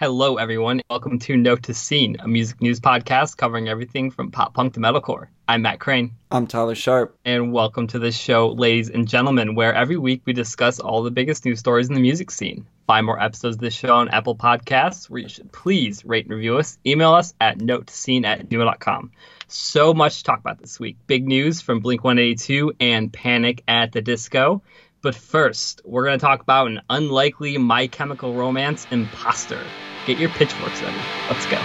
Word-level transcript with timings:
Hello, 0.00 0.36
everyone. 0.36 0.80
Welcome 0.88 1.18
to 1.18 1.36
Note 1.36 1.64
to 1.64 1.74
Scene, 1.74 2.16
a 2.20 2.26
music 2.26 2.62
news 2.62 2.80
podcast 2.80 3.36
covering 3.36 3.68
everything 3.68 4.10
from 4.10 4.30
pop 4.30 4.54
punk 4.54 4.72
to 4.72 4.80
metalcore. 4.80 5.26
I'm 5.46 5.60
Matt 5.60 5.78
Crane. 5.78 6.12
I'm 6.30 6.46
Tyler 6.46 6.74
Sharp. 6.74 7.18
And 7.26 7.52
welcome 7.52 7.86
to 7.88 7.98
this 7.98 8.16
show, 8.16 8.48
ladies 8.48 8.88
and 8.88 9.06
gentlemen, 9.06 9.54
where 9.54 9.74
every 9.74 9.98
week 9.98 10.22
we 10.24 10.32
discuss 10.32 10.80
all 10.80 11.02
the 11.02 11.10
biggest 11.10 11.44
news 11.44 11.58
stories 11.58 11.88
in 11.88 11.94
the 11.94 12.00
music 12.00 12.30
scene. 12.30 12.66
Find 12.86 13.04
more 13.04 13.22
episodes 13.22 13.56
of 13.56 13.60
this 13.60 13.74
show 13.74 13.94
on 13.94 14.08
Apple 14.08 14.34
Podcasts, 14.34 15.10
where 15.10 15.20
you 15.20 15.28
should 15.28 15.52
please 15.52 16.02
rate 16.02 16.24
and 16.24 16.34
review 16.34 16.56
us. 16.56 16.78
Email 16.86 17.12
us 17.12 17.34
at 17.38 17.58
notetoscene 17.58 18.24
at 18.24 18.48
gmail.com. 18.48 19.10
So 19.48 19.92
much 19.92 20.16
to 20.16 20.24
talk 20.24 20.40
about 20.40 20.60
this 20.60 20.80
week. 20.80 20.96
Big 21.08 21.28
news 21.28 21.60
from 21.60 21.80
Blink 21.80 22.02
182 22.04 22.72
and 22.80 23.12
Panic 23.12 23.62
at 23.68 23.92
the 23.92 24.00
Disco. 24.00 24.62
But 25.02 25.14
first, 25.14 25.82
we're 25.84 26.06
going 26.06 26.18
to 26.18 26.24
talk 26.24 26.40
about 26.40 26.68
an 26.68 26.80
unlikely 26.88 27.58
My 27.58 27.86
Chemical 27.86 28.32
Romance 28.32 28.86
imposter. 28.90 29.60
Get 30.06 30.18
your 30.18 30.30
pitchforks 30.30 30.80
ready. 30.82 30.96
Let's 31.28 31.46
go. 31.46 31.58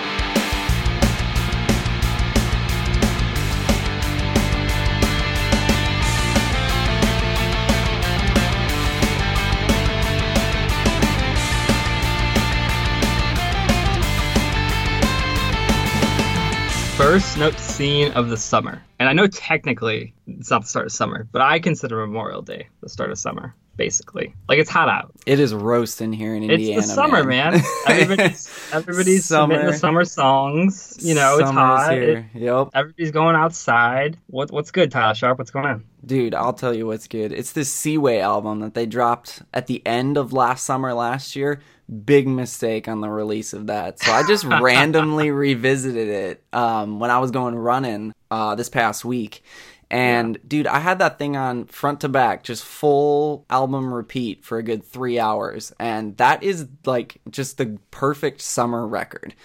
First 16.98 17.38
note 17.38 17.58
scene 17.60 18.12
of 18.14 18.30
the 18.30 18.38
summer. 18.38 18.82
And 19.00 19.08
I 19.08 19.14
know 19.14 19.28
technically 19.28 20.14
it's 20.28 20.50
not 20.50 20.64
the 20.64 20.68
start 20.68 20.86
of 20.88 20.92
summer, 20.92 21.28
but 21.32 21.42
I 21.42 21.60
consider 21.60 22.06
Memorial 22.06 22.42
Day 22.42 22.68
the 22.82 22.90
start 22.90 23.12
of 23.12 23.18
summer 23.18 23.56
basically. 23.78 24.34
Like 24.48 24.60
it's 24.60 24.70
hot 24.70 24.90
out. 24.90 25.12
It 25.26 25.40
is 25.40 25.54
roasting 25.54 26.14
here 26.14 26.36
in 26.36 26.44
Indiana. 26.44 26.80
It's 26.80 26.88
the 26.88 26.94
summer, 26.94 27.24
man. 27.24 27.54
man. 27.54 27.64
Everybody's 27.88 28.70
everybody's 28.72 29.26
summer. 29.26 29.66
the 29.66 29.78
summer 29.78 30.06
songs. 30.06 30.98
You 31.00 31.16
know, 31.16 31.38
Summer's 31.40 31.50
it's 31.50 31.52
hot. 31.52 31.94
Here. 31.94 32.30
It, 32.34 32.42
yep. 32.42 32.70
Everybody's 32.74 33.12
going 33.12 33.36
outside. 33.36 34.18
What 34.28 34.52
what's 34.52 34.72
good, 34.72 34.92
Tyler 34.92 35.16
Sharp? 35.16 35.38
What's 35.38 35.52
going 35.52 35.66
on? 35.66 35.84
Dude, 36.06 36.36
I'll 36.36 36.54
tell 36.54 36.74
you 36.74 36.86
what's 36.86 37.08
good. 37.08 37.32
It's 37.32 37.52
this 37.54 37.72
Seaway 37.72 38.20
album 38.20 38.60
that 38.60 38.76
they 38.76 38.86
dropped 38.86 39.42
at 39.54 39.68
the 39.68 39.86
end 39.86 40.18
of 40.18 40.34
last 40.34 40.66
summer 40.66 40.94
last 40.94 41.36
year. 41.36 41.62
Big 42.04 42.28
mistake 42.28 42.88
on 42.88 43.02
the 43.02 43.10
release 43.10 43.54
of 43.54 43.68
that. 43.68 44.00
So 44.00 44.12
I 44.12 44.26
just 44.28 44.44
randomly 44.62 45.32
revisited 45.32 46.08
it 46.08 46.44
um, 46.54 47.00
when 47.00 47.12
I 47.12 47.20
was 47.20 47.32
going 47.32 47.56
running 47.56 48.14
uh, 48.32 48.56
this 48.56 48.70
past 48.70 49.06
week 49.06 49.44
and 49.90 50.36
yeah. 50.36 50.42
dude, 50.48 50.68
I 50.68 50.80
had 50.80 51.00
that 51.00 51.20
thing 51.20 51.36
on 51.36 51.66
front 51.66 52.02
to 52.02 52.10
back, 52.10 52.44
just 52.44 52.64
full 52.64 53.46
album 53.50 53.94
repeat 53.94 54.44
for 54.44 54.58
a 54.58 54.64
good 54.64 54.84
three 54.84 55.20
hours. 55.20 55.74
And 55.80 56.18
that 56.18 56.44
is 56.44 56.68
like 56.86 57.20
just 57.30 57.58
the 57.58 57.78
perfect 57.92 58.42
summer 58.42 58.88
record. 58.88 59.36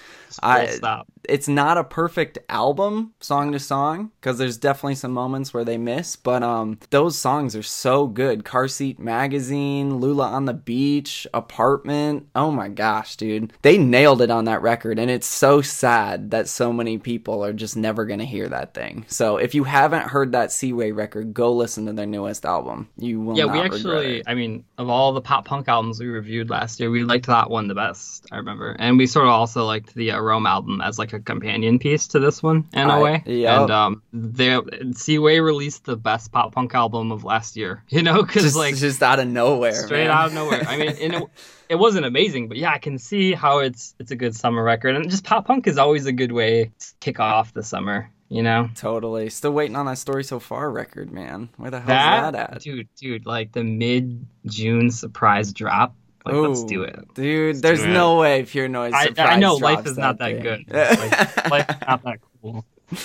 I, 0.43 0.67
stop. 0.67 1.07
It's 1.25 1.49
not 1.49 1.79
a 1.79 1.85
perfect 1.85 2.39
album, 2.49 3.13
song 3.21 3.53
to 3.53 3.59
song, 3.59 4.11
because 4.21 4.39
there's 4.39 4.57
definitely 4.57 4.95
some 4.95 5.13
moments 5.13 5.53
where 5.53 5.65
they 5.65 5.79
miss. 5.79 6.17
But 6.17 6.43
um, 6.43 6.79
those 6.91 7.19
songs 7.19 7.55
are 7.55 7.63
so 7.63 8.07
good. 8.07 8.45
Car 8.45 8.69
Seat 8.69 8.99
Magazine, 8.99 9.99
Lula 9.99 10.29
on 10.29 10.47
the 10.47 10.55
Beach, 10.55 11.27
Apartment. 11.35 12.29
Oh 12.35 12.51
my 12.51 12.69
gosh, 12.69 13.17
dude, 13.17 13.53
they 13.63 13.79
nailed 13.79 14.23
it 14.23 14.31
on 14.31 14.47
that 14.47 14.63
record, 14.63 14.99
and 14.99 15.11
it's 15.11 15.27
so 15.27 15.61
sad 15.61 16.31
that 16.31 16.49
so 16.49 16.73
many 16.73 16.99
people 16.99 17.45
are 17.45 17.53
just 17.53 17.77
never 17.77 18.07
gonna 18.07 18.25
hear 18.25 18.49
that 18.49 18.75
thing. 18.75 19.05
So 19.09 19.37
if 19.37 19.55
you 19.55 19.65
haven't 19.65 20.09
heard 20.09 20.33
that 20.33 20.53
Seaway 20.53 20.93
record, 20.93 21.35
go 21.35 21.53
listen 21.53 21.87
to 21.87 21.93
their 21.93 22.07
newest 22.07 22.45
album. 22.45 22.89
You 22.97 23.21
will. 23.21 23.37
Yeah, 23.37 23.47
we 23.47 23.61
actually. 23.61 24.23
I 24.27 24.35
mean, 24.35 24.65
of 24.79 24.89
all 24.89 25.13
the 25.13 25.21
pop 25.21 25.45
punk 25.45 25.69
albums 25.69 26.01
we 26.01 26.07
reviewed 26.07 26.51
last 26.51 26.81
year, 26.81 26.91
we 26.91 27.05
liked 27.05 27.27
that 27.27 27.51
one 27.51 27.69
the 27.69 27.75
best. 27.75 28.27
I 28.33 28.37
remember, 28.37 28.77
and 28.79 28.99
we 28.99 29.07
sort 29.07 29.27
of 29.27 29.33
also 29.33 29.65
liked 29.65 29.95
the 29.95 30.13
uh, 30.13 30.20
Roam 30.23 30.47
album 30.47 30.81
as 30.81 30.99
like 30.99 31.13
a 31.13 31.21
companion 31.21 31.79
piece 31.79 32.09
to 32.09 32.19
this 32.19 32.43
one 32.43 32.69
in 32.73 32.91
I, 32.91 32.99
a 32.99 33.01
way. 33.01 33.23
Yeah. 33.27 33.63
And 33.63 33.71
um, 33.71 34.03
they 34.13 34.59
Seaway 34.95 35.41
released 35.41 35.85
the 35.85 35.97
best 35.97 36.33
pop 36.33 36.55
punk 36.55 36.75
album 36.75 37.13
of 37.13 37.25
last 37.25 37.57
year. 37.57 37.85
You 37.91 38.03
know, 38.05 38.23
because 38.23 38.57
like 38.57 38.77
just 38.77 39.03
out 39.03 39.19
of 39.19 39.27
nowhere, 39.27 39.75
straight 39.75 40.07
man. 40.07 40.11
out 40.11 40.29
of 40.29 40.35
nowhere. 40.35 40.63
I 40.67 40.77
mean, 40.77 40.89
it, 40.91 41.23
it 41.69 41.75
wasn't 41.75 42.07
amazing, 42.07 42.49
but 42.49 42.57
yeah, 42.57 42.73
I 42.73 42.79
can 42.79 42.99
see 42.99 43.33
how 43.33 43.59
it's 43.59 43.95
it's 43.99 44.11
a 44.11 44.17
good 44.17 44.35
summer 44.35 44.63
record, 44.63 44.97
and 44.97 45.11
just 45.11 45.25
pop 45.25 45.47
punk 45.47 45.67
is 45.67 45.77
always 45.77 46.07
a 46.07 46.13
good 46.13 46.33
way 46.33 46.71
to 46.79 46.87
kick 47.01 47.21
off 47.21 47.53
the 47.53 47.63
summer 47.63 48.11
you 48.31 48.43
know? 48.45 48.71
Totally. 48.77 49.29
Still 49.29 49.51
waiting 49.51 49.77
on 49.77 49.87
that 49.87 49.99
story 49.99 50.25
so 50.25 50.39
far 50.39 50.71
record, 50.71 51.13
man. 51.13 51.51
Where 51.57 51.71
the 51.71 51.81
hell 51.81 51.89
that, 51.89 52.31
that 52.33 52.51
at? 52.55 52.63
Dude, 52.63 52.89
dude, 52.97 53.27
like 53.27 53.53
the 53.53 53.65
mid 53.65 54.25
June 54.47 54.91
surprise 54.91 55.53
drop 55.53 55.95
like, 56.25 56.35
Ooh, 56.35 56.49
let's 56.49 56.65
do 56.65 56.83
it, 56.83 57.15
dude. 57.15 57.57
Let's 57.57 57.61
there's 57.61 57.85
no 57.85 58.19
it. 58.19 58.21
way 58.21 58.43
Pure 58.45 58.69
Noise. 58.69 58.93
I, 58.95 59.13
I 59.17 59.37
know 59.37 59.57
life 59.57 59.87
is 59.87 59.97
not 59.97 60.19
that, 60.19 60.35
that 60.35 60.43
good. 60.43 60.71
life, 60.71 61.51
life 61.51 61.71
is 61.71 61.77
not 61.87 62.05
that 62.05 62.19
cool. 62.43 62.65
We 62.91 62.99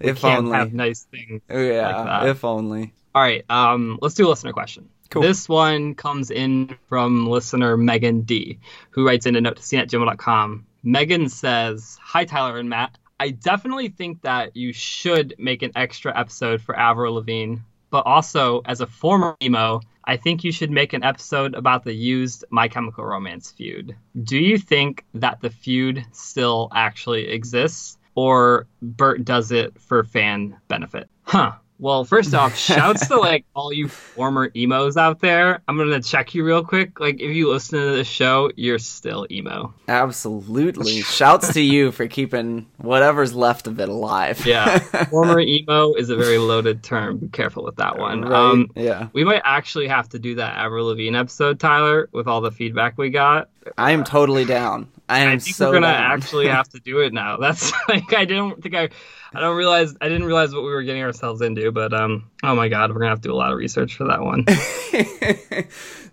if 0.00 0.20
can't 0.20 0.44
only. 0.46 0.56
have 0.56 0.72
nice 0.72 1.04
things. 1.04 1.40
Yeah, 1.48 2.02
like 2.02 2.30
if 2.30 2.44
only. 2.44 2.92
All 3.14 3.22
right, 3.22 3.44
um, 3.48 3.98
let's 4.02 4.14
do 4.14 4.26
a 4.26 4.30
listener 4.30 4.52
question. 4.52 4.88
Cool. 5.10 5.22
This 5.22 5.48
one 5.48 5.94
comes 5.94 6.30
in 6.30 6.76
from 6.88 7.26
listener 7.26 7.76
Megan 7.76 8.22
D, 8.22 8.58
who 8.90 9.06
writes 9.06 9.24
in 9.24 9.36
a 9.36 9.40
note 9.40 9.56
to 9.56 9.62
scene 9.62 9.80
at 9.80 9.88
gmail.com. 9.88 10.66
Megan 10.82 11.28
says, 11.28 11.98
Hi, 12.02 12.24
Tyler 12.24 12.58
and 12.58 12.68
Matt. 12.68 12.98
I 13.18 13.30
definitely 13.30 13.88
think 13.88 14.22
that 14.22 14.54
you 14.54 14.72
should 14.72 15.34
make 15.38 15.62
an 15.62 15.72
extra 15.74 16.16
episode 16.16 16.60
for 16.60 16.78
Avril 16.78 17.14
Lavigne, 17.14 17.56
but 17.90 18.06
also 18.06 18.62
as 18.64 18.80
a 18.80 18.86
former 18.86 19.36
emo, 19.42 19.80
I 20.04 20.16
think 20.16 20.42
you 20.42 20.52
should 20.52 20.70
make 20.70 20.92
an 20.92 21.04
episode 21.04 21.54
about 21.54 21.84
the 21.84 21.92
used 21.92 22.44
My 22.50 22.68
Chemical 22.68 23.04
Romance 23.04 23.50
feud. 23.50 23.94
Do 24.22 24.38
you 24.38 24.58
think 24.58 25.04
that 25.14 25.40
the 25.40 25.50
feud 25.50 26.04
still 26.12 26.70
actually 26.74 27.28
exists, 27.28 27.98
or 28.14 28.66
Bert 28.80 29.24
does 29.24 29.52
it 29.52 29.78
for 29.80 30.02
fan 30.04 30.56
benefit? 30.68 31.08
Huh. 31.22 31.52
Well, 31.78 32.04
first 32.04 32.34
off, 32.34 32.56
shouts 32.58 33.08
to 33.08 33.16
like 33.16 33.44
all 33.54 33.72
you 33.72 33.88
former 33.88 34.50
emos 34.56 34.96
out 34.96 35.20
there. 35.20 35.62
I'm 35.68 35.76
gonna 35.76 36.02
check 36.02 36.34
you 36.34 36.44
real 36.44 36.64
quick. 36.64 36.98
Like, 37.00 37.20
if 37.20 37.34
you 37.34 37.50
listen 37.50 37.78
to 37.78 37.96
the 37.96 38.04
show, 38.04 38.50
you're 38.56 38.78
still 38.78 39.26
emo. 39.30 39.72
Absolutely. 39.86 41.00
shouts 41.02 41.52
to 41.54 41.60
you 41.60 41.92
for 41.92 42.08
keeping 42.08 42.66
whatever's 42.78 43.34
left 43.34 43.66
of 43.66 43.78
it 43.80 43.88
alive. 43.88 44.44
yeah, 44.44 44.78
former 45.10 45.40
emo 45.40 45.94
is 45.94 46.10
a 46.10 46.16
very 46.16 46.38
loaded 46.38 46.82
term. 46.82 47.18
Be 47.18 47.28
careful 47.28 47.64
with 47.64 47.76
that 47.76 47.98
one. 47.98 48.22
Right. 48.22 48.32
Um, 48.32 48.70
yeah, 48.74 49.08
we 49.12 49.24
might 49.24 49.42
actually 49.44 49.88
have 49.88 50.08
to 50.10 50.18
do 50.18 50.34
that 50.36 50.56
Avril 50.58 50.86
Lavigne 50.86 51.16
episode, 51.16 51.60
Tyler, 51.60 52.08
with 52.12 52.26
all 52.26 52.40
the 52.40 52.52
feedback 52.52 52.98
we 52.98 53.10
got. 53.10 53.48
I 53.76 53.92
am 53.92 54.02
totally 54.02 54.44
down. 54.44 54.88
I 55.08 55.20
am 55.20 55.28
I 55.28 55.38
think 55.38 55.56
so 55.56 55.68
we're 55.68 55.74
gonna 55.74 55.86
actually 55.88 56.48
have 56.48 56.68
to 56.70 56.80
do 56.80 57.00
it 57.00 57.12
now. 57.12 57.36
That's 57.40 57.72
like 57.88 58.12
I 58.12 58.24
didn't 58.24 58.62
think 58.62 58.74
I 58.74 58.88
I 59.32 59.40
don't 59.40 59.56
realize 59.56 59.94
I 60.00 60.08
didn't 60.08 60.24
realize 60.24 60.52
what 60.52 60.62
we 60.62 60.70
were 60.70 60.82
getting 60.82 61.02
ourselves 61.02 61.40
into, 61.40 61.72
but 61.72 61.92
um 61.92 62.30
oh 62.42 62.54
my 62.54 62.68
god, 62.68 62.90
we're 62.90 63.00
gonna 63.00 63.10
have 63.10 63.20
to 63.22 63.28
do 63.28 63.34
a 63.34 63.36
lot 63.36 63.52
of 63.52 63.58
research 63.58 63.96
for 63.96 64.04
that 64.04 64.22
one. 64.22 64.44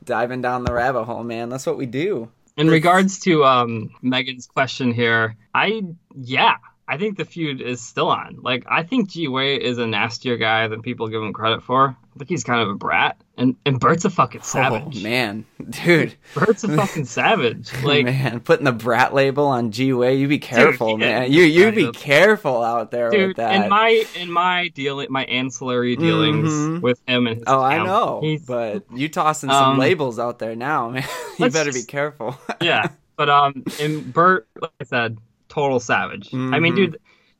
Diving 0.05 0.41
down 0.41 0.63
the 0.63 0.73
rabbit 0.73 1.05
hole, 1.05 1.23
man. 1.23 1.49
That's 1.49 1.65
what 1.65 1.77
we 1.77 1.85
do. 1.85 2.31
In 2.57 2.69
regards 2.69 3.19
to 3.21 3.43
um 3.43 3.91
Megan's 4.01 4.47
question 4.47 4.93
here, 4.93 5.35
I 5.53 5.83
yeah, 6.15 6.55
I 6.87 6.97
think 6.97 7.17
the 7.17 7.25
feud 7.25 7.61
is 7.61 7.81
still 7.81 8.09
on. 8.09 8.39
Like 8.41 8.63
I 8.67 8.83
think 8.83 9.09
G 9.09 9.27
Way 9.27 9.55
is 9.55 9.77
a 9.77 9.87
nastier 9.87 10.37
guy 10.37 10.67
than 10.67 10.81
people 10.81 11.07
give 11.07 11.21
him 11.21 11.33
credit 11.33 11.63
for. 11.63 11.89
I 12.15 12.17
think 12.17 12.29
he's 12.29 12.43
kind 12.43 12.61
of 12.61 12.69
a 12.69 12.75
brat, 12.75 13.17
and 13.37 13.55
and 13.65 13.79
Bert's 13.79 14.05
a 14.05 14.09
fucking 14.09 14.41
oh, 14.41 14.45
savage. 14.45 14.97
Oh 14.99 15.03
man, 15.03 15.45
dude, 15.69 16.15
Bert's 16.33 16.63
a 16.63 16.75
fucking 16.75 17.05
savage. 17.05 17.71
Like 17.85 18.05
man, 18.05 18.39
putting 18.39 18.65
the 18.65 18.71
brat 18.71 19.13
label 19.13 19.47
on 19.47 19.71
G 19.71 19.93
Way, 19.93 20.15
you 20.15 20.27
be 20.27 20.39
careful, 20.39 20.91
dude, 20.91 21.01
man. 21.01 21.31
You 21.31 21.43
you 21.43 21.71
be 21.71 21.91
careful 21.91 22.63
out 22.63 22.89
there 22.91 23.09
dude, 23.09 23.27
with 23.29 23.37
that. 23.37 23.63
In 23.63 23.69
my 23.69 24.05
in 24.15 24.31
my 24.31 24.69
dealing, 24.69 25.07
my 25.11 25.25
ancillary 25.25 25.95
dealings 25.95 26.49
mm-hmm. 26.49 26.81
with 26.81 27.01
him 27.07 27.27
and 27.27 27.37
his 27.37 27.43
oh, 27.47 27.63
account, 27.63 27.81
I 27.81 27.85
know, 27.85 28.37
but 28.47 28.85
you 28.93 29.09
tossing 29.09 29.49
some 29.49 29.71
um, 29.71 29.77
labels 29.77 30.19
out 30.19 30.39
there 30.39 30.55
now, 30.55 30.89
man. 30.89 31.03
you 31.39 31.49
better 31.49 31.71
just, 31.71 31.85
be 31.85 31.91
careful. 31.91 32.39
yeah, 32.61 32.87
but 33.17 33.29
um, 33.29 33.63
and 33.79 34.13
Bert, 34.13 34.47
like 34.59 34.71
I 34.79 34.85
said, 34.85 35.17
total 35.55 35.79
savage. 35.79 36.27
Mm-hmm. 36.27 36.53
I 36.53 36.59
mean, 36.59 36.73
mm-hmm. 36.73 36.91
dude 36.91 36.99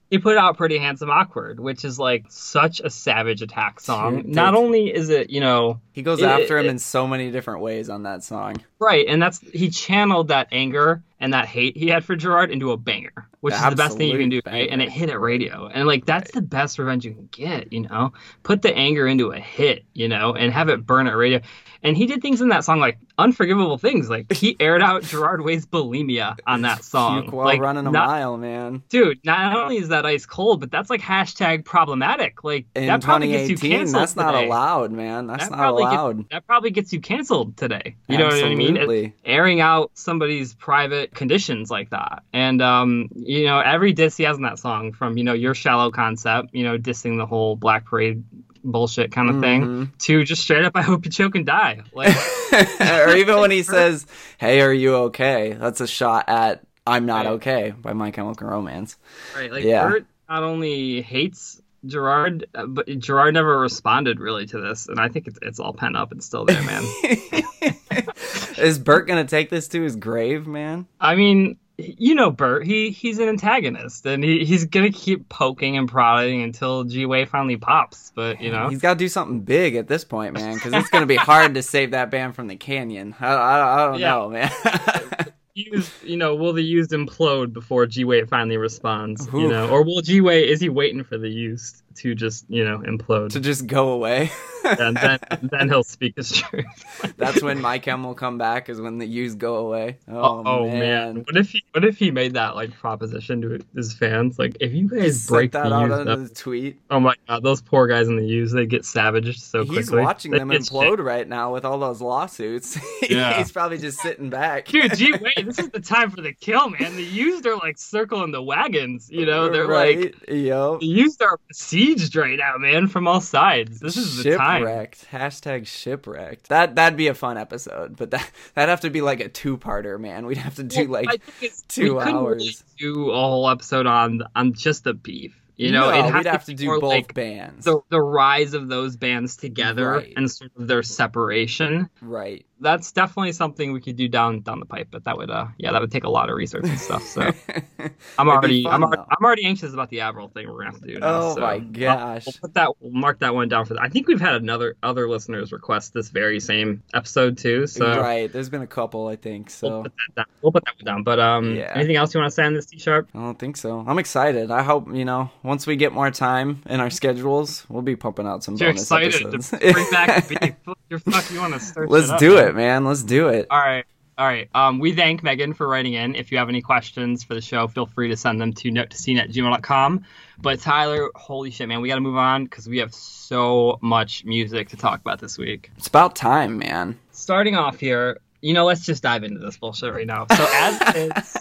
he 0.10 0.20
put 0.20 0.38
out 0.38 0.58
Pretty 0.58 0.78
Handsome 0.78 1.10
Awkward, 1.10 1.60
which 1.60 1.84
is 1.84 1.98
like 1.98 2.26
such 2.30 2.80
a 2.80 2.90
savage 2.90 3.42
attack 3.42 3.80
song. 3.80 4.18
Dude, 4.18 4.28
Not 4.28 4.54
only 4.54 4.94
is 4.94 5.10
it, 5.10 5.30
you 5.30 5.42
know, 5.42 5.82
he 5.94 6.04
goes 6.04 6.22
it, 6.22 6.26
after 6.26 6.58
him 6.58 6.68
it, 6.68 6.70
in 6.70 6.80
so 6.80 7.08
many 7.08 7.32
different 7.32 7.62
ways 7.62 7.90
on 7.90 8.04
that 8.04 8.24
song. 8.24 8.58
Right, 8.80 9.06
and 9.08 9.22
that's 9.22 9.40
he 9.40 9.70
channeled 9.70 10.28
that 10.28 10.50
anger 10.52 11.04
and 11.20 11.34
that 11.34 11.48
hate 11.48 11.78
he 11.78 11.88
had 11.88 12.04
for 12.04 12.16
Gerard 12.16 12.52
into 12.52 12.72
a 12.72 12.78
banger, 12.78 13.28
which 13.40 13.54
the 13.54 13.64
is 13.64 13.70
the 13.70 13.76
best 13.76 13.98
thing 13.98 14.10
you 14.10 14.18
can 14.18 14.30
do, 14.30 14.42
right? 14.46 14.70
And 14.70 14.82
it 14.82 14.90
hit 14.90 15.10
at 15.10 15.20
radio. 15.20 15.68
And 15.68 15.88
like 15.88 16.06
that's 16.06 16.28
right. 16.28 16.34
the 16.34 16.42
best 16.42 16.78
revenge 16.78 17.06
you 17.06 17.14
can 17.14 17.30
get, 17.32 17.72
you 17.72 17.82
know? 17.82 18.14
Put 18.44 18.62
the 18.62 18.76
anger 18.76 19.08
into 19.08 19.32
a 19.32 19.40
hit, 19.40 19.86
you 19.94 20.08
know, 20.08 20.34
and 20.34 20.52
have 20.52 20.70
it 20.70 20.86
burn 20.86 21.08
at 21.08 21.16
radio. 21.16 21.42
And 21.84 21.96
he 21.96 22.08
did 22.08 22.22
things 22.22 22.42
in 22.42 22.50
that 22.50 22.66
song 22.66 22.80
like 22.80 22.98
unforgivable 23.18 23.78
things. 23.78 24.10
Like 24.10 24.32
he 24.34 24.58
aired 24.60 24.82
out 24.82 25.04
Gerard 25.04 25.42
Way's 25.42 25.66
bulimia 25.66 26.38
on 26.48 26.64
that 26.64 26.84
song. 26.84 27.30
while 27.32 27.46
like 27.46 27.62
running 27.62 27.86
a 27.86 27.92
not, 27.92 28.08
mile, 28.08 28.38
man. 28.38 28.84
Dude, 28.90 29.20
not 29.24 29.56
only 29.56 29.78
is 29.78 29.90
that 29.90 30.06
ice 30.06 30.26
cold, 30.26 30.60
but 30.60 30.72
that's 30.72 30.90
like 30.90 31.02
hashtag 31.02 31.64
problematic. 31.64 32.44
Like 32.44 32.66
in 32.76 32.88
that 32.88 33.02
probably 33.02 33.28
gets 33.28 33.50
you 33.50 33.58
canceled. 33.58 34.02
That's 34.02 34.16
not 34.16 34.36
allowed, 34.36 34.92
man. 34.92 35.28
That's 35.28 35.48
that 35.48 35.58
not 35.58 35.70
allowed. 35.70 36.30
That 36.32 36.46
probably 36.48 36.72
gets 36.72 36.92
you 36.92 37.00
canceled 37.00 37.56
today. 37.56 37.96
You 38.08 38.18
Absolutely. 38.18 38.72
know 38.72 38.80
what 38.80 38.90
I 38.90 38.94
mean? 38.94 39.14
airing 39.24 39.62
out 39.62 39.92
somebody's 39.94 40.54
private 40.56 41.05
put 41.10 41.16
conditions 41.16 41.70
like 41.72 41.90
that. 41.92 42.24
And 42.34 42.62
um, 42.62 43.10
you 43.16 43.46
know, 43.46 43.60
every 43.60 43.94
diss 43.94 44.18
he 44.18 44.24
has 44.24 44.38
in 44.38 44.44
that 44.44 44.60
song, 44.60 44.92
from 44.94 45.18
you 45.18 45.24
know 45.24 45.34
your 45.34 45.54
shallow 45.54 45.92
concept, 45.92 46.50
you 46.54 46.64
know, 46.64 46.78
dissing 46.78 47.18
the 47.18 47.26
whole 47.26 47.56
Black 47.56 47.86
Parade 47.86 48.24
bullshit 48.64 49.12
kind 49.12 49.30
of 49.30 49.40
thing, 49.42 49.62
Mm-hmm. 49.62 49.84
to 50.00 50.24
just 50.24 50.42
straight 50.42 50.66
up, 50.66 50.72
I 50.76 50.82
hope 50.82 51.06
you 51.06 51.12
choke 51.12 51.36
and 51.36 51.46
die. 51.46 51.82
Like, 51.94 52.16
or 52.82 53.16
even 53.16 53.40
when 53.40 53.52
he 53.52 53.62
says, 53.76 54.06
"Hey, 54.38 54.62
are 54.62 54.74
you 54.74 54.96
okay?" 54.96 55.54
That's 55.54 55.82
a 55.82 55.88
shot 55.88 56.26
at 56.28 56.62
"I'm 56.88 57.06
not 57.06 57.26
Right. 57.26 57.34
okay" 57.34 57.74
by 57.80 57.94
My 57.94 58.12
Chemical 58.12 58.48
Romance. 58.48 58.98
right, 59.36 59.52
like 59.52 59.64
Yeah. 59.64 59.88
Bert 59.88 60.06
not 60.28 60.42
only 60.44 61.02
hates 61.02 61.62
Gerard, 61.86 62.48
uh, 62.56 62.66
but 62.66 62.88
Gerard 63.00 63.34
never 63.34 63.60
responded 63.60 64.20
really 64.20 64.46
to 64.48 64.60
this, 64.62 64.88
and 64.88 65.00
I 65.00 65.10
think 65.10 65.28
it's 65.28 65.40
it's 65.42 65.60
all 65.60 65.74
pent 65.74 65.96
up 65.96 66.12
and 66.12 66.24
still 66.24 66.46
there, 66.46 66.62
man. 66.64 66.84
Is 68.58 68.80
Bert 68.80 69.08
gonna 69.08 69.26
take 69.26 69.50
this 69.50 69.68
to 69.70 69.82
his 69.82 69.96
grave, 69.96 70.48
man? 70.48 70.88
I 71.00 71.16
mean, 71.16 71.58
you 71.78 72.16
know 72.16 72.32
Bert, 72.32 72.66
he 72.66 72.90
he's 72.90 73.20
an 73.20 73.28
antagonist, 73.28 74.06
and 74.06 74.24
he, 74.24 74.46
he's 74.46 74.66
gonna 74.66 74.92
keep 74.92 75.28
poking 75.30 75.78
and 75.78 75.90
prodding 75.90 76.42
until 76.42 76.84
G 76.86 77.06
Way 77.06 77.26
finally 77.26 77.58
pops. 77.58 78.12
But 78.16 78.42
you 78.42 78.52
know, 78.52 78.70
He's 78.70 78.80
got 78.82 78.94
to 78.94 79.00
do 79.00 79.10
something 79.10 79.42
big 79.42 79.76
at 79.76 79.88
this 79.88 80.04
point, 80.06 80.34
man, 80.34 80.56
because 80.56 80.74
it's 80.74 80.90
gonna 80.90 81.06
be 81.06 81.18
hard 81.18 81.54
to 81.56 81.62
save 81.64 81.92
that 81.92 82.12
band 82.12 82.36
from 82.36 82.48
the 82.48 82.56
canyon. 82.56 83.14
I, 83.20 83.28
I, 83.28 83.84
I 83.84 83.88
don't 83.88 84.00
Yeah. 84.00 84.10
know, 84.12 84.30
man. 84.30 84.52
used, 85.56 85.92
you 86.04 86.18
know, 86.18 86.36
will 86.36 86.54
the 86.54 86.64
used 86.64 86.92
implode 86.92 87.54
before 87.54 87.86
G 87.88 88.04
Way 88.04 88.24
finally 88.26 88.58
responds? 88.58 89.28
You 89.34 89.48
know, 89.48 89.70
or 89.70 89.84
will 89.84 90.02
G 90.02 90.22
Way 90.22 90.48
is 90.48 90.60
he 90.62 90.70
waiting 90.70 91.04
for 91.04 91.18
the 91.18 91.30
used 91.30 91.82
to 91.96 92.14
just 92.14 92.44
you 92.50 92.66
know 92.66 92.80
implode, 92.80 93.30
to 93.32 93.40
just 93.40 93.66
go 93.68 93.90
away. 93.94 94.30
and 94.66 94.98
then 94.98 95.18
then 95.44 95.70
he'll 95.70 95.84
speak 95.84 96.18
his 96.18 96.30
truth. 96.32 97.14
That's 97.16 97.42
when 97.42 97.62
my 97.62 97.80
chem 97.80 98.04
will 98.04 98.16
come 98.16 98.38
back. 98.38 98.68
Is 98.68 98.82
when 98.82 98.98
the 98.98 99.06
used 99.08 99.40
go 99.40 99.56
away. 99.56 99.98
Oh, 100.10 100.18
Oh, 100.18 100.44
oh 100.46 100.68
man. 100.70 101.18
What 101.26 101.38
if 101.38 101.52
he 101.52 101.64
what 101.72 101.86
if 101.86 101.98
he 101.98 102.12
made 102.12 102.34
that 102.34 102.56
like 102.56 102.74
proposition 102.78 103.42
to 103.42 103.60
his 103.74 103.94
fans? 103.94 104.38
Like 104.38 104.58
if 104.60 104.74
you 104.74 104.90
guys 104.90 105.26
break 105.26 105.54
that 105.54 105.70
the 105.70 105.74
out 105.74 105.82
used 105.84 105.94
on 105.94 106.08
up, 106.10 106.20
the 106.28 106.36
tweet. 106.36 106.80
oh 106.90 107.00
my 107.00 107.16
god, 107.30 107.44
those 107.44 107.62
poor 107.62 107.88
guys 107.88 108.10
in 108.10 108.18
the 108.18 108.26
used 108.26 108.54
they 108.54 108.66
get 108.66 108.84
savaged 108.84 109.42
so 109.42 109.60
quickly. 109.64 109.78
He's 109.78 109.92
watching 109.92 110.32
They 110.32 110.40
them 110.40 110.50
implode 110.50 111.02
right 111.02 111.26
now 111.28 111.54
with 111.54 111.64
all 111.64 111.80
those 111.80 112.02
lawsuits. 112.02 112.78
Yeah. 113.08 113.38
He's 113.38 113.52
probably 113.52 113.78
just 113.78 114.00
sitting 114.00 114.30
back. 114.32 114.66
Dude, 114.66 114.96
gee, 114.96 115.14
this 115.46 115.60
is 115.60 115.70
the 115.70 115.80
time 115.80 116.10
for 116.12 116.22
the 116.22 116.34
kill, 116.34 116.70
man. 116.70 116.96
The 116.96 117.04
used 117.04 117.46
are 117.46 117.56
like 117.58 117.78
circling 117.78 118.32
the 118.32 118.42
wagons, 118.42 119.10
you 119.10 119.26
know? 119.26 119.50
They're 119.54 119.68
like, 119.68 119.98
right. 120.28 120.30
Yo. 120.30 120.78
the 120.80 120.86
used 120.86 121.22
are 121.22 121.40
besieged 121.48 122.16
right 122.16 122.38
now, 122.38 122.58
man, 122.58 122.88
from 122.88 123.08
all 123.08 123.22
sides. 123.22 123.80
This 123.80 123.98
is 123.98 124.24
the 124.24 124.36
time. 124.36 124.62
shipwrecked. 124.62 125.08
Hashtag 125.12 125.68
shipwrecked. 125.68 126.50
That 126.50 126.76
that'd 126.76 126.98
be 126.98 127.08
a 127.08 127.14
fun 127.14 127.38
episode, 127.38 127.96
but 127.98 128.12
that 128.12 128.30
that'd 128.56 128.70
have 128.70 128.82
to 128.82 128.90
be 128.90 129.02
like 129.02 129.20
a 129.20 129.30
two 129.30 129.58
parter, 129.58 130.00
man. 130.00 130.26
We'd 130.26 130.38
have 130.38 130.56
to 130.56 130.64
do 130.64 130.90
Well, 130.90 131.04
like 131.06 131.22
two 131.68 131.96
we 131.96 132.04
couldn't 132.04 132.24
really 132.26 132.56
do 132.78 133.12
a 133.12 133.16
whole 133.16 133.50
episode 133.50 133.86
on 133.88 134.22
on 134.36 134.54
just 134.54 134.84
the 134.84 134.94
beef. 134.94 135.40
You 135.58 135.72
know, 135.72 135.90
no, 135.90 136.00
it'd 136.00 136.14
we'd 136.14 136.26
have 136.26 136.44
to 136.48 136.54
do 136.54 136.68
both 136.82 136.84
like 136.84 137.14
bands. 137.14 137.64
the 137.64 137.80
the 137.90 138.02
rise 138.02 138.54
of 138.54 138.68
those 138.68 138.98
bands 138.98 139.38
together 139.38 139.90
Right. 139.90 140.14
and 140.18 140.30
sort 140.30 140.52
of 140.58 140.68
their 140.68 140.84
separation. 140.84 141.90
right. 142.02 142.46
That's 142.62 142.92
definitely 142.94 143.34
something 143.34 143.74
we 143.74 143.82
could 143.82 143.98
do 143.98 144.08
down 144.08 144.40
down 144.42 144.60
the 144.62 144.66
pipe, 144.66 144.88
but 144.90 145.04
that 145.04 145.18
would 145.18 145.30
uh 145.30 145.48
yeah, 145.58 145.72
that 145.74 145.82
would 145.82 145.92
take 145.92 146.06
a 146.06 146.10
lot 146.10 146.30
of 146.30 146.36
research 146.38 146.64
and 146.66 146.80
stuff. 146.80 147.04
So 147.04 147.32
I'm 148.18 148.30
already 148.30 148.64
fun, 148.64 148.74
I'm, 148.76 148.84
already. 148.84 149.02
I'm 149.10 149.26
already 149.26 149.46
anxious 149.46 149.74
about 149.74 149.90
the 149.90 150.00
Avril 150.02 150.30
thing 150.30 150.48
we're 150.48 150.60
gonna 150.64 150.72
have 150.72 150.82
to 150.82 150.88
do 150.88 151.00
now. 151.00 151.08
oh 151.22 151.36
so. 151.36 151.42
my 151.42 151.56
We'll- 151.58 151.72
gosh. 151.72 152.26
We'll 152.26 152.34
put 152.42 152.54
that. 152.54 152.70
We'll 152.80 152.92
mark 152.94 153.20
that 153.20 153.36
one 153.36 153.50
down 153.50 153.66
for. 153.66 153.78
I 153.80 153.90
think 153.90 154.08
we've 154.08 154.22
had 154.22 154.36
another 154.36 154.78
other 154.84 155.10
listeners 155.10 155.52
request 155.52 155.94
this 155.94 156.10
very 156.10 156.40
same 156.40 156.82
episode 156.94 157.38
too. 157.38 157.68
So 157.68 158.00
right. 158.00 158.32
There's 158.32 158.50
been 158.50 158.62
a 158.62 158.68
couple, 158.68 159.08
I 159.08 159.18
think. 159.18 159.48
we'll 159.62 159.72
So 159.72 159.84
put 159.84 159.92
that 160.08 160.16
down. 160.16 160.26
We'll 160.42 160.52
put 160.54 160.64
that 160.66 160.76
one 160.78 160.86
down. 160.86 161.04
But 161.04 161.20
um, 161.20 161.56
Yeah. 161.56 161.74
anything 161.76 161.98
else 161.98 162.14
you 162.14 162.22
want 162.22 162.32
to 162.32 162.36
say 162.36 162.46
on 162.46 162.54
this 162.54 162.68
T 162.68 162.80
sharp? 162.80 163.10
I 163.14 163.20
don't 163.20 163.38
think 163.38 163.58
so. 163.58 163.84
I'm 163.86 164.00
excited. 164.00 164.50
I 164.50 164.64
hope 164.64 164.88
you 164.94 165.04
know 165.06 165.30
once 165.44 165.68
we 165.68 165.76
get 165.76 165.92
more 165.92 166.10
time 166.10 166.62
in 166.68 166.80
our 166.80 166.90
schedules, 166.90 167.66
we'll 167.70 167.82
be 167.82 167.98
pumping 167.98 168.26
out 168.28 168.44
some 168.46 168.56
You're 168.56 168.70
bonus 168.70 168.84
excited 168.84 169.14
episodes. 169.28 169.50
to 169.52 169.58
bring 169.74 169.92
back 169.92 170.28
beef. 170.30 170.54
You're 170.90 171.00
fuck. 171.00 171.30
You 171.32 171.40
want 171.40 171.54
to 171.56 171.60
start? 171.60 171.90
Let's 171.90 172.14
do 172.18 172.36
man. 172.36 172.45
It, 172.48 172.56
man. 172.56 172.86
Let's 172.86 173.04
do 173.04 173.28
it. 173.28 173.48
All 173.50 173.60
right. 173.60 173.86
All 174.18 174.26
right. 174.26 174.50
Um, 174.56 174.80
we 174.80 174.94
thank 174.94 175.24
Megan 175.24 175.54
for 175.54 175.68
writing 175.68 175.94
in. 175.94 176.16
If 176.16 176.32
you 176.32 176.38
have 176.38 176.48
any 176.48 176.62
questions 176.62 177.24
for 177.24 177.34
the 177.34 177.42
show, 177.42 177.68
feel 177.68 177.86
free 177.86 178.08
to 178.08 178.16
send 178.16 178.40
them 178.40 178.54
to 178.54 178.72
note 178.72 178.90
to 178.92 178.98
scene 178.98 179.18
at 179.18 179.30
gmail.com. 179.30 180.06
But 180.42 180.62
Tyler, 180.62 181.10
holy 181.16 181.52
shit, 181.52 181.68
man, 181.68 181.82
we 181.82 181.90
got 181.90 181.96
to 181.96 182.02
move 182.02 182.16
on 182.16 182.46
because 182.46 182.68
we 182.68 182.78
have 182.78 182.94
so 182.94 183.78
much 183.82 184.24
music 184.24 184.70
to 184.70 184.78
talk 184.78 185.02
about 185.02 185.20
this 185.20 185.38
week. 185.38 185.70
It's 185.78 185.88
about 185.88 186.16
time, 186.16 186.58
man. 186.58 186.98
starting 187.12 187.58
off 187.58 187.78
here, 187.78 188.20
you 188.42 188.54
know, 188.54 188.66
let's 188.66 188.86
just 188.86 189.04
dive 189.04 189.26
into 189.26 189.40
this 189.40 189.58
bullshit 189.58 189.94
right 189.94 190.08
now. 190.08 190.28
So, 190.34 190.48
as 190.50 190.96
is, 190.96 191.38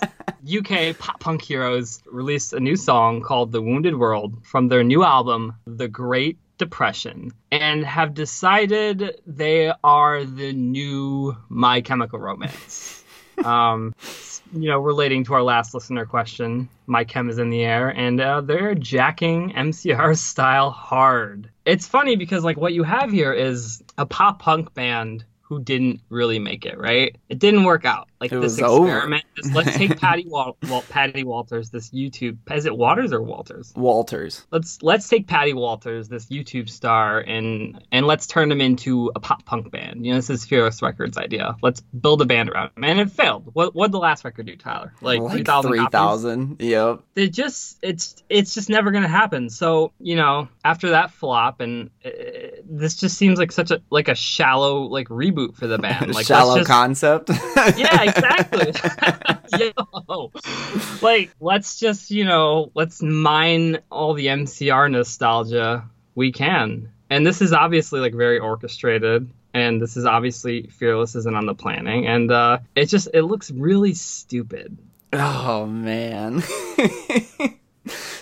UK 0.59 0.99
pop 0.99 1.21
punk 1.21 1.43
heroes 1.43 2.03
released 2.11 2.53
a 2.55 2.61
new 2.61 2.77
song 2.77 3.21
called 3.21 3.53
The 3.53 3.63
Wounded 3.63 3.97
World 3.97 4.45
from 4.45 4.69
their 4.69 4.83
new 4.83 5.05
album, 5.05 5.55
The 5.67 5.87
Great 5.87 6.39
Depression, 6.59 7.33
and 7.51 7.85
have 7.85 8.15
decided 8.15 9.21
they 9.27 9.73
are 9.83 10.25
the 10.25 10.53
new 10.53 11.37
My 11.49 11.81
Chemical 11.81 12.19
Romance. 12.19 13.05
um, 13.45 13.95
you 14.53 14.69
know, 14.69 14.79
relating 14.79 15.25
to 15.25 15.35
our 15.35 15.43
last 15.43 15.75
listener 15.75 16.07
question, 16.07 16.69
My 16.87 17.05
Chem 17.05 17.29
is 17.29 17.39
in 17.39 17.51
the 17.51 17.65
air, 17.65 17.89
and 17.89 18.21
uh, 18.21 18.41
they're 18.41 18.75
jacking 18.75 19.53
MCR 19.53 20.17
style 20.17 20.71
hard. 20.71 21.51
It's 21.65 21.87
funny 21.87 22.17
because, 22.17 22.45
like, 22.45 22.57
what 22.57 22.73
you 22.73 22.85
have 22.85 23.11
here 23.11 23.33
is 23.33 23.83
a 23.99 24.07
pop 24.07 24.41
punk 24.41 24.75
band 24.75 25.25
who 25.41 25.61
didn't 25.61 26.01
really 26.09 26.39
make 26.39 26.65
it, 26.67 26.79
right? 26.79 27.17
It 27.29 27.39
didn't 27.39 27.65
work 27.65 27.85
out. 27.85 28.09
Like 28.25 28.33
It 28.33 28.41
this 28.41 28.59
experiment. 28.59 29.25
This, 29.37 29.53
let's 29.53 29.77
take 29.77 29.99
Patty 30.01 30.25
Wal- 30.27 30.57
Wal- 30.71 30.83
Patty 30.89 31.25
Walters, 31.25 31.69
this 31.69 31.91
YouTube. 31.91 32.39
Is 32.51 32.65
it 32.65 32.75
Waters 32.75 33.13
or 33.13 33.21
Walters? 33.23 33.73
Walters. 33.77 34.47
let's 34.51 34.83
let's 34.83 35.07
take 35.09 35.27
Patty 35.27 35.53
Walters, 35.53 36.09
this 36.09 36.25
YouTube 36.27 36.71
star, 36.71 37.21
and 37.21 37.85
and 37.93 38.07
let's 38.07 38.27
turn 38.27 38.51
him 38.51 38.63
into 38.63 39.13
a 39.15 39.21
pop 39.21 39.45
punk 39.45 39.71
band. 39.71 40.07
You 40.07 40.13
know, 40.13 40.17
this 40.19 40.31
is 40.31 40.47
Fearless 40.47 40.81
Records' 40.81 41.19
idea. 41.19 41.55
Let's 41.63 41.81
build 41.81 42.23
a 42.23 42.25
band 42.25 42.49
around 42.49 42.71
him, 42.77 42.85
and 42.85 42.99
it 42.99 43.11
failed. 43.11 43.51
What 43.53 43.75
what 43.75 43.89
did 43.89 43.93
the 43.93 43.99
last 43.99 44.25
record 44.25 44.47
do, 44.47 44.57
Tyler? 44.57 44.95
Like, 45.03 45.21
Like 45.21 45.33
3,000 45.45 46.57
three. 46.59 46.69
Yep. 46.71 47.01
It 47.17 47.33
just 47.35 47.79
it's 47.83 48.23
it's 48.31 48.55
just 48.55 48.71
never 48.71 48.91
gonna 48.91 49.07
happen. 49.09 49.51
So 49.51 49.93
you 50.01 50.17
know, 50.17 50.49
after 50.65 50.91
that 50.91 51.11
flop, 51.11 51.61
and 51.61 51.91
uh, 52.05 52.11
this 52.65 52.97
just 52.97 53.19
seems 53.19 53.39
like 53.39 53.53
such 53.53 53.71
a 53.71 53.83
like 53.91 54.09
a 54.09 54.15
shallow 54.15 54.83
like 54.85 55.09
reboot 55.09 55.57
for 55.57 55.67
the 55.67 55.77
band. 55.79 56.05
Like 56.15 56.27
Shallow 56.27 56.59
just, 56.59 56.71
concept. 56.71 57.29
yeah, 57.77 58.13
exactly. 58.17 58.73
Yo, 60.09 60.33
like 61.03 61.35
let's 61.41 61.79
just 61.79 62.11
you 62.11 62.25
know 62.25 62.71
let's 62.75 63.03
mine 63.03 63.79
all 63.91 64.15
the 64.15 64.27
MCR 64.27 64.91
nostalgia 64.91 65.85
we 66.15 66.33
can, 66.33 66.91
and 67.11 67.27
this 67.27 67.41
is 67.41 67.53
obviously 67.53 68.01
like 68.01 68.15
very 68.15 68.39
orchestrated, 68.39 69.31
and 69.53 69.81
this 69.81 69.97
is 69.97 70.05
obviously 70.05 70.69
fearless 70.69 71.15
isn't 71.15 71.35
on 71.35 71.47
the 71.47 71.55
planning, 71.55 72.07
and 72.07 72.31
uh, 72.31 72.59
it 72.75 72.87
just 72.87 73.09
it 73.15 73.23
looks 73.23 73.51
really 73.51 73.95
stupid. 73.95 74.77
Oh 75.13 75.67
man. 75.67 76.43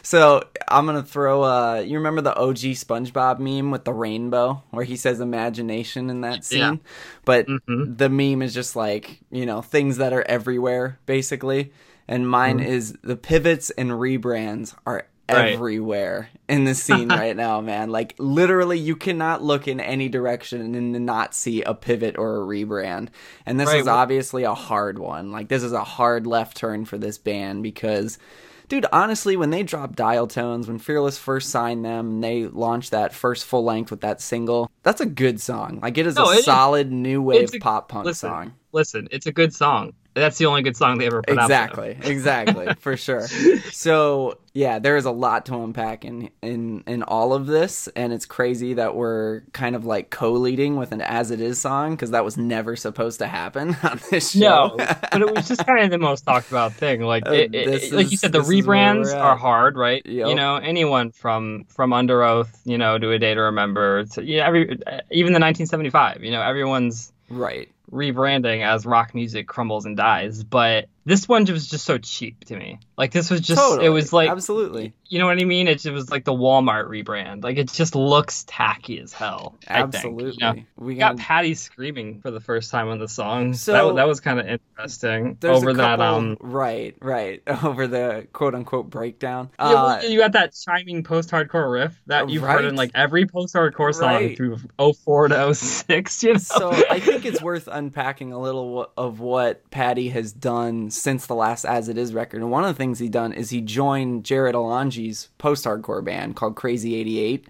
so 0.03 0.43
I'm 0.69 0.87
gonna 0.87 1.03
throw 1.03 1.43
uh 1.43 1.83
you 1.87 1.97
remember 1.99 2.21
the 2.21 2.35
OG 2.37 2.57
SpongeBob 2.75 3.39
meme 3.39 3.71
with 3.71 3.85
the 3.85 3.93
rainbow 3.93 4.63
where 4.71 4.85
he 4.85 4.97
says 4.97 5.21
imagination 5.21 6.11
in 6.11 6.23
that 6.23 6.45
scene? 6.45 6.59
Yeah. 6.61 6.77
But 7.25 7.47
Mhm. 7.47 7.97
the 7.99 8.09
meme 8.09 8.43
is 8.43 8.55
just 8.55 8.77
like, 8.77 9.21
you 9.31 9.47
know, 9.47 9.63
things 9.63 9.99
that 9.99 10.13
are 10.13 10.23
everywhere, 10.29 10.99
basically. 11.07 11.73
And 12.09 12.29
mine 12.29 12.61
is 12.61 12.95
the 13.03 13.17
pivots 13.17 13.71
and 13.71 13.91
rebrands 13.93 14.75
are 14.87 15.07
Mm-hmm. 15.29 15.39
Right. 15.39 15.55
everywhere 15.55 16.29
in 16.49 16.65
the 16.65 16.75
scene 16.87 17.09
right 17.09 17.35
now, 17.37 17.61
man. 17.63 17.89
Like 17.91 18.15
literally 18.19 18.79
you 18.79 18.97
cannot 18.97 19.43
look 19.43 19.67
in 19.69 19.81
any 19.81 20.09
direction 20.11 20.75
and 20.75 21.07
not 21.07 21.33
see 21.33 21.63
a 21.63 21.73
pivot 21.75 22.19
or 22.19 22.37
a 22.43 22.47
rebrand. 22.47 23.09
And 23.47 23.59
this 23.59 23.69
Right, 23.69 23.81
is 23.81 23.87
obviously 23.87 24.43
a 24.43 24.53
hard 24.53 24.99
one. 24.99 25.31
Like 25.33 25.49
this 25.49 25.63
is 25.63 25.73
a 25.73 25.85
hard 25.85 26.27
left 26.27 26.57
turn 26.57 26.85
for 26.85 26.99
this 26.99 27.17
band 27.19 27.63
because 27.63 28.19
dude, 28.73 28.87
honestly, 28.91 29.37
when 29.37 29.51
they 29.51 29.63
dropped 29.63 29.97
Dial 29.97 30.27
Tones, 30.27 30.67
when 30.67 30.79
Fearless 30.79 31.19
first 31.19 31.51
signed 31.51 31.85
them 31.85 32.09
and 32.09 32.25
they 32.25 32.47
launched 32.47 32.93
that 32.93 33.13
first 33.13 33.45
full 33.45 33.65
length 33.65 33.91
with 33.91 34.01
that 34.01 34.23
single, 34.23 34.71
that's 34.83 35.03
a 35.03 35.05
good 35.05 35.43
song. 35.43 35.79
Like 35.83 35.99
it 35.99 36.07
is 36.07 36.17
No, 36.17 36.31
a 36.31 36.33
it 36.37 36.39
is. 36.39 36.45
solid 36.47 36.91
new 36.91 37.21
wave 37.21 37.51
a- 37.53 37.59
pop 37.59 37.91
punk 37.91 38.07
listen, 38.07 38.31
song. 38.31 38.55
Listen, 38.73 39.09
it's 39.11 39.27
a 39.27 39.33
good 39.33 39.53
song. 39.55 39.93
That's 40.15 40.37
the 40.39 40.47
only 40.47 40.63
good 40.63 40.77
song 40.77 40.99
they 40.99 41.07
ever 41.07 41.23
put 41.23 41.39
out. 41.39 41.45
Exactly, 41.45 41.97
exactly, 42.05 42.75
for 42.81 42.97
sure. 42.97 43.27
So 43.73 44.39
yeah, 44.55 44.79
there 44.79 44.97
is 44.99 45.07
a 45.07 45.11
lot 45.11 45.47
to 45.47 45.55
unpack 45.63 46.05
in 46.05 46.29
in 46.43 46.85
in 46.87 47.03
all 47.03 47.33
of 47.33 47.47
this, 47.47 47.89
and 47.97 48.13
it's 48.13 48.27
crazy 48.27 48.75
that 48.75 48.95
we're 48.95 49.41
kind 49.53 49.75
of 49.75 49.87
like 49.87 50.11
co-leading 50.11 50.77
with 50.77 50.93
an 50.93 51.01
"As 51.01 51.31
It 51.31 51.41
Is" 51.41 51.59
song 51.59 51.93
because 51.93 52.11
that 52.11 52.25
was 52.25 52.37
never 52.37 52.77
supposed 52.77 53.19
to 53.21 53.27
happen 53.27 53.75
on 53.83 53.99
this 54.11 54.33
show. 54.33 54.39
No, 54.41 54.77
but 54.77 55.23
it 55.23 55.35
was 55.35 55.49
just 55.49 55.67
kind 55.67 55.83
of 55.85 55.91
the 55.91 55.99
most 55.99 56.23
talked 56.27 56.51
about 56.51 56.75
thing. 56.75 57.01
Like, 57.01 57.27
Uh, 57.27 57.33
it, 57.33 57.55
it- 57.55 57.93
like 57.93 58.11
you 58.11 58.17
said, 58.19 58.33
the 58.33 58.41
this 58.41 58.49
is 58.51 58.67
where 58.67 58.77
rebrands 58.77 59.15
we're 59.15 59.37
hard, 59.37 59.77
right? 59.77 60.05
Yep. 60.05 60.29
You 60.29 60.35
know, 60.35 60.57
anyone 60.57 61.11
from 61.13 61.65
from 61.69 61.91
Underoath, 61.93 62.51
you 62.65 62.77
know, 62.77 62.99
to 62.99 63.11
A 63.13 63.19
Day 63.19 63.33
to 63.35 63.41
Remember, 63.41 64.05
to 64.05 64.23
yeah, 64.23 64.47
every 64.47 64.65
even 65.11 65.33
the 65.33 65.41
1975. 65.41 66.23
You 66.23 66.31
know, 66.31 66.43
everyone's 66.43 67.11
right. 67.31 67.71
Rebranding 67.91 68.65
as 68.65 68.87
rock 68.87 69.15
music 69.15 69.49
crumbles 69.49 69.85
and 69.85 69.97
dies. 69.97 70.45
But 70.45 70.89
this 71.05 71.29
one 71.29 71.45
was 71.45 71.69
just 71.69 71.85
so 71.85 71.99
cheap 71.99 72.45
to 72.47 72.57
me. 72.57 72.81
Like 72.97 73.13
this 73.13 73.31
was 73.31 73.41
just 73.41 73.61
Totally. 73.61 73.87
it 73.87 73.91
was 73.91 74.13
like 74.13 74.31
absolutely, 74.31 74.93
you 75.09 75.19
know 75.19 75.27
what 75.27 75.39
I 75.39 75.45
mean? 75.45 75.69
It, 75.69 75.85
it 75.85 75.93
was 75.93 76.11
like 76.11 76.25
the 76.25 76.33
Walmart 76.33 76.89
rebrand. 76.89 77.45
Like 77.45 77.59
it 77.59 77.73
just 77.73 77.95
looks 77.95 78.45
tacky 78.47 78.99
as 79.01 79.13
hell. 79.13 79.57
I 79.69 79.83
think, 79.83 79.95
absolutely. 79.95 80.33
you 80.33 80.55
know? 80.55 80.63
We 80.77 80.95
got 80.97 81.17
got 81.17 81.19
Patty 81.19 81.55
screaming 81.55 82.21
for 82.21 82.31
the 82.31 82.41
first 82.41 82.71
time 82.71 82.89
on 82.89 82.99
the 82.99 83.09
song. 83.09 83.55
So, 83.55 83.89
that, 83.89 83.97
that 83.97 84.09
was 84.09 84.21
kind 84.21 84.41
of 84.41 84.47
interesting. 84.47 85.39
Over 85.45 85.71
a 85.71 85.75
that, 85.75 86.01
um, 86.01 86.37
right, 86.41 86.97
right, 87.01 87.43
over 87.65 87.87
the 87.87 88.27
quote 88.33 88.55
unquote 88.55 88.91
breakdown. 88.91 89.51
Uh, 89.59 90.01
you 90.07 90.19
got 90.19 90.33
that 90.33 90.55
chiming 90.55 91.03
post-hardcore 91.03 91.73
riff 91.73 92.01
that 92.07 92.29
you've 92.31 92.43
heard 92.43 92.65
in 92.65 92.77
like 92.77 92.93
every 92.95 93.27
post-hardcore 93.27 93.95
song 93.95 94.13
Right. 94.13 94.37
through 94.37 94.59
04 94.79 95.29
to 95.29 95.55
06. 95.55 96.23
You 96.23 96.33
know, 96.35 96.39
so 96.39 96.71
I 96.91 97.01
think 97.01 97.25
it's 97.25 97.43
worth 97.43 97.69
unpacking 97.71 98.33
a 98.33 98.39
little 98.39 98.91
of 98.97 99.21
what 99.21 99.69
Patty 99.71 100.09
has 100.11 100.33
done 100.33 100.91
since 100.95 101.27
the 101.27 101.35
last 101.35 101.65
As 101.65 101.89
It 101.89 101.99
Is 101.99 102.15
record. 102.15 102.41
And 102.43 102.51
one 102.51 102.65
of 102.65 102.69
the 102.69 102.79
things 102.79 102.99
he 102.99 103.09
done 103.09 103.33
is 103.33 103.51
he 103.51 103.61
joined 103.61 104.25
Jared 104.25 104.55
Alonji's 104.55 105.29
post-hardcore 105.39 106.05
band 106.05 106.37
called 106.37 106.57
Crazy 106.57 106.95
88 106.97 107.47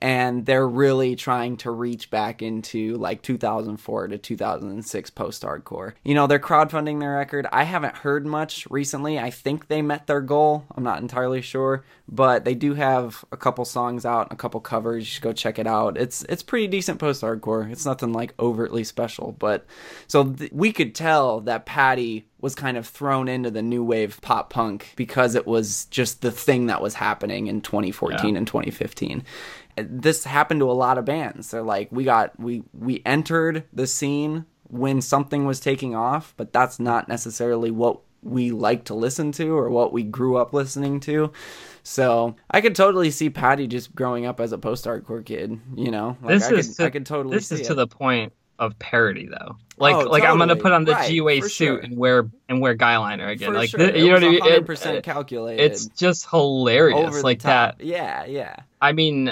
and 0.00 0.46
they're 0.46 0.68
really 0.68 1.16
trying 1.16 1.56
to 1.58 1.70
reach 1.70 2.10
back 2.10 2.42
into 2.42 2.96
like 2.96 3.22
2004 3.22 4.08
to 4.08 4.18
2006 4.18 5.10
post-hardcore. 5.10 5.92
You 6.04 6.14
know, 6.14 6.26
they're 6.26 6.38
crowdfunding 6.38 7.00
their 7.00 7.14
record. 7.14 7.46
I 7.52 7.64
haven't 7.64 7.96
heard 7.96 8.26
much 8.26 8.66
recently. 8.70 9.18
I 9.18 9.30
think 9.30 9.68
they 9.68 9.82
met 9.82 10.06
their 10.06 10.20
goal. 10.20 10.64
I'm 10.74 10.84
not 10.84 11.00
entirely 11.00 11.40
sure, 11.40 11.84
but 12.08 12.44
they 12.44 12.54
do 12.54 12.74
have 12.74 13.24
a 13.32 13.36
couple 13.36 13.64
songs 13.64 14.04
out, 14.04 14.32
a 14.32 14.36
couple 14.36 14.60
covers. 14.60 15.02
You 15.02 15.06
should 15.06 15.22
go 15.22 15.32
check 15.32 15.58
it 15.58 15.66
out. 15.66 15.96
It's 15.96 16.22
it's 16.24 16.42
pretty 16.42 16.66
decent 16.66 16.98
post-hardcore. 16.98 17.70
It's 17.70 17.86
nothing 17.86 18.12
like 18.12 18.34
overtly 18.38 18.84
special, 18.84 19.32
but 19.38 19.66
so 20.06 20.24
th- 20.24 20.52
we 20.52 20.72
could 20.72 20.94
tell 20.94 21.40
that 21.42 21.66
Patty 21.66 22.26
was 22.40 22.54
kind 22.54 22.76
of 22.76 22.86
thrown 22.86 23.28
into 23.28 23.50
the 23.50 23.62
new 23.62 23.82
wave 23.82 24.20
pop 24.20 24.50
punk 24.50 24.92
because 24.94 25.34
it 25.34 25.46
was 25.46 25.86
just 25.86 26.20
the 26.20 26.30
thing 26.30 26.66
that 26.66 26.82
was 26.82 26.94
happening 26.94 27.46
in 27.46 27.60
2014 27.60 28.36
and 28.36 28.46
2015 28.46 29.24
this 29.76 30.24
happened 30.24 30.60
to 30.60 30.70
a 30.70 30.72
lot 30.72 30.98
of 30.98 31.04
bands 31.04 31.50
they're 31.50 31.62
like 31.62 31.90
we 31.92 32.04
got 32.04 32.38
we 32.40 32.62
we 32.72 33.02
entered 33.04 33.64
the 33.72 33.86
scene 33.86 34.44
when 34.68 35.00
something 35.00 35.44
was 35.46 35.60
taking 35.60 35.94
off 35.94 36.34
but 36.36 36.52
that's 36.52 36.80
not 36.80 37.08
necessarily 37.08 37.70
what 37.70 38.00
we 38.22 38.50
like 38.50 38.84
to 38.84 38.94
listen 38.94 39.30
to 39.30 39.56
or 39.56 39.70
what 39.70 39.92
we 39.92 40.02
grew 40.02 40.36
up 40.36 40.52
listening 40.52 40.98
to 40.98 41.30
so 41.82 42.34
i 42.50 42.60
could 42.60 42.74
totally 42.74 43.10
see 43.10 43.30
patty 43.30 43.66
just 43.66 43.94
growing 43.94 44.26
up 44.26 44.40
as 44.40 44.52
a 44.52 44.58
post-hardcore 44.58 45.24
kid 45.24 45.60
you 45.76 45.90
know 45.90 46.16
like 46.22 46.34
this 46.40 46.44
I, 46.48 46.54
is 46.54 46.68
could, 46.68 46.76
to, 46.76 46.84
I 46.84 46.90
could 46.90 47.06
totally 47.06 47.36
this 47.36 47.52
is 47.52 47.60
it. 47.60 47.64
to 47.66 47.74
the 47.74 47.86
point 47.86 48.32
of 48.58 48.78
parody 48.78 49.26
though. 49.26 49.58
Like 49.76 49.94
Oh, 49.94 50.08
like 50.08 50.24
I'm 50.24 50.38
gonna 50.38 50.56
put 50.56 50.72
on 50.72 50.84
the 50.86 50.92
Right, 50.92 51.10
G-Way 51.10 51.42
suit 51.42 51.50
sure. 51.52 51.78
and 51.78 51.94
wear 51.94 52.30
and 52.48 52.58
wear 52.62 52.72
guy 52.72 52.96
liner 52.96 53.28
again. 53.28 53.50
For 53.50 53.54
like 53.54 53.68
sure. 53.68 53.80
th- 53.80 53.96
you 54.02 54.06
know 54.08 54.14
what 54.14 54.24
I 54.24 54.28
mean? 54.30 54.46
It- 54.46 54.66
100% 54.66 54.86
it- 54.94 55.04
calculated 55.04 55.62
it's 55.62 55.84
just 55.88 56.26
hilarious 56.30 56.98
over 57.08 57.20
like 57.20 57.40
top. 57.40 57.76
that. 57.76 57.84
yeah 57.84 58.24
yeah 58.24 58.56
I 58.80 58.92
mean, 58.92 59.28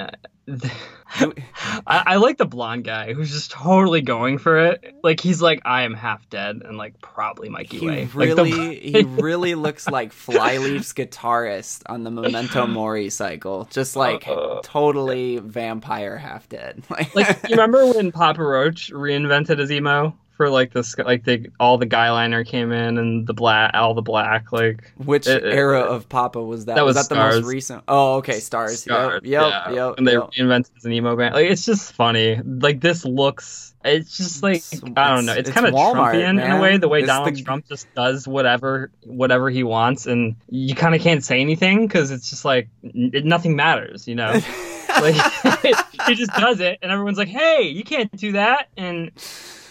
I, 1.17 1.33
I 1.87 2.17
like 2.17 2.39
the 2.39 2.45
blonde 2.45 2.85
guy 2.85 3.13
who's 3.15 3.31
just 3.31 3.51
totally 3.51 4.01
going 4.03 4.39
for 4.39 4.59
it. 4.59 4.95
Like 5.03 5.21
he's 5.21 5.41
like, 5.41 5.61
I 5.65 5.83
am 5.83 5.95
half 5.95 6.29
dead, 6.29 6.63
and 6.65 6.77
like 6.77 7.01
probably 7.01 7.49
Mikey 7.49 7.79
He 7.79 7.87
Way. 7.87 8.09
Like, 8.15 8.35
the- 8.35 8.45
he 8.45 9.03
really 9.21 9.55
looks 9.55 9.89
like 9.89 10.13
Flyleaf's 10.13 10.93
guitarist 10.93 11.83
on 11.87 12.05
the 12.05 12.11
Memento 12.11 12.67
Mori 12.69 13.11
cycle, 13.11 13.69
just 13.71 13.97
like 13.97 14.27
Uh. 14.27 14.61
totally 14.63 15.39
vampire 15.39 16.17
half 16.19 16.49
dead. 16.49 16.83
Like, 16.91 17.15
like 17.15 17.29
you 17.45 17.51
remember 17.51 17.87
when 17.87 18.13
Papa 18.13 18.43
Roach 18.43 18.91
reinvented 18.93 19.59
his 19.59 19.71
emo 19.71 20.17
for 20.37 20.51
like 20.51 20.73
this, 20.73 20.99
like 20.99 21.25
the 21.25 21.51
all 21.61 21.79
the 21.79 21.87
guy 21.87 22.11
liner 22.11 22.43
came 22.45 22.73
in 22.73 22.99
and 22.99 23.27
the 23.27 23.35
black, 23.35 23.73
all 23.75 23.95
the 23.95 24.03
black, 24.03 24.51
like 24.53 24.93
which 24.97 25.27
it- 25.27 25.45
it- 25.45 25.55
era 25.55 25.81
of 25.81 26.09
Papa 26.09 26.43
was 26.43 26.65
that? 26.67 26.77
that 26.77 26.85
was 26.85 26.97
that 26.97 27.09
the 27.09 27.15
most 27.15 27.45
recent? 27.45 27.85
Oh, 27.89 28.17
okay, 28.17 28.41
Stars. 28.41 28.83
Scarred, 28.83 29.25
Yep, 29.25 29.43
yep, 29.43 29.53
yeah. 29.69 29.73
yep. 29.89 29.95
And 29.99 30.07
they 30.09 30.13
yep. 30.13 30.31
reinvented 30.39 30.85
an 30.85 30.93
emo 30.93 31.15
band. 31.17 31.35
Like 31.35 31.51
it's 31.51 31.65
just 31.65 31.93
funny. 31.93 32.41
Like 32.45 32.81
this 32.81 33.05
looks. 33.05 33.75
It's 33.85 34.17
just 34.17 34.43
like 34.43 34.57
It's- 34.57 34.81
I 34.97 35.15
don't 35.15 35.27
know. 35.27 35.33
It's, 35.35 35.49
it's 35.49 35.55
kind 35.55 35.67
of 35.67 35.75
Trumpian 35.75 36.43
in 36.43 36.51
a 36.51 36.61
way. 36.61 36.79
The 36.79 36.89
way 36.89 37.01
It's 37.01 37.07
Donald 37.09 37.35
the- 37.37 37.43
Trump 37.43 37.69
just 37.69 37.93
does 37.95 38.27
whatever 38.27 38.91
whatever 39.05 39.51
he 39.51 39.63
wants, 39.63 40.07
and 40.07 40.37
you 40.49 40.75
kind 40.75 40.95
of 40.95 41.01
can't 41.03 41.23
say 41.23 41.41
anything 41.41 41.87
because 41.87 42.11
it's 42.11 42.31
just 42.31 42.45
like 42.45 42.69
n- 42.83 43.13
nothing 43.25 43.57
matters. 43.57 44.09
You 44.09 44.15
know. 44.15 44.33
like 45.01 45.15
he 46.07 46.15
just 46.15 46.33
does 46.33 46.61
it, 46.61 46.79
and 46.83 46.91
everyone's 46.93 47.19
like, 47.19 47.29
"Hey, 47.29 47.63
you 47.69 47.85
can't 47.85 48.11
do 48.17 48.33
that," 48.33 48.69
and 48.77 49.11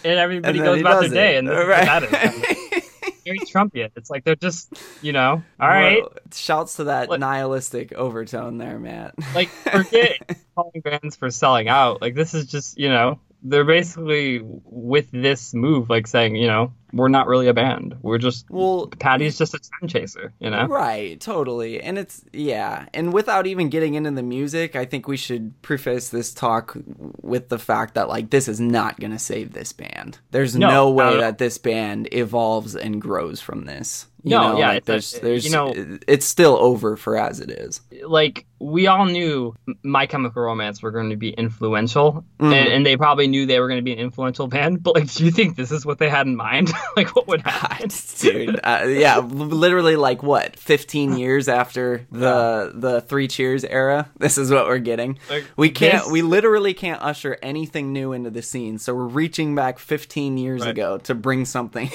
and 0.05 0.19
everybody 0.19 0.59
then 0.59 0.65
goes 0.67 0.81
about 0.81 1.01
their 1.01 1.09
day, 1.09 1.35
it. 1.35 1.39
and 1.39 1.49
Right. 1.49 1.85
that 1.85 2.03
is. 2.73 2.89
Very 3.25 3.39
Trumpian. 3.39 3.89
It's 3.95 4.09
like 4.09 4.25
they're 4.25 4.35
just, 4.35 4.73
you 5.01 5.13
know, 5.13 5.41
all 5.59 5.67
right, 5.67 6.03
shouts 6.33 6.75
to 6.75 6.85
that 6.85 7.07
What- 7.07 7.21
nihilistic 7.21 7.93
overtone 7.93 8.57
there, 8.57 8.77
Matt. 8.79 9.15
like 9.33 9.47
forget 9.47 10.17
calling 10.55 10.81
bands 10.83 11.15
for 11.15 11.31
selling 11.31 11.69
out. 11.69 12.01
Like 12.01 12.15
this 12.15 12.33
is 12.33 12.47
just, 12.47 12.77
you 12.77 12.89
know, 12.89 13.19
they're 13.41 13.63
basically 13.63 14.41
with 14.43 15.09
this 15.11 15.53
move, 15.53 15.89
like 15.89 16.07
saying, 16.07 16.35
you 16.35 16.47
know, 16.47 16.73
we're 16.93 17.07
not 17.09 17.27
really 17.27 17.47
a 17.47 17.53
band. 17.53 17.97
We're 18.01 18.17
just 18.19 18.45
well, 18.49 18.87
Patty's 18.99 19.37
just 19.37 19.53
a 19.53 19.59
time 19.59 19.87
chaser, 19.89 20.31
you 20.39 20.49
know. 20.49 20.67
Right, 20.67 21.19
totally. 21.19 21.81
And 21.81 21.97
it's 21.97 22.23
yeah, 22.31 22.85
and 22.93 23.11
without 23.11 23.47
even 23.47 23.69
getting 23.69 23.95
into 23.95 24.11
the 24.11 24.23
music, 24.23 24.75
I 24.75 24.85
think 24.85 25.07
we 25.07 25.17
should 25.17 25.59
preface 25.61 26.09
this 26.09 26.33
talk 26.33 26.77
with 27.21 27.49
the 27.49 27.59
fact 27.59 27.95
that 27.95 28.07
like 28.09 28.29
this 28.29 28.47
is 28.47 28.59
not 28.59 28.99
going 28.99 29.11
to 29.11 29.19
save 29.19 29.53
this 29.53 29.73
band. 29.73 30.19
There's 30.31 30.55
No, 30.55 30.69
no, 30.69 30.91
way 30.91 31.17
that 31.17 31.37
this 31.39 31.57
band 31.57 32.07
evolves 32.13 32.75
and 32.75 33.01
grows 33.01 33.41
from 33.41 33.65
this. 33.65 34.07
You 34.25 34.29
No, 34.29 34.53
know, 34.53 34.57
yeah, 34.59 34.67
like 34.69 34.85
there's 34.85 35.11
there's 35.19 35.43
you 35.43 35.51
know- 35.51 35.73
it's 36.07 36.25
still 36.25 36.55
over 36.57 36.95
for 36.95 37.17
as 37.17 37.41
it 37.41 37.51
is. 37.51 37.81
Like 38.07 38.45
we 38.59 38.87
all 38.87 39.05
knew 39.05 39.53
My 39.83 40.05
Chemical 40.05 40.43
Romance 40.43 40.81
were 40.81 40.91
going 40.91 41.09
to 41.09 41.17
be 41.17 41.31
influential, 41.31 42.23
Mhm. 42.39 42.53
and, 42.53 42.69
and 42.71 42.85
they 42.85 42.95
probably 42.95 43.27
knew 43.27 43.45
they 43.45 43.59
were 43.59 43.67
going 43.67 43.79
to 43.79 43.83
be 43.83 43.91
an 43.91 43.99
influential 43.99 44.47
band. 44.47 44.81
But 44.81 44.95
like, 44.95 45.13
do 45.13 45.25
you 45.25 45.31
think 45.31 45.57
this 45.57 45.71
is 45.73 45.85
what 45.85 45.97
they 45.99 46.09
had 46.09 46.25
in 46.25 46.37
mind? 46.37 46.71
like, 46.97 47.15
what 47.15 47.27
would 47.27 47.41
happen? 47.45 47.89
Dude, 48.19 48.59
uh, 48.63 48.85
yeah, 48.87 49.17
literally 49.19 49.95
like 49.95 50.23
what, 50.23 50.57
15 50.57 51.17
years 51.17 51.47
after 51.47 52.05
the 52.11 52.71
the 52.73 53.01
3 53.01 53.27
Cheers 53.27 53.63
era. 53.63 54.09
This 54.17 54.37
is 54.37 54.51
what 54.51 54.65
we're 54.67 54.79
getting. 54.79 55.19
Like, 55.29 55.45
We 55.55 55.69
can't. 55.69 56.03
this- 56.03 56.11
We 56.11 56.21
literally 56.21 56.73
can't 56.73 57.01
usher 57.01 57.37
anything 57.43 57.93
new 57.93 58.13
into 58.13 58.29
the 58.29 58.41
scene. 58.41 58.77
So 58.79 58.93
we're 58.95 59.05
reaching 59.07 59.55
back 59.55 59.79
15 59.79 60.37
years 60.37 60.61
Right. 60.61 60.69
ago 60.71 60.97
to 60.99 61.13
bring 61.15 61.45
something. 61.45 61.89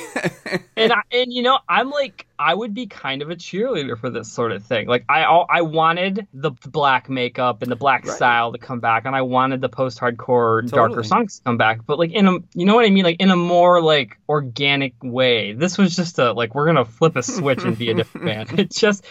and 0.76 0.92
I, 0.92 1.00
and 1.12 1.32
you 1.32 1.42
know 1.42 1.58
I'm 1.68 1.90
like 1.90 2.26
I 2.38 2.54
would 2.54 2.72
be 2.74 2.86
kind 2.86 3.22
of 3.22 3.30
a 3.30 3.36
cheerleader 3.36 3.98
for 3.98 4.10
this 4.10 4.30
sort 4.32 4.52
of 4.52 4.64
thing. 4.64 4.86
Like 4.86 5.04
I 5.08 5.22
I 5.24 5.62
wanted 5.62 6.26
the 6.32 6.50
black 6.68 7.08
makeup 7.08 7.62
and 7.62 7.70
the 7.70 7.76
black 7.76 8.04
Right. 8.06 8.14
style 8.16 8.52
to 8.52 8.58
come 8.58 8.80
back, 8.80 9.04
and 9.06 9.16
I 9.16 9.22
wanted 9.22 9.60
the 9.60 9.68
post 9.68 9.98
hardcore 9.98 10.68
darker 10.68 11.02
songs 11.02 11.38
to 11.38 11.44
come 11.44 11.56
back. 11.56 11.80
But 11.86 11.98
like 11.98 12.12
in 12.12 12.26
a 12.28 12.38
you 12.54 12.64
know 12.66 12.74
what 12.76 12.84
I 12.86 12.90
mean, 12.90 13.04
like 13.04 13.20
in 13.20 13.30
a 13.30 13.36
more 13.36 13.82
like 13.82 14.18
organic 14.28 14.94
way. 15.02 15.52
This 15.52 15.76
was 15.78 15.96
just 15.96 16.18
a 16.18 16.32
like 16.32 16.54
we're 16.54 16.66
gonna 16.66 16.84
flip 16.84 17.16
a 17.16 17.22
switch 17.22 17.64
and 17.64 17.76
be 17.76 17.90
a 17.90 17.94
different 17.94 18.26
band. 18.26 18.50
It's 18.60 18.78
just 18.80 19.04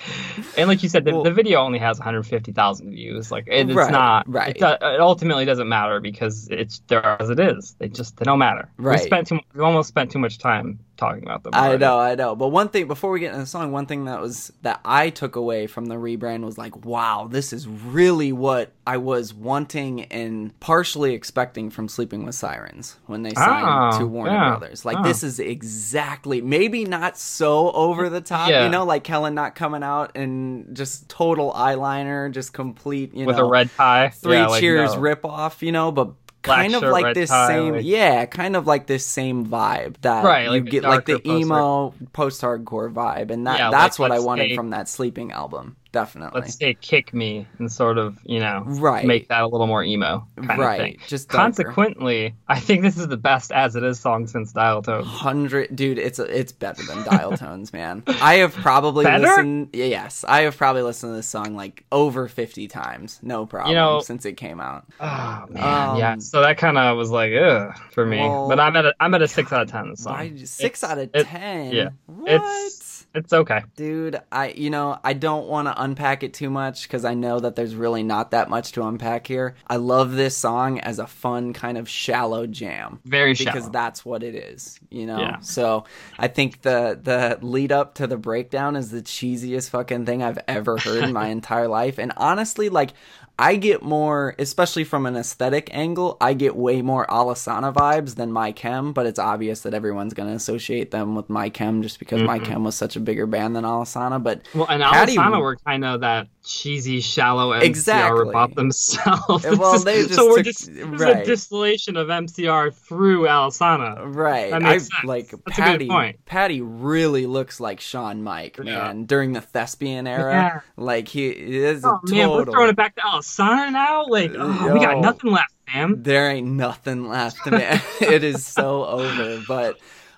and 0.58 0.68
like 0.70 0.84
you 0.84 0.90
said, 0.90 1.04
the, 1.06 1.12
Well- 1.14 1.24
the 1.24 1.32
video 1.32 1.60
only 1.60 1.80
has 1.80 1.98
150,000 2.00 2.92
views. 2.92 3.32
Like 3.32 3.48
it, 3.48 3.68
it's 3.70 3.76
Right, 3.76 3.92
not 3.92 4.30
right. 4.30 4.56
It, 4.56 4.62
it 4.62 5.00
ultimately 5.02 5.46
doesn't 5.46 5.68
matter 5.68 6.00
because 6.00 6.48
it's 6.50 6.82
there 6.88 7.06
as 7.22 7.30
it 7.30 7.40
is. 7.40 7.76
They 7.80 7.90
just 7.90 8.18
they 8.18 8.26
don't 8.26 8.40
matter. 8.40 8.70
Right. 8.78 9.00
We 9.00 9.06
spent 9.06 9.28
too 9.28 9.40
we 9.54 9.62
almost 9.64 9.90
spent 9.90 10.12
too 10.12 10.20
much 10.20 10.38
time 10.38 10.80
talking 10.98 11.24
about 11.24 11.44
them. 11.44 11.54
I 11.56 11.78
know, 11.78 12.00
I 12.00 12.16
know. 12.16 12.36
But 12.36 12.50
one 12.50 12.70
thing 12.70 12.88
before 12.88 13.12
we 13.12 13.20
get 13.20 13.28
into 13.28 13.40
the 13.42 13.46
song, 13.46 13.72
one 13.72 13.86
thing 13.86 14.06
that 14.06 14.20
was 14.22 14.52
that 14.64 14.82
I 14.84 15.10
took 15.10 15.36
away 15.36 15.68
from 15.68 15.86
the 15.86 15.96
rebrand 15.96 16.44
was 16.44 16.58
like, 16.58 16.86
wow, 16.86 17.28
this 17.30 17.54
is 17.54 17.68
really 17.68 18.32
what 18.32 18.72
I 18.86 18.98
was 18.98 19.34
wanting 19.34 20.04
and 20.06 20.58
partially 20.60 21.14
expecting 21.14 21.70
from 21.70 21.88
Sleeping 21.88 22.26
with 22.26 22.36
Sirens 22.36 22.98
when 23.06 23.24
they 23.24 23.34
signed 23.34 23.94
Oh, 23.96 24.00
to 24.00 24.08
Warner 24.08 24.32
yeah. 24.32 24.50
Brothers. 24.58 24.86
Like 24.86 24.98
Oh. 25.00 25.04
this 25.04 25.24
is 25.24 25.40
exactly 25.40 26.42
maybe 26.42 26.86
not 26.86 27.18
so 27.18 27.72
over 27.72 28.10
the 28.10 28.22
top, 28.22 28.50
Yeah. 28.50 28.64
you 28.64 28.70
know, 28.70 28.84
like 28.86 29.04
Kellin 29.04 29.36
not 29.36 29.56
coming 29.56 29.84
out 29.84 30.16
and 30.16 30.76
just 30.76 31.08
total 31.10 31.52
eyeliner, 31.54 32.32
just 32.32 32.54
complete, 32.54 33.14
you 33.14 33.26
with 33.26 33.36
know, 33.38 33.44
with 33.44 33.48
a 33.48 33.52
red 33.52 33.70
tie. 33.78 34.10
three 34.10 34.36
Yeah, 34.38 34.48
like, 34.48 34.60
cheers 34.60 34.96
no. 34.96 35.02
rip 35.02 35.26
off, 35.26 35.62
you 35.62 35.72
know, 35.72 35.92
but 35.92 36.06
Black 36.08 36.27
kind 36.48 36.76
of 36.76 36.80
shirt, 36.82 36.92
like 36.92 37.14
this 37.16 37.30
tie, 37.30 37.48
same 37.48 37.74
like- 37.76 37.86
yeah, 37.86 38.26
kind 38.26 38.56
of 38.56 38.66
like 38.68 38.88
this 38.88 39.06
same 39.06 39.46
vibe 39.46 39.96
that 40.02 40.24
Right, 40.24 40.46
you 40.46 40.50
like 40.52 40.66
get 40.66 40.84
like 40.84 41.06
the 41.06 41.14
darker 41.14 41.24
post- 41.30 41.42
emo 41.44 41.94
post 42.14 42.42
hardcore 42.42 42.92
vibe 42.92 43.32
and 43.32 43.46
that 43.48 43.60
Yeah, 43.60 43.70
that's 43.72 44.00
like, 44.00 44.10
what 44.10 44.16
I 44.18 44.20
wanted 44.20 44.56
from 44.56 44.72
that 44.72 44.90
sleeping 44.90 45.32
album. 45.32 45.76
Definitely. 45.92 46.42
Let's 46.42 46.56
say 46.56 46.74
kick 46.76 47.14
me 47.14 47.48
and 47.60 47.72
sort 47.72 47.98
of, 47.98 48.18
you 48.24 48.40
know, 48.40 48.64
Right. 48.66 49.06
make 49.06 49.30
that 49.30 49.42
a 49.42 49.48
little 49.48 49.68
more 49.68 49.84
emo 49.84 50.28
kind 50.46 50.60
right. 50.60 50.74
of 50.80 50.86
thing. 50.86 50.98
Just 51.08 51.30
darker. 51.30 51.44
Consequently, 51.44 52.36
I 52.48 52.60
think 52.60 52.82
this 52.82 52.98
is 52.98 53.08
the 53.08 53.18
best 53.18 53.52
as 53.52 53.76
it 53.76 53.84
is 53.84 54.00
song 54.00 54.28
since 54.28 54.52
Dial 54.52 54.82
Tone. 54.82 55.04
Hundred, 55.04 55.76
dude, 55.76 55.98
it's 55.98 56.20
it's 56.20 56.52
better 56.52 56.84
than 56.84 57.04
Dial 57.04 57.32
Tones, 57.38 57.72
man. 57.74 58.04
I 58.22 58.36
have 58.36 58.54
probably 58.54 59.06
Better? 59.06 59.24
listened. 59.28 59.70
Yes, 59.74 60.26
I 60.28 60.42
have 60.42 60.58
probably 60.58 60.82
listened 60.82 61.12
to 61.12 61.16
this 61.16 61.28
song 61.30 61.56
like 61.56 61.86
over 61.92 62.28
fifty 62.28 62.68
times, 62.68 63.20
no 63.24 63.46
problem, 63.46 63.70
You 63.72 63.76
know- 63.76 64.00
since 64.02 64.26
it 64.26 64.34
came 64.38 64.60
out. 64.60 64.86
Oh 65.00 65.46
man, 65.50 65.64
Um, 65.92 65.98
yeah. 65.98 66.18
So 66.20 66.42
that 66.42 66.58
kind 66.58 66.78
of 66.78 66.98
was 66.98 67.10
like, 67.12 67.34
ugh, 67.34 67.74
for 67.92 68.06
me. 68.06 68.20
Well, 68.20 68.48
but 68.50 68.60
I'm 68.60 68.76
at 68.76 68.86
a 68.86 68.94
I'm 69.00 69.14
at 69.14 69.22
a 69.22 69.28
six 69.28 69.52
out 69.54 69.62
of 69.64 69.72
ten. 69.72 69.90
This 69.90 70.04
song. 70.04 70.14
Why 70.14 70.36
six 70.44 70.84
It's- 70.84 70.84
out 70.84 70.98
of 70.98 71.10
it- 71.14 71.26
ten? 71.26 71.72
yeah. 71.72 71.90
What? 72.06 72.30
It's 72.32 72.87
It's 73.16 73.34
okay. 73.34 73.64
Dude, 73.76 74.20
I 74.32 74.50
you 74.50 74.70
know, 74.70 75.00
I 75.04 75.14
don't 75.14 75.48
want 75.48 75.68
to 75.68 75.82
unpack 75.82 76.24
it 76.24 76.34
too 76.34 76.50
much 76.50 76.88
cuz 76.90 77.04
I 77.06 77.14
know 77.14 77.40
that 77.40 77.56
there's 77.56 77.76
really 77.76 78.04
not 78.04 78.32
that 78.32 78.50
much 78.50 78.72
to 78.74 78.84
unpack 78.84 79.28
here. 79.28 79.56
I 79.68 79.78
love 79.78 80.14
this 80.14 80.36
song 80.38 80.80
as 80.80 81.00
a 81.00 81.08
fun 81.08 81.54
kind 81.54 81.78
of 81.78 81.90
shallow 81.90 82.46
jam. 82.48 83.00
Very 83.06 83.34
because 83.34 83.64
shallow. 83.64 83.70
that's 83.72 84.06
what 84.06 84.24
it 84.24 84.36
is, 84.36 84.80
you 84.90 85.06
know. 85.06 85.20
Yeah. 85.20 85.40
So, 85.40 85.86
I 86.20 86.28
think 86.28 86.62
the 86.62 87.00
the 87.02 87.40
lead 87.46 87.72
up 87.72 87.96
to 87.96 88.08
the 88.08 88.18
breakdown 88.18 88.76
is 88.76 88.92
the 88.92 89.02
cheesiest 89.02 89.70
fucking 89.72 90.06
thing 90.06 90.22
I've 90.22 90.40
ever 90.48 90.78
heard 90.78 91.04
in 91.04 91.14
my 91.14 91.28
entire 91.38 91.68
life. 91.68 91.98
And 91.98 92.12
honestly, 92.18 92.70
like 92.70 92.94
I 93.40 93.56
get 93.56 93.84
more, 93.84 94.34
especially 94.40 94.84
from 94.84 95.06
an 95.06 95.16
aesthetic 95.16 95.70
angle, 95.72 96.18
I 96.20 96.34
get 96.34 96.56
way 96.56 96.82
more 96.82 97.06
Alesana 97.06 97.72
vibes 97.74 98.16
than 98.16 98.32
My 98.32 98.52
Chem, 98.52 98.94
but 98.94 99.06
it's 99.06 99.20
obvious 99.20 99.62
that 99.62 99.74
everyone's 99.76 100.14
going 100.16 100.30
to 100.30 100.36
associate 100.36 100.90
them 100.92 101.14
with 101.16 101.30
My 101.30 101.50
Chem 101.50 101.84
just 101.84 102.00
because 102.00 102.22
My 102.24 102.38
mm-hmm. 102.40 102.46
Chem 102.52 102.64
was 102.64 102.76
such 102.76 102.96
a 102.96 103.00
bigger 103.00 103.28
band 103.28 103.56
than 103.56 103.64
Alesana. 103.64 104.22
But 104.24 104.42
Well, 104.56 104.66
and 104.70 104.82
Patty- 104.82 105.16
Alesana 105.18 105.40
were 105.42 105.56
kind 105.58 105.86
of 105.86 106.02
that 106.02 106.28
cheesy, 106.44 107.00
shallow 107.02 107.52
MCR 107.52 107.62
Exactly. 107.64 108.26
ripoff 108.26 108.56
themselves. 108.56 109.46
Well, 109.58 109.80
they 109.80 110.04
just 110.04 110.14
so 110.16 110.28
we're 110.30 110.38
took- 110.38 110.46
just 110.46 110.70
right. 110.72 111.18
a 111.18 111.26
distillation 111.26 111.96
of 111.96 112.08
MCR 112.08 112.74
through 112.74 113.24
Alesana. 113.28 113.98
Right. 114.16 114.50
That 114.50 114.64
I 114.64 114.70
makes 114.72 114.84
sense. 114.84 115.04
like 115.06 115.30
That's 115.30 115.40
a 115.60 115.62
good 115.62 115.64
Patty. 115.64 115.88
point. 115.88 116.26
Patty 116.26 116.62
really 116.62 117.28
looks 117.28 117.60
like 117.60 117.80
Shawn 117.82 118.24
Milke, 118.24 118.58
Yeah. 118.58 118.64
man. 118.64 119.06
During 119.06 119.34
the 119.34 119.42
thespian 119.42 120.08
era, 120.08 120.34
Yeah. 120.34 120.60
like 120.76 121.08
he 121.08 121.28
is 121.28 121.84
a 121.84 121.90
Oh 121.90 122.00
man, 122.10 122.30
we're 122.30 122.46
throwing 122.46 122.70
it 122.70 122.76
back 122.76 122.96
to 122.96 123.06
Alesana 123.28 123.76
out. 123.76 124.10
Like, 124.10 124.32
oh, 124.36 124.74
we 124.74 124.80
got 124.80 125.00
nothing 125.00 125.32
left, 125.32 125.54
fam. 125.68 126.04
there 126.04 126.30
ain't 126.30 126.48
nothing 126.48 127.08
left, 127.08 127.46
man. 127.50 127.82
it 128.02 128.24
is 128.24 128.46
so 128.46 128.86
over. 128.86 129.42
But 129.48 129.78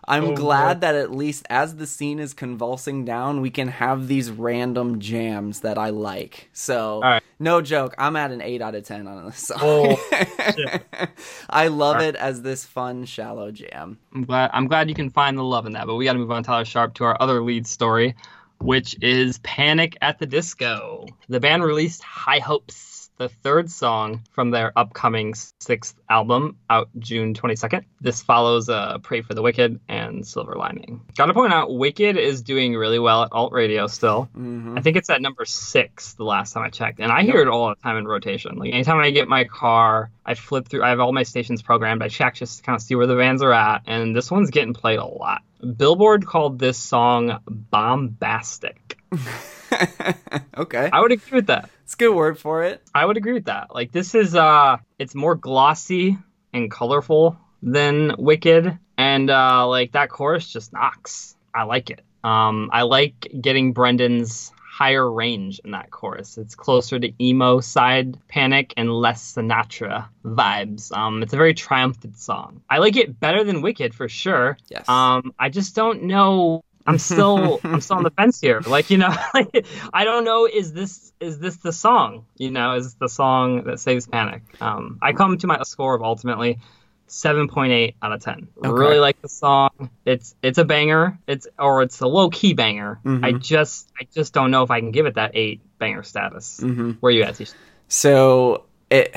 I'm 0.09 0.25
Over. 0.25 0.33
glad 0.33 0.81
that 0.81 0.95
at 0.95 1.11
least 1.11 1.45
as 1.51 1.75
the 1.75 1.85
scene 1.85 2.17
is 2.19 2.33
convulsing 2.33 3.05
down, 3.05 3.41
we 3.41 3.51
can 3.51 3.67
have 3.67 4.07
these 4.07 4.31
random 4.31 4.99
jams 4.99 5.59
that 5.61 5.77
I 5.77 5.91
like. 5.91 6.49
So, 6.51 7.01
right. 7.01 7.21
no 7.37 7.61
joke, 7.61 7.93
I'm 7.99 8.15
at 8.15 8.31
an 8.31 8.41
8 8.41 8.59
out 8.61 8.73
of 8.73 8.83
10 8.85 9.07
on 9.07 9.25
this 9.27 9.37
song. 9.37 9.59
Oh. 9.61 10.79
I 11.49 11.67
love 11.67 12.01
it 12.01 12.15
as 12.15 12.41
this 12.41 12.65
fun, 12.65 13.05
shallow 13.05 13.51
jam. 13.51 13.99
I'm 14.15 14.23
glad. 14.23 14.49
I'm 14.51 14.67
glad 14.67 14.89
you 14.89 14.95
can 14.95 15.11
find 15.11 15.37
the 15.37 15.43
love 15.43 15.67
in 15.67 15.73
that. 15.73 15.85
But 15.85 15.95
we 15.95 16.05
got 16.05 16.13
to 16.13 16.19
move 16.19 16.31
on, 16.31 16.41
Tyler 16.41 16.65
Sharp, 16.65 16.95
to 16.95 17.03
our 17.03 17.17
other 17.19 17.43
lead 17.43 17.67
story, 17.67 18.15
which 18.61 18.95
is 19.03 19.37
"Panic 19.39 19.95
at 20.01 20.17
the 20.17 20.25
Disco." 20.25 21.05
The 21.27 21.39
band 21.39 21.63
released 21.63 22.01
"High 22.01 22.39
Hopes," 22.39 22.88
the 23.19 23.29
third 23.29 23.69
song 23.69 24.21
from 24.31 24.49
their 24.49 24.71
upcoming 24.75 25.35
sixth 25.59 25.93
album, 26.09 26.57
out 26.69 26.89
June 26.97 27.33
22nd. 27.35 27.83
This 28.01 28.21
follows 28.23 28.69
uh, 28.69 28.97
"Pray 29.03 29.21
for 29.21 29.33
the 29.33 29.41
Wicked" 29.41 29.79
and 29.87 30.25
"Silver 30.25 30.55
Lining." 30.55 31.01
Got 31.17 31.27
to 31.27 31.33
point 31.33 31.53
out, 31.53 31.71
Wicked 31.71 32.17
is 32.17 32.41
doing 32.41 32.75
really 32.75 32.97
well 32.97 33.23
at 33.23 33.29
alt 33.33 33.51
radio 33.53 33.87
still. 33.87 34.23
hmm 34.33 34.77
I 34.77 34.81
think 34.81 34.95
it's 34.97 35.09
at 35.09 35.21
number 35.21 35.43
six 35.45 36.13
the 36.13 36.23
last 36.23 36.53
time 36.53 36.63
I 36.63 36.69
checked, 36.69 36.99
and 36.99 37.11
I 37.11 37.21
hear 37.23 37.41
it 37.41 37.47
all 37.49 37.69
the 37.69 37.75
time 37.75 37.97
in 37.97 38.07
rotation. 38.07 38.55
Like 38.55 38.73
anytime 38.73 38.97
I 38.99 39.11
get 39.11 39.27
my 39.27 39.43
car, 39.43 40.09
I 40.25 40.33
flip 40.35 40.69
through. 40.69 40.83
I 40.83 40.89
have 40.89 40.99
all 41.01 41.11
my 41.11 41.23
stations 41.23 41.61
programmed. 41.61 42.01
I 42.01 42.07
check 42.07 42.35
just 42.35 42.57
to 42.57 42.63
kind 42.63 42.75
of 42.77 42.81
see 42.81 42.95
where 42.95 43.07
the 43.07 43.15
bands 43.17 43.43
are 43.43 43.53
at, 43.53 43.83
and 43.85 44.15
this 44.15 44.31
one's 44.31 44.49
getting 44.49 44.73
played 44.73 44.99
a 44.99 45.05
lot. 45.05 45.41
Billboard 45.75 46.25
called 46.25 46.57
this 46.57 46.77
song 46.77 47.39
bombastic. 47.45 48.88
okay. 50.57 50.89
I 50.91 51.01
would 51.01 51.11
agree 51.11 51.37
with 51.37 51.47
that. 51.47 51.69
It's 51.83 51.93
a 51.93 51.97
good 51.97 52.15
word 52.15 52.37
for 52.37 52.63
it. 52.63 52.81
I 52.93 53.05
would 53.05 53.17
agree 53.17 53.33
with 53.33 53.45
that. 53.45 53.73
Like 53.73 53.91
this 53.91 54.15
is 54.15 54.35
uh, 54.35 54.77
it's 54.97 55.15
more 55.15 55.35
glossy 55.35 56.17
and 56.53 56.69
colorful 56.69 57.37
than 57.61 58.15
Wicked, 58.17 58.77
and 58.97 59.29
uh, 59.29 59.67
like 59.67 59.93
that 59.93 60.09
chorus 60.09 60.51
just 60.51 60.73
knocks. 60.73 61.35
I 61.53 61.63
like 61.63 61.89
it. 61.89 62.01
Um, 62.23 62.69
I 62.71 62.83
like 62.83 63.27
getting 63.41 63.73
Brendon's 63.73 64.51
higher 64.79 65.11
range 65.11 65.59
in 65.65 65.71
that 65.71 65.91
chorus. 65.91 66.37
It's 66.37 66.55
closer 66.55 66.97
to 66.97 67.11
emo 67.21 67.59
side 67.59 68.17
Panic 68.29 68.73
and 68.77 68.89
less 68.89 69.33
Sinatra 69.33 70.07
vibes. 70.23 70.95
Um, 70.95 71.21
it's 71.21 71.33
a 71.33 71.37
very 71.37 71.53
triumphant 71.53 72.17
song. 72.17 72.61
I 72.69 72.77
like 72.77 72.95
it 72.95 73.19
better 73.19 73.43
than 73.43 73.61
Wicked 73.61 73.93
for 73.93 74.07
sure. 74.07 74.57
Yes. 74.69 74.87
Um, 74.87 75.33
I 75.37 75.49
just 75.49 75.75
don't 75.75 76.03
know. 76.03 76.63
I'm 76.89 76.97
still 76.97 77.59
I'm 77.63 77.81
still 77.81 77.97
on 77.97 78.03
the 78.03 78.11
fence 78.11 78.41
here. 78.41 78.61
Like 78.65 78.89
you 78.89 78.97
know, 78.97 79.13
like, 79.33 79.65
I 79.93 80.03
don't 80.03 80.23
know. 80.25 80.45
Is 80.45 80.73
this 80.73 81.13
is 81.19 81.39
this 81.39 81.57
the 81.57 81.71
song? 81.73 82.25
You 82.37 82.51
know, 82.51 82.75
is 82.75 82.95
the 82.95 83.09
song 83.09 83.63
that 83.65 83.79
saves 83.79 84.07
Panic? 84.07 84.41
Um, 84.61 84.99
I 85.01 85.13
come 85.13 85.37
to 85.37 85.47
my 85.47 85.61
score 85.63 85.93
of 85.95 86.01
ultimately 86.01 86.59
7.8 87.07 87.95
out 88.03 88.11
of 88.11 88.21
10. 88.21 88.47
Okay. 88.59 88.69
Really 88.71 88.99
like 88.99 89.21
the 89.21 89.29
song. 89.29 89.69
It's 90.05 90.35
it's 90.43 90.57
a 90.57 90.65
banger. 90.65 91.17
It's 91.27 91.47
or 91.57 91.81
it's 91.81 91.99
a 92.01 92.07
low 92.07 92.29
key 92.29 92.53
banger. 92.53 92.99
Mhm. 93.03 93.25
I 93.25 93.31
just 93.33 93.89
I 93.99 94.07
just 94.13 94.33
don't 94.33 94.51
know 94.51 94.63
if 94.63 94.71
I 94.71 94.79
can 94.79 94.91
give 94.91 95.05
it 95.05 95.15
that 95.15 95.31
eight 95.33 95.61
banger 95.79 96.03
status. 96.03 96.59
hmm 96.61 96.91
Where 96.99 97.11
you 97.11 97.23
at? 97.23 97.39
So 97.87 98.65
it, 98.91 99.15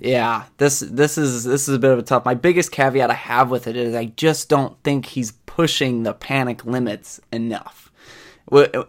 yeah, 0.00 0.44
this 0.58 0.80
this 0.80 1.18
is 1.18 1.44
this 1.44 1.68
is 1.68 1.74
a 1.74 1.78
bit 1.78 1.92
of 1.92 1.98
a 1.98 2.02
tough. 2.02 2.24
My 2.24 2.34
biggest 2.34 2.72
caveat 2.72 3.10
I 3.10 3.14
have 3.14 3.50
with 3.50 3.66
it 3.66 3.76
is 3.76 3.94
I 3.94 4.06
just 4.06 4.48
don't 4.48 4.82
think 4.82 5.06
he's 5.06 5.32
pushing 5.46 6.02
the 6.02 6.14
panic 6.14 6.64
limits 6.64 7.20
enough. 7.32 7.91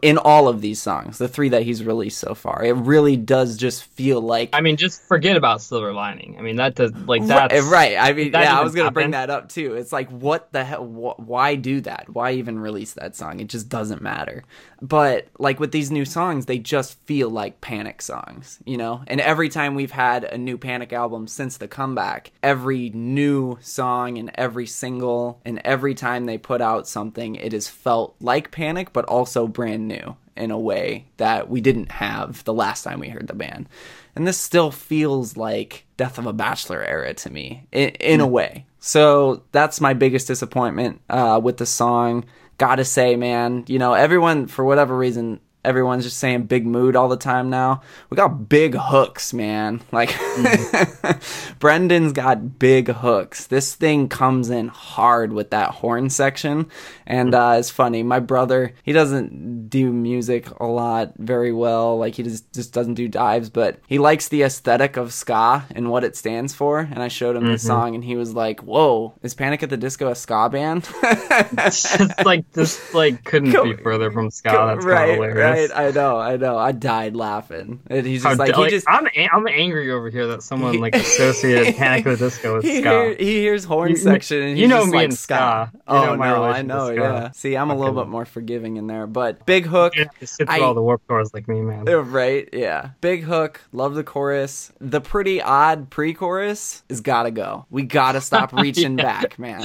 In 0.01 0.17
all 0.17 0.47
of 0.47 0.61
these 0.61 0.81
songs, 0.81 1.17
the 1.17 1.27
three 1.27 1.49
that 1.49 1.63
he's 1.63 1.83
released 1.83 2.19
so 2.19 2.35
far, 2.35 2.63
it 2.65 2.73
really 2.73 3.15
does 3.15 3.55
just 3.55 3.83
feel 3.83 4.19
like 4.19 4.49
I 4.53 4.61
mean, 4.61 4.75
just 4.75 5.01
forget 5.03 5.37
about 5.37 5.61
Silver 5.61 5.93
Lining. 5.93 6.35
I 6.37 6.41
mean, 6.41 6.57
that 6.57 6.75
does 6.75 6.91
like 6.93 7.21
Right, 7.21 7.49
that's 7.49 7.65
right. 7.65 7.97
I 7.97 8.13
mean, 8.13 8.31
yeah, 8.33 8.59
I 8.59 8.63
was 8.63 8.75
gonna 8.75 8.91
bring 8.91 9.11
that 9.11 9.29
up 9.29 9.49
too. 9.49 9.75
It's 9.75 9.93
like, 9.93 10.09
what 10.09 10.51
the 10.51 10.63
hell? 10.63 10.83
Wh- 10.85 11.19
why 11.19 11.55
do 11.55 11.81
that? 11.81 12.07
Why 12.09 12.33
even 12.33 12.59
release 12.59 12.93
that 12.93 13.15
song? 13.15 13.39
It 13.39 13.47
just 13.47 13.69
doesn't 13.69 14.01
matter. 14.01 14.43
But 14.81 15.27
like 15.39 15.61
with 15.61 15.71
these 15.71 15.91
new 15.91 16.03
songs, 16.03 16.45
they 16.45 16.59
just 16.59 16.99
feel 17.05 17.29
like 17.29 17.61
Panic 17.61 18.01
songs, 18.01 18.59
you 18.65 18.75
know. 18.75 19.03
And 19.07 19.21
every 19.21 19.47
time 19.47 19.75
we've 19.75 19.91
had 19.91 20.25
a 20.25 20.37
new 20.37 20.57
Panic 20.57 20.91
album 20.91 21.25
since 21.27 21.55
the 21.55 21.69
comeback, 21.69 22.31
every 22.43 22.89
new 22.89 23.57
song 23.61 24.17
and 24.17 24.29
every 24.35 24.65
single 24.65 25.39
and 25.45 25.61
every 25.63 25.95
time 25.95 26.25
they 26.25 26.37
put 26.37 26.59
out 26.59 26.85
something, 26.85 27.35
it 27.35 27.53
has 27.53 27.69
felt 27.69 28.15
like 28.19 28.51
Panic, 28.51 28.91
but 28.91 29.05
also 29.05 29.47
brand 29.53 29.87
new 29.87 30.15
in 30.35 30.51
a 30.51 30.59
way 30.59 31.05
that 31.17 31.49
we 31.49 31.61
didn't 31.61 31.91
have 31.91 32.43
the 32.43 32.53
last 32.53 32.83
time 32.83 32.99
we 32.99 33.09
heard 33.09 33.27
the 33.27 33.33
band. 33.33 33.69
And 34.15 34.27
this 34.27 34.37
still 34.37 34.71
feels 34.71 35.37
like 35.37 35.85
Death 35.97 36.17
of 36.17 36.25
a 36.25 36.33
Bachelor 36.33 36.83
era 36.83 37.13
to 37.13 37.29
me, 37.29 37.67
in, 37.71 37.89
in 37.89 38.19
a 38.21 38.27
way. 38.27 38.65
So 38.79 39.43
that's 39.51 39.81
my 39.81 39.93
biggest 39.93 40.27
disappointment 40.27 41.01
uh, 41.09 41.39
with 41.41 41.57
the 41.57 41.65
song. 41.65 42.25
Gotta 42.57 42.85
say, 42.85 43.15
man, 43.15 43.63
you 43.67 43.79
know, 43.79 43.93
everyone, 43.93 44.47
for 44.47 44.65
whatever 44.65 44.95
reason, 44.95 45.39
everyone's 45.63 46.03
just 46.03 46.17
saying 46.17 46.43
big 46.43 46.65
mood 46.65 46.95
all 46.95 47.09
the 47.09 47.17
time 47.17 47.49
now. 47.49 47.81
We 48.09 48.15
got 48.15 48.49
big 48.49 48.75
hooks, 48.75 49.33
man. 49.33 49.81
Like, 49.93 50.09
mm. 50.09 51.55
Brendon's 51.59 52.13
got 52.13 52.57
big 52.57 52.87
hooks. 52.87 53.45
This 53.45 53.75
thing 53.75 54.09
comes 54.09 54.49
in 54.49 54.69
hard 54.69 55.31
with 55.31 55.51
that 55.51 55.69
horn 55.69 56.09
section. 56.09 56.71
And 57.05 57.33
mm. 57.33 57.55
uh, 57.55 57.59
it's 57.59 57.69
funny. 57.69 58.01
My 58.01 58.19
brother, 58.19 58.73
he 58.81 58.91
doesn't 58.91 59.69
do 59.69 59.93
music 59.93 60.49
a 60.59 60.65
lot 60.65 61.13
very 61.17 61.53
well. 61.53 61.99
Like, 61.99 62.15
he 62.15 62.23
just, 62.23 62.51
just 62.53 62.73
doesn't 62.73 62.95
do 62.95 63.07
dives, 63.07 63.51
but 63.51 63.79
he 63.87 63.99
likes 63.99 64.29
the 64.29 64.41
aesthetic 64.41 64.97
of 64.97 65.13
ska 65.13 65.65
and 65.75 65.91
what 65.91 66.03
it 66.03 66.17
stands 66.17 66.55
for. 66.55 66.79
And 66.79 67.03
I 67.03 67.07
showed 67.07 67.35
him 67.35 67.43
the 67.43 67.51
mm-hmm. 67.51 67.67
song, 67.67 67.93
and 67.93 68.03
he 68.03 68.15
was 68.15 68.33
like, 68.33 68.61
Whoa, 68.61 69.13
is 69.21 69.35
Panic 69.35 69.61
at 69.61 69.69
the 69.69 69.77
Disco 69.77 70.09
a 70.09 70.15
ska 70.15 70.49
band? 70.49 70.89
it's 71.03 71.97
just 71.97 72.25
like 72.25 72.51
this 72.51 72.93
like 72.93 73.23
couldn't 73.23 73.51
be 73.51 73.75
further 73.83 74.11
from 74.11 74.31
ska. 74.31 74.49
That's 74.51 74.85
kind 74.85 75.11
of 75.11 75.15
hilarious. 75.15 75.37
right. 75.37 75.52
I 75.75 75.91
know, 75.91 76.17
I 76.17 76.37
know. 76.37 76.57
I 76.57 76.71
died 76.71 77.15
laughing. 77.15 77.81
And 77.87 78.05
he's 78.05 78.23
How 78.23 78.29
just 78.31 78.39
like, 78.39 78.51
da- 78.51 78.55
he 78.57 78.61
like, 78.63 78.71
just. 78.71 78.89
I'm 78.89 79.07
a- 79.07 79.29
I'm 79.31 79.47
angry 79.47 79.91
over 79.91 80.09
here 80.09 80.27
that 80.27 80.43
someone 80.43 80.79
like 80.79 80.95
associated 80.95 81.75
Panic 81.77 82.05
at 82.05 82.17
the 82.19 82.25
Disco 82.25 82.55
with 82.55 82.63
he, 82.65 82.79
ska. 82.81 82.89
hear, 82.89 83.15
he 83.15 83.39
hears 83.39 83.63
horn 83.63 83.91
You- 83.91 83.95
section 83.97 84.41
and 84.41 84.57
you 84.57 84.63
he's 84.65 84.69
know 84.69 84.79
just 84.81 84.91
me 84.91 84.97
like 84.97 85.03
and 85.05 85.13
ska. 85.13 85.33
ska. 85.33 85.71
You 85.73 85.79
Oh 85.87 86.05
know 86.05 86.15
my 86.17 86.29
no, 86.29 86.43
I 86.43 86.61
know. 86.61 86.89
Yeah. 86.89 87.31
See, 87.31 87.55
I'm 87.55 87.69
a 87.69 87.75
little 87.75 87.93
bit 87.95 88.07
more 88.09 88.25
forgiving 88.25 88.77
in 88.77 88.87
there, 88.87 89.07
but 89.07 89.45
Big 89.45 89.65
Hook. 89.65 89.95
You 89.95 90.05
have 90.19 90.29
sit 90.29 90.47
through 90.47 90.55
I- 90.55 90.59
all 90.61 90.73
the 90.73 90.81
warp 90.81 91.01
tours 91.07 91.33
like 91.33 91.47
me, 91.47 91.61
man. 91.61 91.87
uh, 91.87 91.97
Right, 92.03 92.49
yeah. 92.53 92.89
Big 93.01 93.23
Hook, 93.23 93.61
love 93.71 93.95
the 93.95 94.03
chorus. 94.03 94.71
The 94.79 95.01
pretty 95.01 95.41
odd 95.41 95.89
pre-chorus 95.89 96.83
is 96.89 97.01
gotta 97.01 97.31
go. 97.31 97.65
We 97.69 97.83
gotta 97.83 98.21
stop 98.21 98.53
reaching 98.61 98.97
Yeah. 98.97 99.03
back, 99.21 99.39
man. 99.39 99.63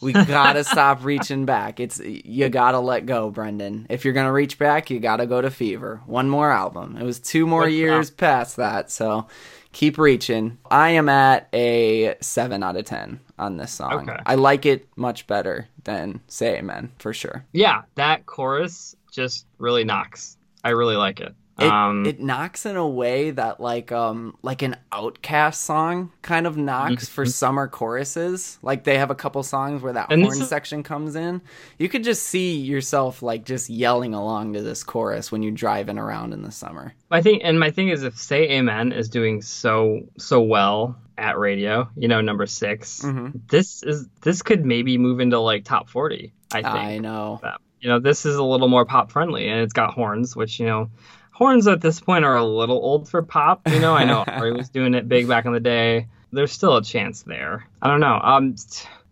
We 0.00 0.12
gotta 0.12 0.64
stop 0.64 1.04
reaching 1.04 1.44
back. 1.46 1.80
It's 1.80 2.00
you 2.00 2.48
gotta 2.48 2.78
let 2.78 3.06
go, 3.06 3.30
Brendon. 3.30 3.86
If 3.90 4.04
you're 4.04 4.14
gonna 4.14 4.32
reach 4.32 4.58
back, 4.58 4.90
you 4.90 5.00
gotta 5.00 5.26
go 5.30 5.40
to 5.40 5.50
Fever. 5.50 6.02
One 6.06 6.28
more 6.28 6.50
album. 6.50 6.98
It 7.00 7.04
was 7.04 7.20
two 7.20 7.46
more 7.46 7.62
What's 7.62 7.72
years 7.72 8.10
past 8.10 8.56
that, 8.56 8.90
so 8.90 9.28
keep 9.72 9.96
reaching. 9.96 10.58
I 10.70 10.90
am 10.90 11.08
at 11.08 11.48
a 11.54 12.16
seven 12.20 12.62
out 12.62 12.76
of 12.76 12.84
ten 12.84 13.20
on 13.38 13.56
this 13.56 13.70
song. 13.70 14.10
Okay. 14.10 14.18
I 14.26 14.34
like 14.34 14.66
it 14.66 14.88
much 14.96 15.26
better 15.28 15.68
than 15.84 16.20
Say 16.26 16.58
Amen 16.58 16.92
for 16.98 17.14
sure. 17.14 17.46
Yeah, 17.52 17.82
that 17.94 18.26
chorus 18.26 18.96
just 19.12 19.46
really 19.58 19.84
knocks. 19.84 20.36
I 20.64 20.70
really 20.70 20.96
like 20.96 21.20
it. 21.20 21.34
It, 21.60 21.66
um, 21.66 22.06
it 22.06 22.20
knocks 22.20 22.64
in 22.64 22.76
a 22.76 22.88
way 22.88 23.32
that 23.32 23.60
like 23.60 23.92
um 23.92 24.36
like 24.42 24.62
an 24.62 24.76
OutKast 24.92 25.56
song 25.56 26.10
kind 26.22 26.46
of 26.46 26.56
knocks 26.56 27.04
mm-hmm. 27.04 27.12
for 27.12 27.26
summer 27.26 27.68
choruses. 27.68 28.58
Like 28.62 28.84
they 28.84 28.96
have 28.96 29.10
a 29.10 29.14
couple 29.14 29.42
songs 29.42 29.82
where 29.82 29.92
that 29.92 30.08
horn 30.08 30.22
is... 30.22 30.48
section 30.48 30.82
comes 30.82 31.16
in. 31.16 31.42
You 31.78 31.88
could 31.88 32.02
just 32.02 32.22
see 32.24 32.56
yourself 32.56 33.22
like 33.22 33.44
just 33.44 33.68
yelling 33.68 34.14
along 34.14 34.54
to 34.54 34.62
this 34.62 34.82
chorus 34.82 35.30
when 35.30 35.42
you're 35.42 35.52
driving 35.52 35.98
around 35.98 36.32
in 36.32 36.42
the 36.42 36.52
summer. 36.52 36.94
I 37.10 37.20
think, 37.20 37.42
and 37.44 37.60
my 37.60 37.70
thing 37.70 37.88
is, 37.88 38.04
if 38.04 38.18
"Say 38.18 38.50
Amen" 38.52 38.92
is 38.92 39.08
doing 39.08 39.42
so 39.42 40.08
so 40.16 40.40
well 40.40 40.96
at 41.18 41.38
radio, 41.38 41.90
you 41.94 42.08
know, 42.08 42.22
number 42.22 42.46
6 42.46 43.02
mm-hmm. 43.02 43.38
this 43.48 43.82
is 43.82 44.08
this 44.22 44.40
could 44.40 44.64
maybe 44.64 44.96
move 44.96 45.20
into 45.20 45.38
like 45.38 45.64
top 45.64 45.90
forty. 45.90 46.32
I 46.52 46.62
think. 46.62 46.74
I 46.74 46.98
know. 46.98 47.40
You 47.80 47.88
know, 47.88 47.98
this 47.98 48.26
is 48.26 48.36
a 48.36 48.44
little 48.44 48.68
more 48.68 48.84
pop 48.84 49.10
friendly, 49.10 49.48
and 49.48 49.60
it's 49.60 49.72
got 49.72 49.94
horns, 49.94 50.36
which 50.36 50.60
you 50.60 50.66
know, 50.66 50.90
horns 51.40 51.66
at 51.66 51.80
this 51.80 52.00
point 52.00 52.24
are 52.24 52.36
a 52.36 52.44
little 52.44 52.76
old 52.76 53.08
for 53.08 53.22
pop. 53.22 53.66
You 53.68 53.80
know, 53.80 53.94
I 53.94 54.04
know 54.04 54.18
Ari 54.26 54.52
was 54.52 54.68
doing 54.68 54.94
it 54.94 55.08
big 55.08 55.26
back 55.26 55.46
in 55.46 55.52
the 55.52 55.60
day. 55.60 56.06
There's 56.32 56.52
still 56.52 56.76
a 56.76 56.84
chance 56.84 57.22
there. 57.22 57.66
I 57.82 57.88
don't 57.88 58.00
know. 58.00 58.20
Um. 58.22 58.54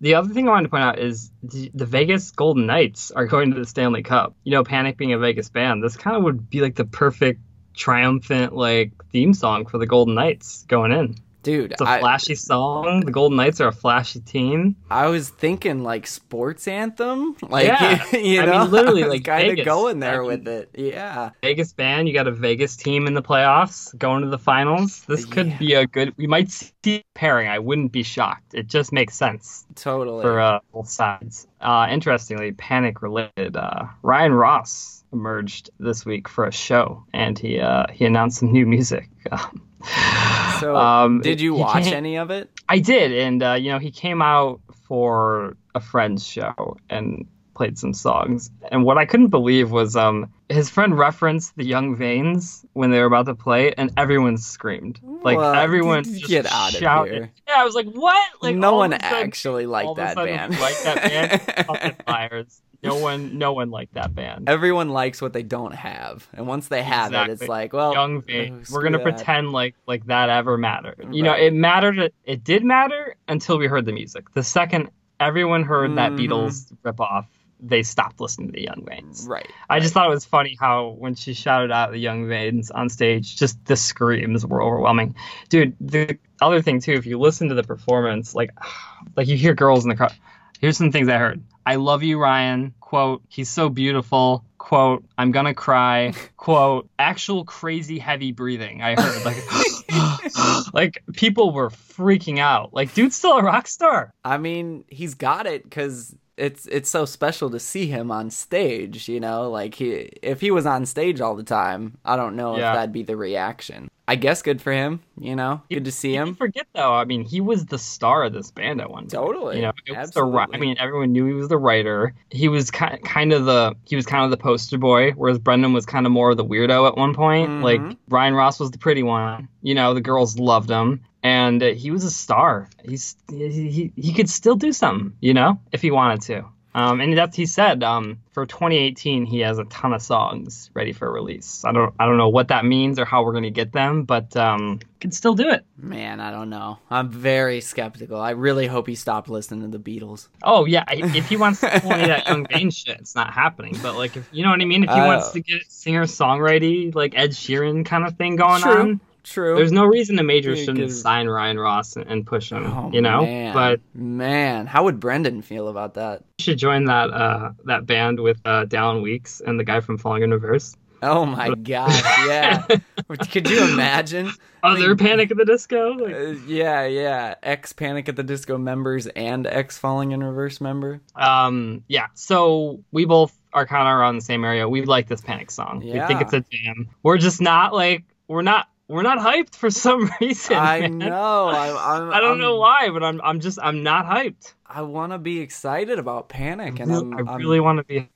The 0.01 0.15
other 0.15 0.33
thing 0.33 0.47
I 0.47 0.53
wanted 0.53 0.63
to 0.63 0.69
point 0.69 0.85
out 0.85 1.01
is 1.01 1.33
the, 1.43 1.73
the, 1.75 1.85
Vegas 1.85 2.31
Golden 2.31 2.67
Knights 2.67 3.11
are 3.11 3.27
going 3.27 3.53
to 3.53 3.59
the 3.59 3.67
Stanley 3.67 4.05
Cup. 4.05 4.33
You 4.45 4.53
know, 4.53 4.63
Panic 4.63 4.97
being 4.97 5.13
a 5.13 5.19
Vegas 5.19 5.49
band, 5.49 5.83
this 5.83 5.97
kind 5.97 6.17
of 6.17 6.23
would 6.23 6.49
be 6.49 6.61
like 6.61 6.77
the 6.77 6.85
perfect 6.85 7.41
triumphant 7.75 8.55
like 8.55 8.93
theme 9.11 9.35
song 9.35 9.67
for 9.67 9.79
the 9.79 9.87
Golden 9.87 10.15
Knights 10.15 10.65
going 10.69 10.93
in. 10.93 11.17
Dude, 11.49 11.73
it's 11.73 11.81
a 11.81 11.99
flashy 11.99 12.33
I, 12.33 12.37
song. 12.37 13.01
The 13.07 13.11
Golden 13.11 13.39
Knights 13.39 13.59
are 13.63 13.69
a 13.69 13.73
flashy 13.73 14.21
team. 14.21 14.77
I 14.91 15.07
was 15.07 15.31
thinking 15.31 15.83
like 15.83 16.07
sports 16.07 16.69
anthem, 16.69 17.37
like 17.49 17.69
yeah. 17.69 18.05
you 18.15 18.45
know, 18.45 18.53
I 18.53 18.63
mean, 18.65 18.71
literally 18.71 19.05
like 19.09 19.25
kind 19.25 19.59
of 19.59 19.65
going 19.65 19.99
there 19.99 20.17
I 20.17 20.29
mean, 20.29 20.45
with 20.45 20.49
it. 20.49 20.71
Yeah, 20.75 21.31
Vegas 21.41 21.73
band. 21.73 22.07
You 22.07 22.13
got 22.13 22.29
a 22.29 22.33
Vegas 22.33 22.77
team 22.77 23.07
in 23.07 23.15
the 23.15 23.23
playoffs, 23.23 23.97
going 23.97 24.25
to 24.25 24.29
the 24.29 24.39
finals. 24.39 25.07
This 25.09 25.25
could 25.25 25.47
yeah. 25.47 25.59
be 25.59 25.73
a 25.73 25.87
good. 25.87 26.13
We 26.19 26.27
might 26.27 26.51
see 26.51 27.03
pairing. 27.15 27.49
I 27.49 27.61
wouldn't 27.61 27.93
be 27.93 28.03
shocked. 28.03 28.53
It 28.53 28.67
just 28.67 28.93
makes 28.93 29.15
sense. 29.15 29.65
Totally 29.75 30.21
for 30.21 30.39
uh, 30.39 30.61
both 30.75 30.91
sides. 30.91 31.47
Uh, 31.63 31.89
interestingly, 31.91 32.53
panic 32.53 33.01
related. 33.01 33.57
Uh, 33.57 33.87
Ryan 34.03 34.35
Ross 34.35 34.98
emerged 35.13 35.71
this 35.79 36.05
week 36.05 36.29
for 36.29 36.45
a 36.45 36.53
show, 36.53 37.05
and 37.13 37.39
he 37.39 37.61
uh, 37.61 37.87
he 37.93 38.05
announced 38.05 38.39
some 38.39 38.53
new 38.53 38.67
music. 38.67 39.09
so, 40.61 40.77
um, 40.77 41.21
did 41.21 41.41
you 41.41 41.55
watch 41.55 41.87
any 41.87 42.17
of 42.17 42.31
it? 42.31 42.51
I 42.69 42.79
did, 42.79 43.13
and 43.13 43.43
uh, 43.43 43.55
you 43.55 43.71
know, 43.71 43.79
he 43.79 43.91
came 43.91 44.23
out 44.23 44.61
for 44.87 45.57
a 45.75 45.81
friend's 45.81 46.27
show 46.27 46.77
and 46.89 47.27
played 47.59 47.77
some 47.77 47.93
songs. 47.93 48.51
And 48.71 48.85
what 48.85 48.97
I 48.99 49.05
couldn't 49.05 49.29
believe 49.29 49.71
was 49.71 49.97
um, 49.97 50.33
his 50.49 50.71
friend 50.71 50.97
referenced 50.97 51.57
the 51.57 51.65
Young 51.65 51.97
Veins 51.97 52.65
when 52.73 52.91
they 52.91 53.01
were 53.01 53.07
about 53.07 53.27
to 53.27 53.35
play, 53.35 53.75
and 53.75 53.91
everyone 53.97 54.39
screamed. 54.39 55.01
Like 55.03 55.37
well, 55.37 55.55
everyone 55.55 56.05
get 56.05 56.47
out 56.47 56.73
shouted. 56.73 57.13
of 57.13 57.19
here. 57.19 57.33
Yeah, 57.49 57.55
I 57.59 57.65
was 57.65 57.75
like, 57.75 57.89
what? 57.89 58.31
Like 58.41 58.57
no 58.57 58.77
one 58.77 58.93
actually 58.93 59.67
liked 59.67 59.97
that 59.97 60.15
band. 60.17 60.59
Like 60.59 60.83
that 60.85 61.67
band. 61.67 61.97
Fires. 62.07 62.63
No 62.83 62.97
one, 62.97 63.39
no 63.39 63.53
one 63.53 63.71
liked 63.71 63.95
that 63.95 64.15
band. 64.15 64.49
Everyone 64.49 64.91
likes 64.91 65.21
what 65.21 65.33
they 65.33 65.43
don't 65.43 65.75
have, 65.75 66.29
and 66.33 66.47
once 66.47 66.69
they 66.69 66.83
have 66.83 67.09
exactly. 67.09 67.33
it, 67.33 67.41
it's 67.41 67.49
like, 67.49 67.73
well, 67.73 67.93
young 67.93 68.23
vein. 68.23 68.63
We're 68.71 68.83
gonna 68.83 68.99
that. 68.99 69.03
pretend 69.03 69.51
like 69.51 69.75
like 69.87 70.07
that 70.07 70.29
ever 70.29 70.57
mattered. 70.57 70.97
You 71.11 71.25
right. 71.25 71.39
know, 71.39 71.47
it 71.47 71.53
mattered. 71.53 72.13
It 72.25 72.45
did 72.45 72.65
matter 72.65 73.17
until 73.27 73.59
we 73.59 73.67
heard 73.67 73.85
the 73.85 73.93
music. 73.93 74.33
The 74.33 74.45
second 74.45 74.91
everyone 75.21 75.65
heard 75.65 75.91
mm-hmm. 75.91 75.97
that 75.97 76.13
Beatles 76.13 76.73
rip 76.83 77.01
off, 77.01 77.27
they 77.61 77.83
stopped 77.83 78.21
listening 78.21 78.49
to 78.49 78.53
the 78.53 78.63
Young 78.63 78.85
Veins. 78.89 79.27
Right. 79.29 79.47
I 79.69 79.75
right. 79.75 79.83
just 79.83 79.95
thought 79.95 80.07
it 80.07 80.15
was 80.15 80.25
funny 80.25 80.57
how 80.59 80.97
when 80.99 81.15
she 81.15 81.35
shouted 81.35 81.73
out 81.73 81.91
the 81.91 81.99
Young 81.99 82.29
Veins 82.29 82.71
on 82.71 82.89
stage, 82.89 83.37
just 83.37 83.63
the 83.65 83.77
screams 83.77 84.47
were 84.47 84.63
overwhelming. 84.63 85.15
Dude, 85.49 85.75
the 85.81 86.19
other 86.41 86.63
thing 86.63 86.81
too, 86.81 86.93
if 86.93 87.07
you 87.07 87.19
listen 87.19 87.49
to 87.49 87.55
the 87.55 87.65
performance, 87.65 88.35
like 88.35 88.51
like 89.17 89.27
you 89.27 89.37
hear 89.37 89.55
girls 89.55 89.85
in 89.85 89.91
the 89.91 89.97
crowd. 89.97 90.15
Here's 90.61 90.77
some 90.77 90.91
things 90.91 91.09
I 91.09 91.19
heard. 91.19 91.41
I 91.69 91.75
love 91.75 92.03
you, 92.03 92.19
Ryan. 92.19 92.73
Quote, 92.81 93.23
he's 93.29 93.51
so 93.51 93.69
beautiful. 93.69 94.43
Quote, 94.57 95.05
I'm 95.19 95.33
gonna 95.33 95.53
cry. 95.53 96.15
Quote, 96.39 96.89
actual 96.99 97.45
crazy 97.45 97.99
heavy 97.99 98.33
breathing. 98.33 98.81
I 98.81 98.99
heard 98.99 99.23
like, 99.23 100.73
like 100.73 101.03
people 101.13 101.53
were 101.53 101.69
freaking 101.69 102.39
out. 102.39 102.73
Like, 102.73 102.95
dude's 102.95 103.17
still 103.17 103.37
a 103.37 103.43
rock 103.43 103.67
star. 103.67 104.15
I 104.25 104.39
mean, 104.39 104.87
he's 104.89 105.13
got 105.13 105.47
it 105.47 105.63
because 105.63 106.17
it's 106.39 106.65
it's 106.69 106.89
so 106.89 107.05
special 107.05 107.51
to 107.51 107.61
see 107.61 107.87
him 107.87 108.11
on 108.11 108.31
stage. 108.31 109.07
You 109.07 109.21
know, 109.21 109.51
like 109.51 109.75
he 109.75 110.09
if 110.23 110.41
he 110.41 110.51
was 110.51 110.65
on 110.65 110.87
stage 110.87 111.21
all 111.21 111.37
the 111.37 111.43
time, 111.43 111.99
I 112.03 112.17
don't 112.17 112.35
know 112.35 112.57
yeah. 112.57 112.71
if 112.71 112.77
that'd 112.77 112.93
be 112.93 113.03
the 113.03 113.19
reaction. 113.19 113.88
I 114.09 114.15
guess 114.15 114.41
good 114.41 114.63
for 114.63 114.73
him. 114.73 115.01
You 115.21 115.37
know, 115.37 115.61
good 115.71 115.85
to 115.85 115.93
see 115.93 116.15
him. 116.15 116.35
Forget 116.35 116.67
though. 116.73 116.95
I 116.95 117.05
mean, 117.05 117.27
he 117.27 117.43
was 117.43 117.67
the 117.67 117.79
star 117.79 118.25
of 118.25 118.33
this 118.33 118.51
band 118.51 118.81
at 118.81 118.91
one 118.91 119.07
time. 119.07 119.23
Totally. 119.23 119.57
You 119.57 119.63
know, 119.63 119.73
Absolutely. 119.95 120.33
The, 120.33 120.55
I 120.55 120.57
mean, 120.57 120.77
everyone 120.79 121.13
knew 121.13 121.27
he 121.27 121.35
was 121.35 121.49
the 121.49 121.59
writer. 121.59 122.15
He 122.31 122.49
was 122.49 122.71
kind 122.71 123.03
kind 123.05 123.35
of 123.35 123.45
the 123.45 123.75
he 123.85 123.97
was 123.97 124.07
kind 124.07 124.25
of 124.25 124.31
the 124.31 124.39
poster 124.39 124.79
boy, 124.79 125.13
whereas 125.13 125.39
Brendon 125.39 125.75
was 125.75 125.85
kind 125.85 126.07
of 126.07 126.13
more 126.13 126.31
of 126.31 126.39
the 126.39 126.45
weirdo 126.45 126.89
at 126.89 126.97
one 126.97 127.15
point. 127.15 127.51
Mm-hmm. 127.51 127.63
Like 127.63 127.99
Ryan 128.09 128.35
Ross 128.35 128.59
was 128.59 128.71
the 128.71 128.79
pretty 128.79 129.03
one. 129.03 129.49
You 129.61 129.75
know, 129.75 129.93
the 129.93 130.01
girls 130.01 130.39
loved 130.39 130.71
him 130.71 131.03
and 131.23 131.61
he 131.61 131.91
was 131.91 132.05
a 132.05 132.11
star. 132.11 132.71
He's 132.83 133.15
he, 133.29 133.71
he, 133.71 133.93
he 133.95 134.15
could 134.15 134.31
still 134.31 134.57
do 134.57 134.73
something, 134.73 135.13
you 135.21 135.35
know, 135.35 135.61
if 135.71 135.83
he 135.83 135.91
wanted 135.91 136.23
to. 136.23 136.47
Um, 136.79 137.01
and 137.01 137.19
that's 137.19 137.37
he 137.37 137.45
said 137.45 137.83
um, 137.83 138.21
for 138.31 138.47
2018 138.47 139.27
he 139.27 139.41
has 139.41 139.59
a 139.59 139.65
ton 139.65 139.93
of 139.93 140.01
songs 140.01 140.71
ready 140.75 140.93
for 140.93 141.11
release. 141.13 141.65
I 141.65 141.73
don't 141.73 141.93
I 141.99 142.07
don't 142.07 142.19
know 142.19 142.29
what 142.29 142.49
that 142.49 142.65
means 142.65 143.01
or 143.01 143.05
how 143.05 143.25
we're 143.25 143.33
gonna 143.33 143.51
get 143.51 143.73
them, 143.73 144.05
but 144.05 144.37
um, 144.37 144.79
can 145.01 145.11
still 145.11 145.35
do 145.35 145.49
it. 145.51 145.65
Man, 145.77 146.21
I 146.21 146.31
don't 146.31 146.51
know. 146.51 146.79
I'm 146.89 147.11
very 147.11 147.61
skeptical. 147.61 148.21
I 148.21 148.31
really 148.31 148.69
hope 148.69 148.87
he 148.87 148.95
stopped 148.95 149.29
listening 149.29 149.69
to 149.69 149.77
the 149.77 149.83
Beatles. 149.83 150.29
Oh 150.45 150.67
yeah, 150.67 150.85
if 150.89 151.29
he 151.29 151.37
wants 151.37 151.59
to 151.63 151.81
play 151.81 152.07
that 152.07 152.27
Young 152.29 152.47
Vein 152.47 152.71
shit, 152.71 153.01
it's 153.01 153.17
not 153.17 153.35
happening. 153.35 153.77
But 153.83 153.97
like 153.97 154.17
if 154.17 154.29
you 154.31 154.45
know 154.45 154.51
what 154.51 154.61
I 154.61 154.65
mean, 154.65 154.85
if 154.85 154.91
he 154.91 155.01
uh, 155.01 155.07
wants 155.07 155.33
to 155.33 155.41
get 155.41 155.69
singer 155.73 156.05
songwriting 156.05 156.95
like 156.95 157.19
Ed 157.19 157.31
Sheeran 157.31 157.85
kind 157.85 158.07
of 158.07 158.17
thing 158.17 158.37
going 158.37 158.63
true. 158.63 158.73
on, 158.73 159.01
True. 159.29 159.57
There's 159.57 159.73
no 159.73 159.85
reason 159.85 160.19
a 160.19 160.23
major 160.23 160.57
shouldn't 160.57 160.91
sign 160.91 161.29
Ryan 161.29 161.59
Ross 161.59 161.97
and 161.97 162.27
push 162.27 162.51
him. 162.51 162.65
Oh, 162.65 162.91
you 162.93 163.03
know, 163.03 163.23
man. 163.23 163.53
but 163.53 163.81
man, 163.95 164.67
how 164.67 164.85
would 164.85 164.99
Brendon 164.99 165.43
feel 165.43 165.69
about 165.69 165.95
that? 165.95 166.25
You 166.39 166.45
should 166.45 166.59
join 166.59 166.87
that 166.87 167.11
uh, 167.11 167.53
that 167.65 167.87
band 167.87 168.21
with 168.21 168.41
uh, 168.47 168.65
Weekes 169.03 169.43
and 169.45 169.61
the 169.61 169.65
guy 169.65 169.81
from 169.81 169.99
Falling 169.99 170.23
in 170.23 170.31
Reverse. 170.31 170.75
Oh 171.03 171.27
my 171.27 171.55
gosh, 171.55 172.03
yeah. 172.27 172.67
Could 173.31 173.49
you 173.49 173.65
imagine? 173.65 174.33
Other 174.63 174.91
like, 174.91 174.99
Panic 174.99 175.31
at 175.31 175.37
the 175.37 175.45
Disco? 175.45 175.91
Like... 175.91 176.15
Uh, 176.15 176.41
yeah, 176.47 176.87
yeah. 176.87 177.35
Ex 177.43 177.73
Panic 177.73 178.09
at 178.09 178.17
the 178.17 178.23
Disco 178.23 178.59
members 178.59 179.07
and 179.09 179.47
ex 179.47 179.79
Falling 179.79 180.13
in 180.13 180.23
Reverse 180.23 180.61
member. 180.61 181.01
Um, 181.15 181.85
yeah. 181.87 182.07
So 182.15 182.83
we 182.91 183.05
both 183.05 183.39
are 183.53 183.67
kind 183.67 183.87
of 183.87 183.95
around 183.95 184.17
the 184.17 184.23
same 184.23 184.45
area. 184.45 184.69
We 184.69 184.85
like 184.85 185.07
this 185.07 185.21
Panic 185.21 185.51
song. 185.51 185.83
Yeah. 185.83 186.03
We 186.03 186.09
think 186.09 186.23
it's 186.23 186.33
a 186.33 186.41
jam. 186.41 186.89
We're 187.03 187.19
just 187.19 187.41
not 187.41 187.73
like 187.73 188.05
we're 188.27 188.43
not 188.43 188.69
we're 188.89 189.03
not 189.03 189.19
hyped 189.19 189.55
for 189.55 189.71
some 189.71 190.11
reason. 190.21 190.57
I 190.57 190.81
man. 190.81 190.99
know. 190.99 191.49
I, 191.49 191.97
I'm, 191.97 192.11
I 192.11 192.21
do 192.21 192.29
not 192.29 192.39
know 192.39 192.57
why, 192.57 192.89
but 192.91 193.05
I'm 193.05 193.21
I'm 193.23 193.41
just 193.41 193.59
I'm 193.63 193.83
not 193.83 194.07
hyped. 194.07 194.55
I 194.67 194.83
want 194.83 195.13
to 195.13 195.19
be 195.19 195.41
excited 195.41 195.99
about 195.99 196.29
Panic, 196.29 196.81
and 196.81 196.93
I'm, 196.93 197.29
i 197.29 197.37
really 197.37 197.61
want 197.61 197.79
to 197.79 197.85
be. 197.85 198.09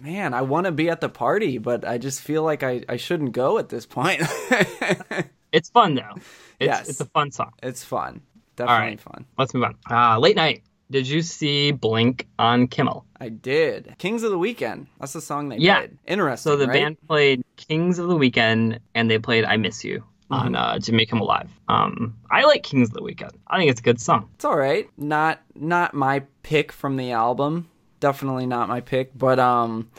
Man, 0.00 0.32
I 0.32 0.42
want 0.42 0.66
to 0.66 0.72
be 0.72 0.88
at 0.88 1.00
the 1.00 1.08
party, 1.08 1.58
but 1.58 1.86
I 1.86 1.98
just 1.98 2.20
feel 2.20 2.42
like 2.42 2.62
I, 2.62 2.82
I 2.88 2.96
shouldn't 2.96 3.32
go 3.32 3.58
at 3.58 3.68
this 3.68 3.84
point. 3.84 4.22
it's 5.52 5.68
fun 5.70 5.94
though. 5.94 6.14
It's, 6.60 6.66
yes, 6.66 6.88
it's 6.88 7.00
a 7.00 7.06
fun 7.06 7.30
song. 7.30 7.52
It's 7.62 7.84
fun. 7.84 8.22
Definitely 8.56 8.96
fun. 8.96 9.26
Let's 9.36 9.54
move 9.54 9.64
on. 9.64 9.76
Uh, 9.90 10.18
late 10.18 10.36
night. 10.36 10.62
Did 10.90 11.06
you 11.06 11.20
see 11.20 11.72
Blink 11.72 12.26
on 12.38 12.66
Kimmel? 12.66 13.04
I 13.20 13.28
did. 13.28 13.94
Kings 13.98 14.22
of 14.22 14.30
the 14.30 14.38
Weekend. 14.38 14.86
That's 14.98 15.12
the 15.12 15.20
song 15.20 15.50
they 15.50 15.58
yeah. 15.58 15.80
played. 15.80 15.98
Interesting. 16.06 16.50
So 16.50 16.56
the 16.56 16.66
right? 16.66 16.72
band 16.72 16.96
played 17.06 17.44
Kings 17.56 17.98
of 17.98 18.08
the 18.08 18.16
Weekend, 18.16 18.80
and 18.94 19.10
they 19.10 19.18
played 19.18 19.44
"I 19.44 19.58
Miss 19.58 19.84
You." 19.84 20.04
On 20.30 20.52
mm-hmm. 20.52 20.54
uh, 20.54 20.78
to 20.78 20.92
make 20.92 21.10
him 21.10 21.20
alive. 21.20 21.50
Um, 21.68 22.16
I 22.30 22.44
like 22.44 22.62
Kings 22.62 22.88
of 22.88 22.94
the 22.94 23.02
Weekend. 23.02 23.32
I 23.46 23.58
think 23.58 23.70
it's 23.70 23.80
a 23.80 23.84
good 23.84 24.00
song. 24.00 24.28
It's 24.34 24.44
all 24.44 24.56
right. 24.56 24.88
Not 24.96 25.40
not 25.54 25.94
my 25.94 26.20
pick 26.42 26.72
from 26.72 26.96
the 26.96 27.12
album. 27.12 27.68
Definitely 28.00 28.46
not 28.46 28.68
my 28.68 28.80
pick. 28.80 29.16
But 29.16 29.38
um, 29.38 29.90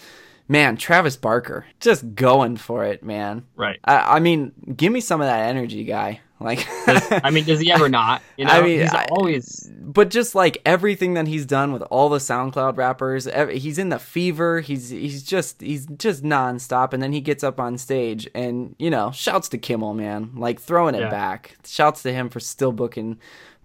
man, 0.48 0.78
Travis 0.78 1.18
Barker 1.18 1.66
just 1.80 2.16
going 2.16 2.58
for 2.58 2.86
it, 2.86 3.04
man. 3.04 3.46
Right. 3.56 3.80
I, 3.84 4.18
I 4.18 4.20
mean, 4.20 4.54
give 4.76 4.92
me 4.92 5.02
some 5.02 5.22
of 5.22 5.28
that 5.28 5.50
energy, 5.50 5.84
guy. 5.84 6.22
Like, 6.40 6.66
I 7.26 7.32
mean, 7.32 7.44
does 7.44 7.60
he 7.60 7.72
ever 7.72 7.90
not? 7.90 8.22
You 8.38 8.46
know, 8.46 8.52
I 8.52 8.62
mean, 8.62 8.80
he's 8.80 8.94
always. 9.12 9.70
But 9.78 10.10
just 10.10 10.36
like 10.36 10.62
everything 10.66 11.16
that 11.16 11.28
he's 11.28 11.46
done 11.46 11.74
with 11.74 11.82
all 11.84 12.10
the 12.10 12.20
SoundCloud 12.20 12.78
rappers, 12.78 13.28
he's 13.52 13.78
in 13.78 13.90
the 13.90 14.00
fever. 14.00 14.62
He's 14.62 14.90
he's 14.90 15.24
just 15.24 15.62
he's 15.62 15.86
just 15.86 16.24
nonstop, 16.24 16.94
and 16.94 17.04
then 17.04 17.12
he 17.12 17.22
gets 17.22 17.44
up 17.44 17.60
on 17.60 17.78
stage 17.78 18.30
and 18.34 18.76
you 18.80 18.90
know 18.90 19.12
shouts 19.12 19.50
to 19.50 19.58
Kimmel, 19.58 19.94
man, 19.94 20.32
like 20.36 20.60
throwing 20.60 20.96
it 20.96 21.02
yeah. 21.02 21.10
back. 21.10 21.58
Shouts 21.66 22.04
to 22.04 22.14
him 22.14 22.30
for 22.30 22.40
still 22.40 22.72
booking 22.72 23.20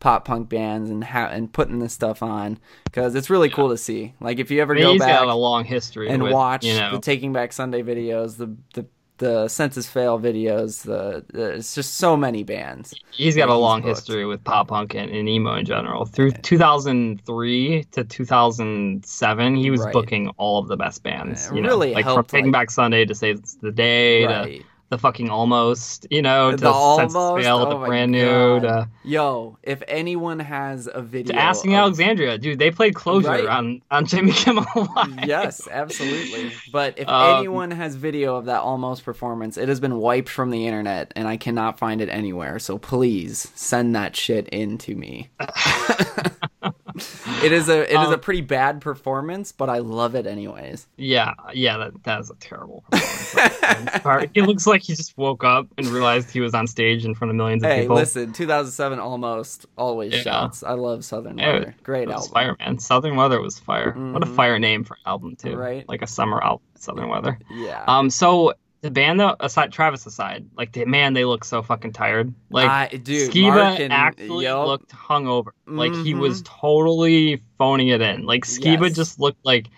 pop 0.05 0.27
punk 0.27 0.51
bands 0.51 0.91
and 0.91 1.03
ha- 1.03 1.31
and 1.33 1.51
putting 1.51 1.79
this 1.79 1.95
stuff 1.95 2.23
on 2.23 2.59
because 2.85 3.15
it's 3.15 3.31
really 3.31 3.49
yeah. 3.49 3.55
cool 3.55 3.71
to 3.71 3.79
see. 3.79 4.15
Like 4.21 4.39
if 4.39 4.51
you 4.51 4.61
ever 4.61 4.75
I 4.75 4.77
mean, 4.77 4.99
go 4.99 5.07
back, 5.07 5.23
a 5.23 5.35
long 5.35 5.65
history 5.65 6.11
and 6.11 6.23
with, 6.23 6.33
watch 6.33 6.65
you 6.65 6.79
know. 6.79 6.93
the 6.93 7.01
Taking 7.01 7.33
Back 7.33 7.53
Sunday 7.53 7.83
videos, 7.83 8.37
the 8.37 8.55
the 8.75 8.87
the 9.19 9.49
Senses 9.49 9.89
Fail 9.89 10.19
videos. 10.19 10.83
The, 10.83 11.25
the 11.29 11.53
it's 11.53 11.75
just 11.75 11.95
so 11.95 12.17
many 12.17 12.43
bands. 12.43 12.95
He's 13.11 13.37
got 13.37 13.49
a 13.49 13.55
long 13.55 13.81
booked. 13.81 13.97
history 13.97 14.27
with 14.27 14.43
pop 14.45 14.69
punk 14.69 14.95
and, 14.95 15.11
and, 15.11 15.29
emo 15.29 15.55
in 15.55 15.65
general. 15.65 16.05
Through 16.05 16.33
2003 16.33 17.85
to 17.93 18.05
2007, 18.05 19.57
he 19.57 19.71
was 19.71 19.81
right. 19.81 19.93
booking 19.93 20.29
all 20.37 20.59
of 20.59 20.69
the 20.69 20.77
best 20.77 21.03
bands. 21.03 21.49
You 21.53 21.63
really 21.63 21.89
know, 21.89 21.95
like 21.95 22.05
helped, 22.05 22.31
from 22.31 22.39
Taking 22.39 22.53
like, 22.53 22.63
Back 22.63 22.71
Sunday 22.71 23.05
to 23.05 23.15
Save 23.15 23.43
the 23.61 23.73
Day 23.73 24.27
right. 24.27 24.61
to 24.61 24.65
the 24.91 24.99
fucking 24.99 25.31
almost, 25.31 26.07
you 26.11 26.23
know, 26.23 26.53
to 26.53 26.57
the 26.57 26.71
almost 26.71 27.43
fail, 27.43 27.59
oh 27.59 27.71
the 27.71 27.87
brand 27.87 28.13
new. 28.13 28.61
To, 28.61 28.89
Yo, 29.03 29.59
if 29.63 29.83
anyone 29.89 30.39
has 30.39 30.89
a 30.93 31.01
video, 31.01 31.37
asking 31.37 31.75
of, 31.75 31.79
Alexandria, 31.79 32.39
dude, 32.39 32.59
they 32.59 32.71
played 32.71 32.95
Closure 32.95 33.29
right. 33.29 33.47
on 33.47 33.83
on 33.91 34.07
Jimmy 34.07 34.33
Kimmel 34.33 34.65
Live. 34.97 35.27
Yes, 35.27 35.67
absolutely. 35.71 36.53
But 36.73 36.99
if 36.99 37.09
um, 37.09 37.39
anyone 37.39 37.71
has 37.71 37.97
video 37.97 38.37
of 38.37 38.45
that 38.47 38.61
almost 38.61 39.05
performance, 39.05 39.57
it 39.57 39.69
has 39.69 39.81
been 39.81 39.99
wiped 39.99 40.29
from 40.29 40.51
the 40.51 40.67
internet, 40.67 41.13
and 41.17 41.27
I 41.27 41.37
cannot 41.37 41.79
find 41.79 42.01
it 42.01 42.09
anywhere. 42.09 42.59
So 42.59 42.79
please 42.79 43.51
send 43.55 43.97
that 43.97 44.15
shit 44.17 44.49
in 44.49 44.79
to 44.79 44.95
me. 44.95 45.31
it 47.43 47.53
is 47.53 47.69
a 47.69 47.91
it 47.91 47.97
um, 47.97 48.07
is 48.07 48.11
a 48.11 48.15
um, 48.15 48.21
pretty 48.21 48.41
bad 48.41 48.81
performance, 48.81 49.51
but 49.53 49.69
I 49.69 49.79
love 49.79 50.15
it 50.15 50.27
anyways. 50.27 50.87
Yeah, 50.97 51.35
yeah, 51.53 51.77
that 51.79 52.05
that 52.05 52.21
is 52.21 52.31
a 52.31 52.35
terrible 52.37 52.85
performance. 52.91 54.31
he 54.35 54.41
looks 54.43 54.67
like 54.67 54.83
he 54.83 54.95
just 54.95 55.17
woke 55.19 55.43
up 55.43 55.67
and 55.77 55.87
realized 55.89 56.31
he 56.31 56.41
was 56.41 56.55
on 56.55 56.67
stage 56.67 57.05
in 57.05 57.15
front 57.15 57.31
of 57.31 57.37
millions 57.37 57.65
of 57.65 57.71
hey, 57.71 57.83
people. 57.83 57.97
Hey, 57.97 58.03
listen, 58.03 58.33
2007 58.33 58.99
almost 59.01 59.67
always 59.77 60.13
yeah. 60.13 60.21
shouts. 60.21 60.63
I 60.63 60.73
love 60.73 61.05
Southern 61.05 61.37
Weather. 61.37 61.75
Great 61.83 62.09
album. 62.09 62.31
Fire, 62.31 62.57
man. 62.61 62.79
Southern 62.79 63.17
Weather 63.17 63.41
was 63.41 63.59
fire. 63.59 63.91
Mm-hmm. 63.91 64.13
What 64.13 64.23
a 64.23 64.27
mm-hmm. 64.27 64.37
fire 64.37 64.59
name 64.59 64.85
for 64.85 64.95
an 64.95 65.03
album 65.07 65.37
too. 65.37 65.57
Right. 65.57 65.89
Like 65.89 66.03
a 66.03 66.07
summer 66.07 66.43
album, 66.43 66.67
Southern 66.77 67.09
Weather. 67.09 67.39
Yeah. 67.51 67.85
Um. 67.89 68.09
So 68.11 68.55
the 68.85 68.91
band 68.91 69.19
though, 69.19 69.35
aside 69.41 69.73
Travis 69.73 70.05
aside, 70.05 70.47
like 70.59 70.77
man, 70.87 71.15
they 71.15 71.25
look 71.25 71.43
so 71.47 71.63
fucking 71.63 71.95
tired. 71.95 72.35
Like 72.51 72.93
uh, 72.93 72.99
dude, 72.99 73.31
Skiba 73.31 73.81
and, 73.81 73.91
actually 73.91 74.45
yep. 74.45 74.59
looked 74.59 74.91
hungover. 74.91 75.53
Like 75.67 75.93
mm-hmm. 75.93 76.05
he 76.05 76.15
was 76.15 76.43
totally 76.43 77.43
phoning 77.57 77.89
it 77.89 78.03
in. 78.03 78.27
Like 78.27 78.45
Skiba 78.45 78.83
yes. 78.83 78.95
just 78.95 79.19
looked 79.19 79.43
like 79.43 79.71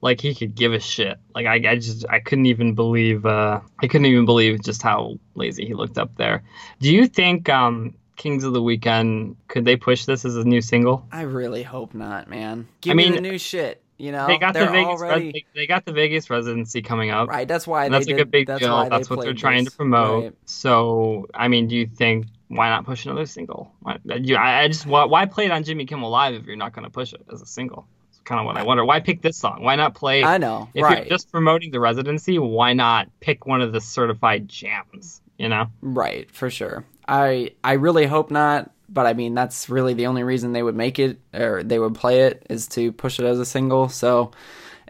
like 0.00 0.20
he 0.20 0.36
could 0.36 0.54
give 0.54 0.72
a 0.72 0.78
shit. 0.78 1.18
Like 1.34 1.46
I, 1.46 1.54
I 1.68 1.74
just 1.74 2.06
I 2.08 2.20
couldn't 2.20 2.46
even 2.46 2.76
believe 2.76 3.26
uh 3.26 3.60
I 3.80 3.88
couldn't 3.88 4.06
even 4.06 4.24
believe 4.24 4.62
just 4.62 4.82
how 4.82 5.18
lazy 5.34 5.66
he 5.66 5.74
looked 5.74 5.98
up 5.98 6.14
there. 6.14 6.44
Do 6.78 6.94
you 6.94 7.08
think 7.08 7.48
um 7.48 7.96
Kings 8.14 8.44
of 8.44 8.52
the 8.52 8.62
Weekend 8.62 9.34
could 9.48 9.64
they 9.64 9.74
push 9.74 10.04
this 10.04 10.24
as 10.24 10.36
a 10.36 10.44
new 10.44 10.60
single? 10.60 11.04
I 11.10 11.22
really 11.22 11.64
hope 11.64 11.92
not, 11.92 12.30
man. 12.30 12.68
Give 12.80 12.92
I 12.92 12.94
me 12.94 13.04
mean, 13.06 13.14
the 13.16 13.20
new 13.20 13.38
shit. 13.38 13.82
You 13.96 14.10
know, 14.10 14.26
they 14.26 14.38
got 14.38 14.54
the 14.54 14.66
Vegas. 14.66 15.00
Already... 15.00 15.26
Res- 15.26 15.44
they 15.54 15.66
got 15.66 15.84
the 15.84 15.92
Vegas 15.92 16.28
residency 16.28 16.82
coming 16.82 17.10
up. 17.10 17.28
Right. 17.28 17.46
That's 17.46 17.66
why. 17.66 17.88
that's 17.88 18.06
like 18.06 18.16
did, 18.16 18.22
a 18.22 18.26
big 18.26 18.46
that's 18.46 18.60
deal. 18.60 18.88
That's 18.88 19.08
what 19.08 19.20
they're 19.20 19.34
trying 19.34 19.64
this. 19.64 19.72
to 19.72 19.76
promote. 19.76 20.24
Right. 20.24 20.34
So, 20.46 21.28
I 21.32 21.48
mean, 21.48 21.68
do 21.68 21.76
you 21.76 21.86
think 21.86 22.26
why 22.48 22.68
not 22.68 22.84
push 22.84 23.06
another 23.06 23.26
single? 23.26 23.72
Why, 23.80 23.98
you, 24.04 24.36
I, 24.36 24.62
I 24.62 24.68
just 24.68 24.86
why, 24.86 25.04
why 25.04 25.26
play 25.26 25.46
it 25.46 25.52
on 25.52 25.62
Jimmy 25.62 25.86
Kimmel 25.86 26.10
Live 26.10 26.34
if 26.34 26.44
you're 26.44 26.56
not 26.56 26.72
going 26.72 26.84
to 26.84 26.90
push 26.90 27.12
it 27.12 27.22
as 27.32 27.40
a 27.40 27.46
single? 27.46 27.86
It's 28.10 28.20
kind 28.20 28.40
of 28.40 28.46
what 28.46 28.56
I 28.56 28.64
wonder. 28.64 28.84
Why 28.84 28.98
pick 28.98 29.22
this 29.22 29.36
song? 29.36 29.62
Why 29.62 29.76
not 29.76 29.94
play? 29.94 30.24
I 30.24 30.38
know. 30.38 30.68
If 30.74 30.82
right. 30.82 30.98
you're 30.98 31.06
just 31.06 31.30
promoting 31.30 31.70
the 31.70 31.80
residency, 31.80 32.38
why 32.38 32.72
not 32.72 33.08
pick 33.20 33.46
one 33.46 33.60
of 33.60 33.72
the 33.72 33.80
certified 33.80 34.48
jams? 34.48 35.20
You 35.38 35.48
know. 35.48 35.66
Right. 35.82 36.28
For 36.32 36.50
sure. 36.50 36.84
I 37.06 37.52
I 37.62 37.74
really 37.74 38.06
hope 38.06 38.30
not 38.30 38.70
but 38.94 39.06
I 39.06 39.12
mean 39.12 39.34
that's 39.34 39.68
really 39.68 39.94
the 39.94 40.06
only 40.06 40.22
reason 40.22 40.52
they 40.52 40.62
would 40.62 40.76
make 40.76 40.98
it 40.98 41.18
or 41.34 41.62
they 41.62 41.78
would 41.78 41.94
play 41.94 42.22
it 42.22 42.46
is 42.48 42.66
to 42.68 42.92
push 42.92 43.18
it 43.18 43.26
as 43.26 43.38
a 43.38 43.44
single. 43.44 43.88
So 43.88 44.30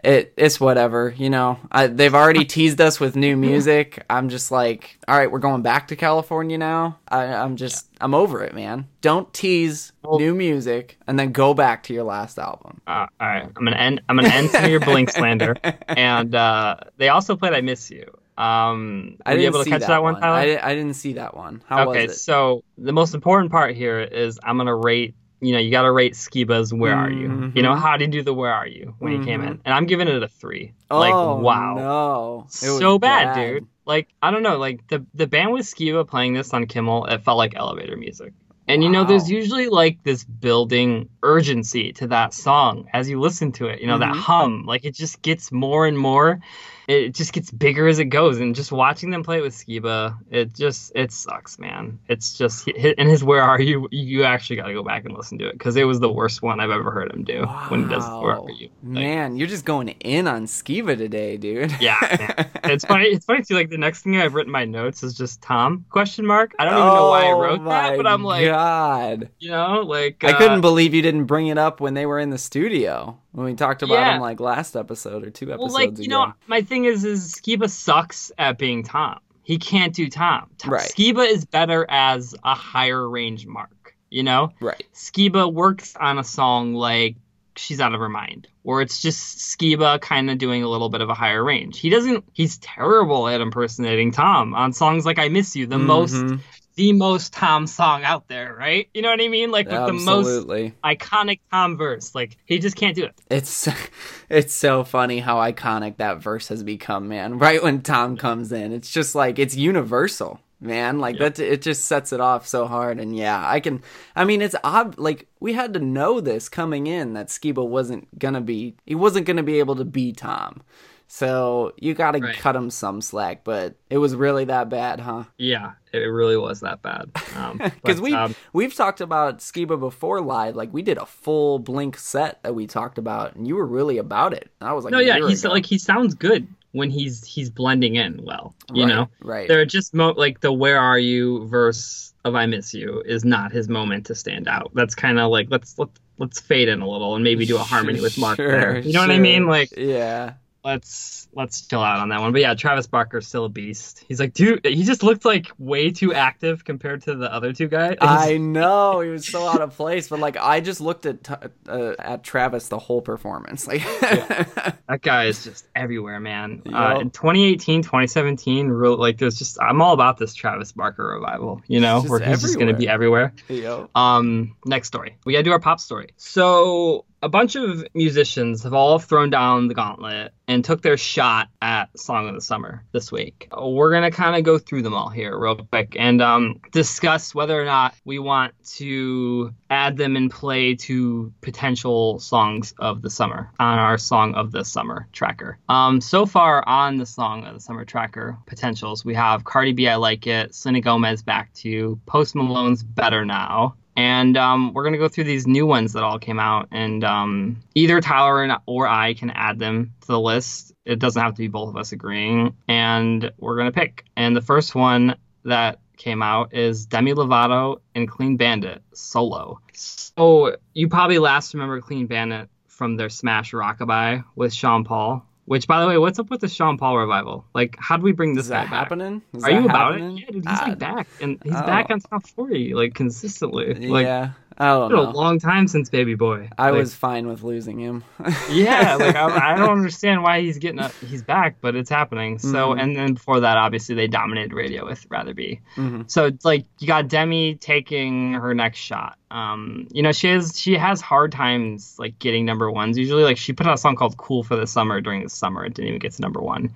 it 0.05 0.33
it's 0.37 0.59
whatever, 0.59 1.13
you 1.17 1.29
know. 1.29 1.59
I, 1.71 1.87
they've 1.87 2.13
already 2.13 2.45
teased 2.55 2.79
us 2.79 2.99
with 2.99 3.15
new 3.15 3.35
music. 3.35 4.03
I'm 4.09 4.29
just 4.29 4.51
like, 4.51 4.97
all 5.07 5.17
right, 5.17 5.29
we're 5.29 5.39
going 5.39 5.63
back 5.63 5.87
to 5.89 5.95
California 5.95 6.57
now. 6.57 6.99
I, 7.07 7.25
am 7.25 7.55
just 7.55 7.87
I'm 7.99 8.13
over 8.13 8.43
it, 8.43 8.53
man. 8.53 8.87
Don't 9.01 9.33
tease 9.33 9.91
well, 10.03 10.19
new 10.19 10.35
music 10.35 10.97
and 11.07 11.17
then 11.17 11.31
go 11.31 11.53
back 11.53 11.83
to 11.83 11.93
your 11.93 12.03
last 12.03 12.37
album. 12.37 12.81
Uh, 12.87 13.07
all 13.19 13.27
right, 13.27 13.43
I'm 13.43 13.65
gonna 13.65 13.75
end. 13.75 14.01
I'm 14.07 14.15
gonna 14.15 14.29
end 14.29 14.51
some 14.51 14.63
of 14.63 14.69
your 14.69 14.79
Blink 14.79 15.09
slander, 15.09 15.57
and 15.87 16.35
uh, 16.35 16.77
they 16.97 17.09
also 17.09 17.35
played 17.35 17.53
"I 17.53 17.61
Miss 17.61 17.89
You." 17.89 18.05
Um, 18.37 19.17
I 19.25 19.31
didn't 19.31 19.43
you 19.43 19.47
able 19.47 19.63
to 19.63 19.69
catch 19.69 19.81
that, 19.81 19.87
that 19.87 20.03
one, 20.03 20.19
Tyler? 20.19 20.59
I, 20.61 20.71
I 20.71 20.75
didn't 20.75 20.95
see 20.95 21.13
that 21.13 21.37
one. 21.37 21.63
How 21.67 21.89
okay, 21.89 22.07
was 22.07 22.15
it? 22.15 22.19
so 22.19 22.63
the 22.77 22.91
most 22.91 23.13
important 23.13 23.51
part 23.51 23.75
here 23.75 24.01
is 24.01 24.39
I'm 24.43 24.57
gonna 24.57 24.75
rate. 24.75 25.15
You 25.41 25.53
know, 25.53 25.59
you 25.59 25.69
got 25.69 25.83
to 25.83 25.91
rate 25.91 26.13
Skiba's 26.13 26.73
"Where 26.73 26.95
Are 26.95 27.09
You." 27.09 27.27
Mm-hmm. 27.27 27.57
You 27.57 27.63
know, 27.63 27.75
how 27.75 27.97
did 27.97 28.13
he 28.13 28.19
do 28.19 28.23
the 28.23 28.33
"Where 28.33 28.53
Are 28.53 28.67
You" 28.67 28.95
when 28.99 29.13
mm-hmm. 29.13 29.21
he 29.21 29.27
came 29.27 29.41
in? 29.41 29.49
Mm-hmm. 29.49 29.61
And 29.65 29.73
I'm 29.73 29.85
giving 29.85 30.07
it 30.07 30.23
a 30.23 30.27
three. 30.27 30.73
Oh, 30.89 30.99
like, 30.99 31.13
wow, 31.13 31.75
no, 31.75 32.45
so 32.49 32.97
bad, 32.97 33.35
bad, 33.35 33.35
dude. 33.35 33.67
Like, 33.85 34.09
I 34.21 34.31
don't 34.31 34.43
know. 34.43 34.57
Like 34.57 34.87
the 34.87 35.05
the 35.13 35.27
band 35.27 35.51
with 35.51 35.65
Skiba 35.65 36.07
playing 36.07 36.33
this 36.33 36.53
on 36.53 36.65
Kimmel, 36.65 37.05
it 37.05 37.23
felt 37.23 37.37
like 37.37 37.55
elevator 37.55 37.95
music. 37.95 38.33
And 38.67 38.83
you 38.83 38.89
know, 38.89 39.03
there's 39.03 39.29
usually 39.29 39.67
like 39.67 40.03
this 40.03 40.23
building 40.23 41.09
urgency 41.21 41.93
to 41.93 42.07
that 42.07 42.33
song 42.33 42.89
as 42.93 43.07
you 43.07 43.19
listen 43.19 43.51
to 43.53 43.67
it. 43.67 43.79
You 43.79 43.87
know, 43.87 43.99
mm-hmm. 43.99 44.13
that 44.13 44.17
hum, 44.17 44.65
like 44.65 44.85
it 44.85 44.95
just 44.95 45.21
gets 45.21 45.51
more 45.51 45.85
and 45.85 45.97
more 45.97 46.39
it 46.87 47.13
just 47.13 47.33
gets 47.33 47.51
bigger 47.51 47.87
as 47.87 47.99
it 47.99 48.05
goes. 48.05 48.39
And 48.39 48.55
just 48.55 48.71
watching 48.71 49.09
them 49.09 49.23
play 49.23 49.41
with 49.41 49.53
Skiba, 49.53 50.17
it 50.29 50.53
just 50.53 50.91
it 50.95 51.11
sucks, 51.11 51.57
man. 51.59 51.99
It's 52.07 52.37
just 52.37 52.67
and 52.67 53.09
his 53.09 53.23
"Where 53.23 53.41
Are 53.41 53.59
You?" 53.61 53.87
You 53.91 54.23
actually 54.23 54.57
got 54.57 54.67
to 54.67 54.73
go 54.73 54.83
back 54.83 55.05
and 55.05 55.15
listen 55.15 55.37
to 55.39 55.47
it 55.47 55.53
because 55.53 55.75
it 55.75 55.85
was 55.85 55.99
the 55.99 56.11
worst 56.11 56.41
one 56.41 56.59
I've 56.59 56.69
ever 56.69 56.91
heard 56.91 57.11
him 57.11 57.23
do 57.23 57.43
wow. 57.43 57.67
when 57.69 57.83
he 57.83 57.89
does 57.89 58.05
"Where 58.05 58.39
Are 58.39 58.51
You." 58.51 58.69
Like, 58.83 59.03
man, 59.03 59.37
you're 59.37 59.47
just 59.47 59.65
going 59.65 59.89
in 59.89 60.27
on 60.27 60.45
Skiba 60.45 60.97
today, 60.97 61.37
dude. 61.37 61.75
yeah, 61.79 61.97
man. 62.01 62.49
it's 62.65 62.85
funny. 62.85 63.05
It's 63.05 63.25
funny 63.25 63.43
too. 63.43 63.55
Like 63.55 63.69
the 63.69 63.77
next 63.77 64.01
thing 64.01 64.17
I've 64.17 64.33
written 64.33 64.51
my 64.51 64.65
notes 64.65 65.03
is 65.03 65.13
just 65.15 65.41
Tom 65.41 65.85
question 65.89 66.25
mark. 66.25 66.53
I 66.59 66.65
don't 66.65 66.73
even 66.73 66.85
know 66.85 67.09
why 67.09 67.25
I 67.25 67.31
oh 67.31 67.39
wrote 67.39 67.65
that, 67.65 67.97
but 67.97 68.07
I'm 68.07 68.23
like, 68.23 68.45
God, 68.45 69.29
you 69.39 69.49
know, 69.49 69.81
like 69.81 70.23
I 70.23 70.33
couldn't 70.33 70.59
uh, 70.59 70.61
believe 70.61 70.93
you 70.93 71.01
didn't 71.01 71.25
bring 71.25 71.47
it 71.47 71.57
up 71.57 71.79
when 71.79 71.93
they 71.93 72.05
were 72.05 72.19
in 72.19 72.29
the 72.29 72.37
studio 72.37 73.17
when 73.35 73.45
we 73.45 73.53
talked 73.53 73.83
about 73.83 73.95
yeah. 73.95 74.15
him 74.15 74.21
like 74.21 74.39
last 74.39 74.75
episode 74.75 75.25
or 75.25 75.29
two 75.29 75.51
episodes 75.51 75.73
well, 75.73 75.85
like, 75.85 75.97
you 75.97 76.05
ago. 76.05 76.25
know, 76.25 76.33
my 76.47 76.61
thing 76.61 76.85
is, 76.85 77.03
is 77.03 77.33
Skiba 77.33 77.69
sucks 77.69 78.31
at 78.37 78.57
being 78.57 78.83
Tom. 78.83 79.19
He 79.43 79.57
can't 79.57 79.93
do 79.93 80.09
Tom. 80.09 80.49
Right. 80.65 80.81
Skiba 80.81 81.27
is 81.27 81.45
better 81.45 81.85
as 81.89 82.33
a 82.43 82.55
higher 82.55 83.07
range 83.07 83.45
mark. 83.45 83.95
You 84.09 84.23
know. 84.23 84.53
Right. 84.61 84.83
Skiba 84.93 85.51
works 85.51 85.95
on 85.99 86.17
a 86.17 86.23
song 86.23 86.73
like 86.73 87.17
she's 87.57 87.81
out 87.81 87.93
of 87.93 87.99
her 87.99 88.09
mind 88.09 88.47
or 88.63 88.81
it's 88.81 89.01
just 89.01 89.37
skiba 89.37 89.99
kind 90.01 90.29
of 90.29 90.37
doing 90.37 90.63
a 90.63 90.67
little 90.67 90.89
bit 90.89 90.99
of 90.99 91.09
a 91.09 91.13
higher 91.13 91.41
range 91.41 91.79
he 91.79 91.89
doesn't 91.89 92.25
he's 92.33 92.57
terrible 92.57 93.29
at 93.29 93.39
impersonating 93.39 94.11
tom 94.11 94.53
on 94.53 94.73
songs 94.73 95.05
like 95.05 95.19
i 95.19 95.29
miss 95.29 95.55
you 95.55 95.65
the 95.65 95.77
mm-hmm. 95.77 95.87
most 95.87 96.25
the 96.75 96.91
most 96.93 97.33
Tom 97.33 97.67
song 97.67 98.03
out 98.03 98.27
there, 98.27 98.53
right? 98.57 98.89
You 98.93 99.01
know 99.01 99.09
what 99.09 99.21
I 99.21 99.27
mean? 99.27 99.51
Like 99.51 99.67
with 99.67 99.75
Absolutely. 99.75 100.69
the 100.69 100.73
most 100.83 100.99
iconic 100.99 101.39
Tom 101.51 101.77
verse. 101.77 102.13
Like 102.13 102.37
he 102.45 102.59
just 102.59 102.75
can't 102.75 102.95
do 102.95 103.05
it. 103.05 103.15
It's 103.29 103.67
it's 104.29 104.53
so 104.53 104.83
funny 104.83 105.19
how 105.19 105.37
iconic 105.37 105.97
that 105.97 106.19
verse 106.19 106.49
has 106.49 106.63
become, 106.63 107.07
man. 107.07 107.39
Right 107.45 107.61
when 107.61 107.81
Tom 107.81 108.17
comes 108.17 108.51
in, 108.51 108.73
it's 108.73 108.89
just 108.89 109.13
like 109.13 109.37
it's 109.37 109.55
universal, 109.55 110.39
man. 110.59 110.99
Like 110.99 111.19
yep. 111.19 111.35
that 111.35 111.43
it 111.43 111.61
just 111.61 111.85
sets 111.85 112.11
it 112.11 112.19
off 112.19 112.47
so 112.47 112.65
hard 112.65 112.99
and 112.99 113.15
yeah, 113.15 113.47
I 113.47 113.59
can 113.59 113.83
I 114.15 114.25
mean 114.25 114.41
it's 114.41 114.55
odd 114.63 114.97
like 114.97 115.27
we 115.39 115.53
had 115.53 115.73
to 115.73 115.79
know 115.79 116.19
this 116.19 116.49
coming 116.49 116.87
in 116.87 117.13
that 117.13 117.27
Skiba 117.27 117.65
wasn't 117.67 118.17
going 118.17 118.33
to 118.33 118.41
be 118.41 118.75
he 118.85 118.95
wasn't 118.95 119.27
going 119.27 119.37
to 119.37 119.43
be 119.43 119.59
able 119.59 119.75
to 119.75 119.85
be 119.85 120.11
Tom. 120.11 120.63
So 121.07 121.73
you 121.77 121.93
got 121.93 122.11
to 122.11 122.19
right. 122.19 122.35
cut 122.35 122.55
him 122.55 122.69
some 122.69 122.99
slack, 122.99 123.43
but 123.43 123.75
it 123.89 123.97
was 123.99 124.15
really 124.15 124.45
that 124.45 124.69
bad, 124.69 124.99
huh? 124.99 125.25
Yeah, 125.37 125.73
it 125.93 125.99
really 125.99 126.35
was 126.35 126.61
that 126.61 126.81
bad. 126.81 127.13
Because 127.13 127.99
um, 127.99 128.01
we 128.01 128.13
um, 128.13 128.35
we've 128.53 128.73
talked 128.73 129.01
about 129.01 129.39
Skiba 129.39 129.79
before 129.79 130.21
live. 130.21 130.55
Like 130.55 130.73
we 130.73 130.81
did 130.81 130.97
a 130.97 131.05
full 131.05 131.59
Blink 131.59 131.97
set 131.97 132.41
that 132.43 132.55
we 132.55 132.65
talked 132.65 132.97
about, 132.97 133.35
and 133.35 133.47
you 133.47 133.55
were 133.55 133.65
really 133.65 133.97
about 133.97 134.33
it. 134.33 134.49
And 134.59 134.67
I 134.67 134.73
was 134.73 134.83
like, 134.83 134.91
no, 134.91 134.99
yeah, 134.99 135.19
he's 135.27 135.45
ago. 135.45 135.53
like 135.53 135.65
he 135.65 135.77
sounds 135.77 136.15
good 136.15 136.47
when 136.71 136.89
he's 136.89 137.23
he's 137.23 137.49
blending 137.51 137.95
in 137.95 138.23
well. 138.23 138.55
You 138.73 138.83
right, 138.83 138.89
know, 138.89 139.09
right? 139.21 139.47
There 139.47 139.61
are 139.61 139.65
just 139.65 139.93
mo- 139.93 140.15
like 140.17 140.41
the 140.41 140.51
"Where 140.51 140.79
Are 140.79 140.99
You" 140.99 141.47
verse 141.47 142.13
of 142.25 142.35
"I 142.35 142.47
Miss 142.47 142.73
You" 142.73 143.03
is 143.05 143.23
not 143.23 143.51
his 143.51 143.69
moment 143.69 144.07
to 144.07 144.15
stand 144.15 144.47
out. 144.47 144.71
That's 144.73 144.95
kind 144.95 145.19
of 145.19 145.29
like 145.29 145.47
let's 145.51 145.77
let's 145.77 145.99
let's 146.17 146.39
fade 146.39 146.67
in 146.67 146.81
a 146.81 146.89
little 146.89 147.13
and 147.13 147.23
maybe 147.23 147.45
do 147.45 147.57
a 147.57 147.59
harmony 147.59 148.01
with 148.01 148.17
Mark 148.17 148.37
sure, 148.37 148.49
there. 148.49 148.79
You 148.79 148.91
know 148.91 149.01
sure. 149.01 149.07
what 149.07 149.15
I 149.15 149.19
mean? 149.19 149.45
Like 149.45 149.77
yeah 149.77 150.33
let's 150.65 151.27
let's 151.33 151.61
chill 151.67 151.81
out 151.81 151.99
on 151.99 152.09
that 152.09 152.19
one. 152.19 152.31
But 152.31 152.41
yeah, 152.41 152.55
Travis 152.55 152.87
Barker's 152.87 153.27
still 153.27 153.45
a 153.45 153.49
beast. 153.49 154.03
He's 154.07 154.19
like, 154.19 154.33
dude, 154.33 154.65
he 154.65 154.83
just 154.83 155.03
looked 155.03 155.23
like 155.23 155.51
way 155.59 155.91
too 155.91 156.13
active 156.13 156.65
compared 156.65 157.03
to 157.03 157.15
the 157.15 157.31
other 157.31 157.53
two 157.53 157.67
guys. 157.67 157.97
I 158.01 158.37
know 158.37 158.99
he 159.01 159.09
was 159.09 159.27
so 159.27 159.47
out 159.47 159.61
of 159.61 159.75
place, 159.75 160.09
but 160.09 160.19
like 160.19 160.37
I 160.37 160.59
just 160.59 160.81
looked 160.81 161.05
at 161.05 161.29
uh, 161.69 161.93
at 161.99 162.23
Travis 162.23 162.67
the 162.67 162.79
whole 162.79 163.01
performance. 163.01 163.67
Like 163.67 163.83
yeah. 164.01 164.73
that 164.89 165.01
guy 165.01 165.25
is 165.25 165.43
just 165.43 165.67
everywhere, 165.75 166.19
man. 166.19 166.63
Yep. 166.65 166.73
Uh, 166.73 166.99
in 166.99 167.11
2018, 167.11 167.83
2017, 167.83 168.67
real 168.67 168.97
like 168.97 169.19
there's 169.19 169.37
just 169.37 169.61
I'm 169.61 169.81
all 169.81 169.93
about 169.93 170.17
this 170.17 170.33
Travis 170.33 170.71
Barker 170.71 171.05
revival. 171.05 171.61
You 171.67 171.79
know, 171.79 172.01
where 172.01 172.19
he's 172.19 172.27
everywhere. 172.27 172.37
just 172.37 172.59
gonna 172.59 172.73
be 172.73 172.89
everywhere. 172.89 173.33
Yep. 173.49 173.95
Um, 173.95 174.55
next 174.65 174.87
story. 174.87 175.15
We 175.25 175.33
gotta 175.33 175.43
do 175.43 175.51
our 175.51 175.59
pop 175.59 175.79
story. 175.79 176.09
So 176.17 177.05
a 177.25 177.29
bunch 177.29 177.55
of 177.55 177.83
musicians 177.95 178.61
have 178.61 178.75
all 178.75 178.99
thrown 178.99 179.31
down 179.31 179.67
the 179.67 179.73
gauntlet 179.73 180.31
and 180.47 180.63
took 180.63 180.83
their 180.83 180.95
shot 180.95 181.49
at 181.59 181.85
Song 181.97 182.29
of 182.29 182.35
the 182.35 182.41
Summer 182.41 182.85
this 182.91 183.11
week. 183.11 183.47
We're 183.51 183.89
going 183.89 184.03
to 184.03 184.15
kind 184.15 184.35
of 184.35 184.43
go 184.43 184.59
through 184.59 184.83
them 184.83 184.93
all 184.93 185.09
here 185.09 185.35
real 185.35 185.55
quick 185.55 185.95
and 185.97 186.21
um, 186.21 186.61
discuss 186.71 187.33
whether 187.33 187.59
or 187.59 187.65
not 187.65 187.95
we 188.05 188.19
want 188.19 188.53
to 188.75 189.55
add 189.71 189.97
them 189.97 190.15
in 190.15 190.29
play 190.29 190.75
to 190.75 191.33
potential 191.41 192.19
songs 192.19 192.75
of 192.77 193.01
the 193.01 193.09
summer 193.09 193.49
on 193.57 193.79
our 193.79 193.97
Song 193.97 194.35
of 194.35 194.51
the 194.51 194.63
Summer 194.63 195.07
tracker. 195.11 195.57
Um, 195.67 196.01
so 196.01 196.27
far 196.27 196.63
on 196.69 196.97
the 196.97 197.07
Song 197.07 197.43
of 197.45 197.55
the 197.55 197.59
Summer 197.59 197.85
tracker 197.85 198.37
potentials, 198.45 199.03
we 199.03 199.15
have 199.15 199.43
Cardi 199.43 199.73
B, 199.73 199.87
I 199.87 199.95
Like 199.95 200.27
It, 200.27 200.53
Selena 200.53 200.81
Gomez, 200.81 201.23
Back 201.23 201.53
to 201.55 201.69
You, 201.69 201.99
Post 202.05 202.35
Malone's 202.35 202.83
Better 202.83 203.25
Now, 203.25 203.77
and 203.95 204.37
um, 204.37 204.73
we're 204.73 204.83
gonna 204.83 204.97
go 204.97 205.07
through 205.07 205.25
these 205.25 205.47
new 205.47 205.65
ones 205.65 205.93
that 205.93 206.03
all 206.03 206.19
came 206.19 206.39
out, 206.39 206.67
and 206.71 207.03
um, 207.03 207.61
either 207.73 208.01
Tyler 208.01 208.57
or 208.65 208.87
I 208.87 209.13
can 209.13 209.29
add 209.29 209.59
them 209.59 209.93
to 210.01 210.07
the 210.07 210.19
list. 210.19 210.73
It 210.85 210.99
doesn't 210.99 211.21
have 211.21 211.33
to 211.33 211.39
be 211.39 211.47
both 211.47 211.69
of 211.69 211.77
us 211.77 211.91
agreeing, 211.91 212.55
and 212.67 213.31
we're 213.37 213.57
gonna 213.57 213.71
pick. 213.71 214.05
And 214.15 214.35
the 214.35 214.41
first 214.41 214.75
one 214.75 215.15
that 215.43 215.79
came 215.97 216.21
out 216.21 216.53
is 216.53 216.85
Demi 216.85 217.13
Lovato 217.13 217.79
and 217.93 218.09
Clean 218.09 218.37
Bandit 218.37 218.81
solo. 218.93 219.59
So 219.73 220.55
you 220.73 220.89
probably 220.89 221.19
last 221.19 221.53
remember 221.53 221.81
Clean 221.81 222.07
Bandit 222.07 222.49
from 222.67 222.97
their 222.97 223.09
smash 223.09 223.51
Rockabye 223.53 224.23
with 224.35 224.53
Sean 224.53 224.83
Paul. 224.83 225.25
Which, 225.45 225.67
by 225.67 225.79
the 225.79 225.87
way, 225.87 225.97
what's 225.99 226.17
up 226.17 226.31
with 226.31 226.41
the 226.41 226.47
Sean 226.47 226.77
Paul 226.77 226.97
revival? 226.97 227.45
Like, 227.53 227.77
how 227.79 227.97
do 227.97 228.03
we 228.03 228.11
bring 228.13 228.33
this 228.33 228.45
Is 228.45 228.51
guy 228.51 228.65
happening? 228.65 229.21
Is 229.35 229.43
Are 229.43 229.51
you 229.51 229.65
about 229.65 229.93
happening? 229.93 230.17
it? 230.17 230.21
Yeah, 230.21 230.31
dude, 230.31 230.47
he's 230.47 230.59
Uh, 230.59 230.65
like 230.69 230.79
back, 230.79 231.07
and 231.21 231.39
he's 231.43 231.53
oh. 231.55 231.65
back 231.67 231.91
on 231.91 231.99
top 231.99 232.27
forty 232.27 232.73
like 232.73 232.95
consistently. 232.95 233.75
Like, 233.87 234.05
yeah, 234.05 234.31
I 234.57 234.67
don't 234.67 234.83
it's 234.91 234.95
been 234.95 235.03
know. 235.05 235.11
a 235.11 235.11
long 235.11 235.39
time 235.39 235.67
since 235.67 235.89
Baby 235.89 236.15
Boy. 236.15 236.49
I 236.57 236.69
Like, 236.69 236.79
was 236.79 236.93
fine 236.95 237.27
with 237.27 237.43
losing 237.43 237.77
him. 237.79 238.03
yeah, 238.49 238.95
like 238.95 239.15
I, 239.15 239.53
I 239.53 239.55
don't 239.57 239.69
understand 239.71 240.23
why 240.23 240.41
he's 240.41 240.57
getting 240.59 240.79
up. 240.79 240.93
He's 241.05 241.23
back, 241.23 241.57
but 241.59 241.75
it's 241.75 241.89
happening. 241.89 242.39
So, 242.39 242.69
Mhm. 242.73 242.81
and 242.81 242.95
then 242.95 243.13
before 243.15 243.41
that, 243.41 243.57
obviously 243.57 243.95
they 243.95 244.07
dominated 244.07 244.53
radio 244.53 244.85
with 244.85 245.05
Rather 245.09 245.33
Be. 245.33 245.59
Mhm. 245.75 246.09
So 246.09 246.25
it's 246.27 246.45
like 246.45 246.65
you 246.79 246.87
got 246.87 247.07
Demi 247.09 247.55
taking 247.55 248.33
her 248.33 248.53
next 248.53 248.79
shot. 248.79 249.17
Um, 249.29 249.87
you 249.91 250.01
know, 250.03 250.13
she 250.13 250.27
has 250.29 250.57
she 250.59 250.75
has 250.77 251.01
hard 251.01 251.31
times 251.33 251.95
like 251.99 252.17
getting 252.19 252.45
number 252.45 252.71
ones. 252.71 252.97
Usually, 252.97 253.23
like 253.23 253.37
she 253.37 253.51
put 253.51 253.67
out 253.67 253.73
a 253.73 253.77
song 253.77 253.95
called 253.97 254.15
"Cool 254.15 254.43
for 254.43 254.55
the 254.55 254.67
Summer" 254.67 255.01
during 255.01 255.23
the 255.23 255.29
summer. 255.29 255.65
It 255.65 255.73
didn't 255.73 255.89
even 255.89 255.99
get 255.99 256.13
to 256.13 256.21
number 256.21 256.39
one, 256.39 256.73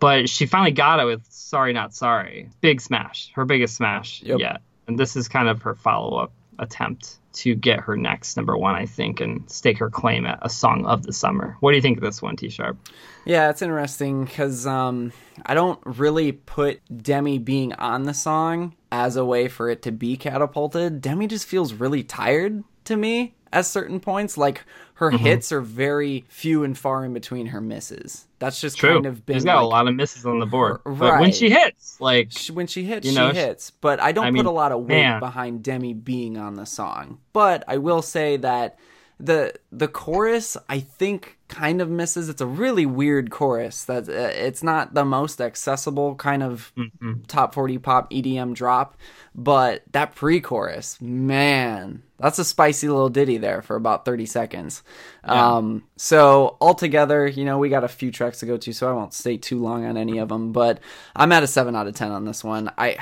but 0.00 0.30
she 0.30 0.46
finally 0.46 0.70
got 0.70 0.98
it 1.00 1.04
with 1.04 1.26
"Sorry 1.28 1.74
Not 1.74 1.92
Sorry." 1.94 2.48
Big 2.62 2.80
smash, 2.80 3.30
her 3.34 3.44
biggest 3.44 3.76
smash 3.76 4.22
Yep. 4.22 4.38
yet. 4.38 4.60
And 4.86 4.98
this 4.98 5.16
is 5.16 5.28
kind 5.28 5.48
of 5.48 5.60
her 5.62 5.74
follow 5.74 6.16
up 6.16 6.32
attempt 6.58 7.18
to 7.34 7.54
get 7.54 7.80
her 7.80 7.96
next 7.96 8.36
number 8.36 8.56
one, 8.56 8.74
I 8.74 8.86
think, 8.86 9.20
and 9.20 9.48
stake 9.48 9.78
her 9.78 9.90
claim 9.90 10.26
at 10.26 10.38
a 10.42 10.48
song 10.48 10.86
of 10.86 11.04
the 11.04 11.12
summer. 11.12 11.56
What 11.60 11.70
do 11.70 11.76
you 11.76 11.82
think 11.82 11.98
of 11.98 12.02
this 12.02 12.20
one, 12.20 12.36
T 12.36 12.48
Sharp? 12.48 12.76
Yeah, 13.24 13.50
it's 13.50 13.62
interesting 13.62 14.24
because 14.24 14.66
um, 14.66 15.12
I 15.46 15.54
don't 15.54 15.78
really 15.84 16.32
put 16.32 16.80
Demi 17.02 17.38
being 17.38 17.74
on 17.74 18.04
the 18.04 18.14
song 18.14 18.74
as 18.90 19.16
a 19.16 19.24
way 19.24 19.48
for 19.48 19.68
it 19.68 19.82
to 19.82 19.92
be 19.92 20.16
catapulted. 20.16 21.00
Demi 21.00 21.26
just 21.26 21.46
feels 21.46 21.74
really 21.74 22.02
tired 22.02 22.64
to 22.84 22.96
me 22.96 23.34
at 23.52 23.66
certain 23.66 24.00
points. 24.00 24.36
Like 24.36 24.64
her 24.98 25.12
Mm-hmm. 25.12 25.24
hits 25.24 25.52
are 25.52 25.60
very 25.60 26.24
few 26.28 26.64
and 26.64 26.76
far 26.76 27.04
in 27.04 27.12
between 27.14 27.46
her 27.46 27.60
misses. 27.60 28.26
That's 28.40 28.60
just 28.60 28.78
kind 28.80 29.06
of 29.06 29.24
been 29.24 29.36
She's 29.36 29.44
got 29.44 29.62
a 29.62 29.66
lot 29.66 29.86
of 29.86 29.94
misses 29.94 30.26
on 30.26 30.40
the 30.40 30.46
board, 30.46 30.80
but 30.84 31.20
when 31.20 31.30
she 31.32 31.50
hits, 31.50 32.00
like 32.00 32.32
She, 32.32 32.50
when 32.50 32.66
she 32.66 32.82
hits, 32.82 33.06
You 33.06 33.12
she 33.12 33.36
hits. 33.38 33.70
But 33.70 34.00
I 34.00 34.10
don't 34.10 34.24
I 34.26 34.28
put 34.30 34.34
mean, 34.34 34.46
a 34.46 34.50
lot 34.50 34.72
of 34.72 34.80
weight 34.80 34.88
man. 35.02 35.20
behind 35.20 35.62
Demi 35.62 35.94
being 35.94 36.36
on 36.36 36.54
the 36.54 36.66
song. 36.66 37.18
But 37.32 37.62
I 37.68 37.76
will 37.78 38.02
say 38.02 38.38
that 38.38 38.76
the 39.20 39.54
the 39.72 39.88
chorus 39.88 40.56
I 40.68 40.80
think 40.80 41.38
kind 41.48 41.80
of 41.80 41.88
misses. 41.90 42.28
It's 42.28 42.40
a 42.40 42.46
really 42.46 42.86
weird 42.86 43.30
chorus. 43.30 43.84
That 43.84 44.08
uh, 44.08 44.12
it's 44.12 44.62
not 44.62 44.94
the 44.94 45.04
most 45.04 45.40
accessible 45.40 46.14
kind 46.14 46.42
of 46.42 46.72
mhm. 46.76 47.26
top 47.26 47.54
40 47.54 47.78
pop 47.78 48.10
EDM 48.10 48.54
drop, 48.54 48.96
but 49.34 49.82
that 49.92 50.14
pre-chorus, 50.14 51.00
man, 51.00 52.02
that's 52.18 52.38
a 52.38 52.44
spicy 52.44 52.88
little 52.88 53.08
ditty 53.08 53.38
there 53.38 53.62
for 53.62 53.76
about 53.76 54.04
30 54.04 54.26
seconds. 54.26 54.82
Yeah. 55.24 55.56
Um, 55.56 55.84
so 55.96 56.56
altogether, 56.60 57.26
you 57.26 57.44
know, 57.44 57.58
we 57.58 57.68
got 57.68 57.84
a 57.84 57.88
few 57.88 58.12
tracks 58.12 58.40
to 58.40 58.46
go 58.46 58.56
to, 58.58 58.72
so 58.72 58.88
I 58.88 58.92
won't 58.92 59.14
stay 59.14 59.36
too 59.36 59.60
long 59.60 59.84
on 59.84 59.96
any 59.96 60.18
of 60.18 60.28
them, 60.28 60.52
but 60.52 60.80
I'm 61.16 61.32
at 61.32 61.42
a 61.42 61.46
7 61.46 61.74
out 61.74 61.86
of 61.86 61.94
10 61.94 62.12
on 62.12 62.24
this 62.24 62.44
one. 62.44 62.70
I 62.78 62.96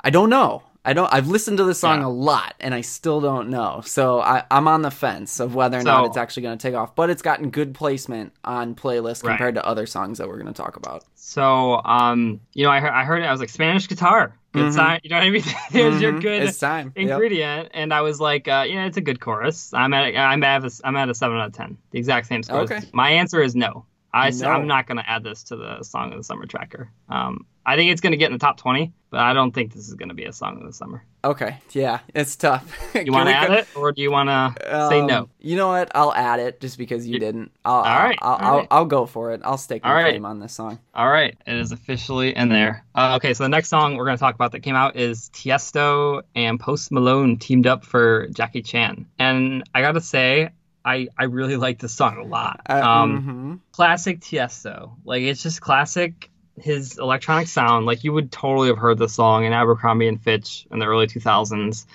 I 0.00 0.10
don't 0.10 0.30
know. 0.30 0.62
I 0.88 0.92
don't. 0.94 1.12
I've 1.12 1.28
listened 1.28 1.58
to 1.58 1.64
the 1.64 1.74
song 1.74 2.00
Yeah. 2.00 2.06
a 2.06 2.08
lot, 2.08 2.54
and 2.60 2.74
I 2.74 2.80
still 2.80 3.20
don't 3.20 3.50
know. 3.50 3.82
So 3.84 4.20
I, 4.20 4.44
I'm 4.50 4.66
on 4.66 4.82
the 4.82 4.90
fence 4.90 5.38
of 5.38 5.54
whether 5.54 5.78
or 5.78 5.82
not 5.82 6.06
it's 6.06 6.16
actually 6.16 6.44
going 6.44 6.56
to 6.56 6.62
take 6.62 6.74
off. 6.74 6.94
But 6.94 7.10
it's 7.10 7.20
gotten 7.22 7.50
good 7.50 7.74
placement 7.74 8.32
on 8.44 8.74
playlists 8.74 9.22
Right. 9.22 9.32
compared 9.32 9.54
to 9.56 9.64
other 9.66 9.84
songs 9.86 10.16
that 10.18 10.26
we're 10.28 10.38
going 10.38 10.46
to 10.52 10.52
talk 10.62 10.76
about. 10.76 11.04
So, 11.14 11.82
um, 11.84 12.40
you 12.54 12.64
know, 12.64 12.70
I 12.70 12.80
heard, 12.80 12.92
I 12.92 13.04
heard 13.04 13.22
it. 13.22 13.26
I 13.26 13.30
was 13.32 13.40
like 13.40 13.50
Spanish 13.50 13.86
guitar, 13.86 14.34
good 14.52 14.68
Mhm. 14.68 14.74
sign. 14.74 15.00
You 15.02 15.10
know 15.10 15.16
what 15.16 15.24
I 15.26 15.30
mean? 15.30 15.42
There's 15.72 16.00
your 16.00 16.12
Mhm. 16.14 16.22
good 16.22 16.42
It's 16.44 16.58
time. 16.58 16.92
Yep. 16.96 17.10
ingredient. 17.10 17.68
And 17.74 17.92
I 17.92 18.00
was 18.00 18.18
like, 18.18 18.48
uh, 18.48 18.64
yeah, 18.66 18.86
it's 18.86 18.96
a 18.96 19.02
good 19.02 19.20
chorus. 19.20 19.74
I'm 19.74 19.92
at, 19.92 20.16
I'm 20.16 20.42
at, 20.42 20.64
a, 20.64 20.70
I'm 20.84 20.96
at 20.96 21.10
a 21.10 21.14
seven 21.14 21.36
out 21.36 21.48
of 21.48 21.52
ten. 21.52 21.76
The 21.90 21.98
exact 21.98 22.28
same 22.28 22.42
score. 22.42 22.60
Okay. 22.62 22.80
My 22.94 23.10
answer 23.10 23.42
is 23.42 23.54
no. 23.54 23.84
I, 24.12 24.30
No. 24.30 24.52
am 24.52 24.66
not 24.66 24.86
going 24.86 24.96
to 24.98 25.08
add 25.08 25.22
this 25.22 25.42
to 25.44 25.56
the 25.56 25.82
song 25.82 26.12
of 26.12 26.18
the 26.18 26.24
summer 26.24 26.46
tracker. 26.46 26.90
Um, 27.08 27.44
I 27.66 27.76
think 27.76 27.92
it's 27.92 28.00
going 28.00 28.12
to 28.12 28.16
get 28.16 28.26
in 28.26 28.32
the 28.32 28.38
top 28.38 28.56
20, 28.56 28.92
but 29.10 29.20
I 29.20 29.34
don't 29.34 29.52
think 29.52 29.74
this 29.74 29.86
is 29.88 29.94
going 29.94 30.08
to 30.08 30.14
be 30.14 30.24
a 30.24 30.32
song 30.32 30.56
of 30.56 30.66
the 30.66 30.72
summer. 30.72 31.04
Okay, 31.22 31.58
yeah, 31.72 31.98
it's 32.14 32.34
tough. 32.36 32.64
You 32.94 33.12
want 33.12 33.28
to 33.28 33.34
add 33.34 33.50
it, 33.50 33.68
or 33.76 33.92
do 33.92 34.00
you 34.00 34.10
want 34.10 34.28
to 34.30 34.88
say 34.88 35.02
no? 35.04 35.18
Um, 35.18 35.30
You 35.38 35.56
know 35.56 35.68
what? 35.68 35.90
I'll 35.94 36.14
add 36.14 36.40
it 36.40 36.60
just 36.60 36.78
because 36.78 37.06
you 37.06 37.18
didn't. 37.18 37.50
I'll, 37.66 37.74
All 37.74 37.82
right, 37.82 38.18
I'll, 38.22 38.30
all 38.32 38.38
I'll, 38.40 38.56
right. 38.58 38.68
I'll 38.70 38.84
go 38.86 39.04
for 39.04 39.32
it. 39.32 39.42
I'll 39.44 39.58
stake 39.58 39.82
my 39.84 39.92
right. 39.92 40.10
claim 40.12 40.24
on 40.24 40.40
this 40.40 40.54
song. 40.54 40.78
All 40.94 41.10
right, 41.10 41.36
it 41.46 41.56
is 41.56 41.72
officially 41.72 42.34
in 42.34 42.48
there. 42.48 42.84
Uh, 42.94 43.16
okay, 43.16 43.34
so 43.34 43.44
the 43.44 43.48
next 43.50 43.68
song 43.68 43.96
we're 43.96 44.06
going 44.06 44.16
to 44.16 44.20
talk 44.20 44.34
about 44.34 44.52
that 44.52 44.60
came 44.60 44.74
out 44.76 44.96
is 44.96 45.28
Tiesto 45.34 46.22
and 46.34 46.58
Post 46.58 46.90
Malone 46.90 47.36
teamed 47.36 47.66
up 47.66 47.84
for 47.84 48.28
Jackie 48.28 48.62
Chan, 48.62 49.04
and 49.18 49.62
I 49.74 49.82
gotta 49.82 50.00
say, 50.00 50.50
I 50.84 51.08
I 51.18 51.24
really 51.24 51.56
like 51.56 51.78
this 51.80 51.92
song 51.94 52.16
a 52.18 52.24
lot. 52.24 52.60
Uh, 52.68 52.74
Um, 52.82 53.60
mhm. 53.60 53.72
classic 53.72 54.20
Tiesto, 54.20 54.92
like 55.04 55.22
it's 55.22 55.42
just 55.42 55.60
classic. 55.60 56.30
His 56.60 56.98
electronic 56.98 57.46
sound, 57.46 57.86
like 57.86 58.02
you 58.02 58.12
would 58.12 58.32
totally 58.32 58.66
have 58.68 58.78
heard 58.78 58.98
the 58.98 59.08
song 59.08 59.44
in 59.44 59.52
Abercrombie 59.52 60.08
and 60.08 60.20
Fitch 60.20 60.66
in 60.72 60.80
the 60.80 60.86
early 60.86 61.06
2000s. 61.06 61.86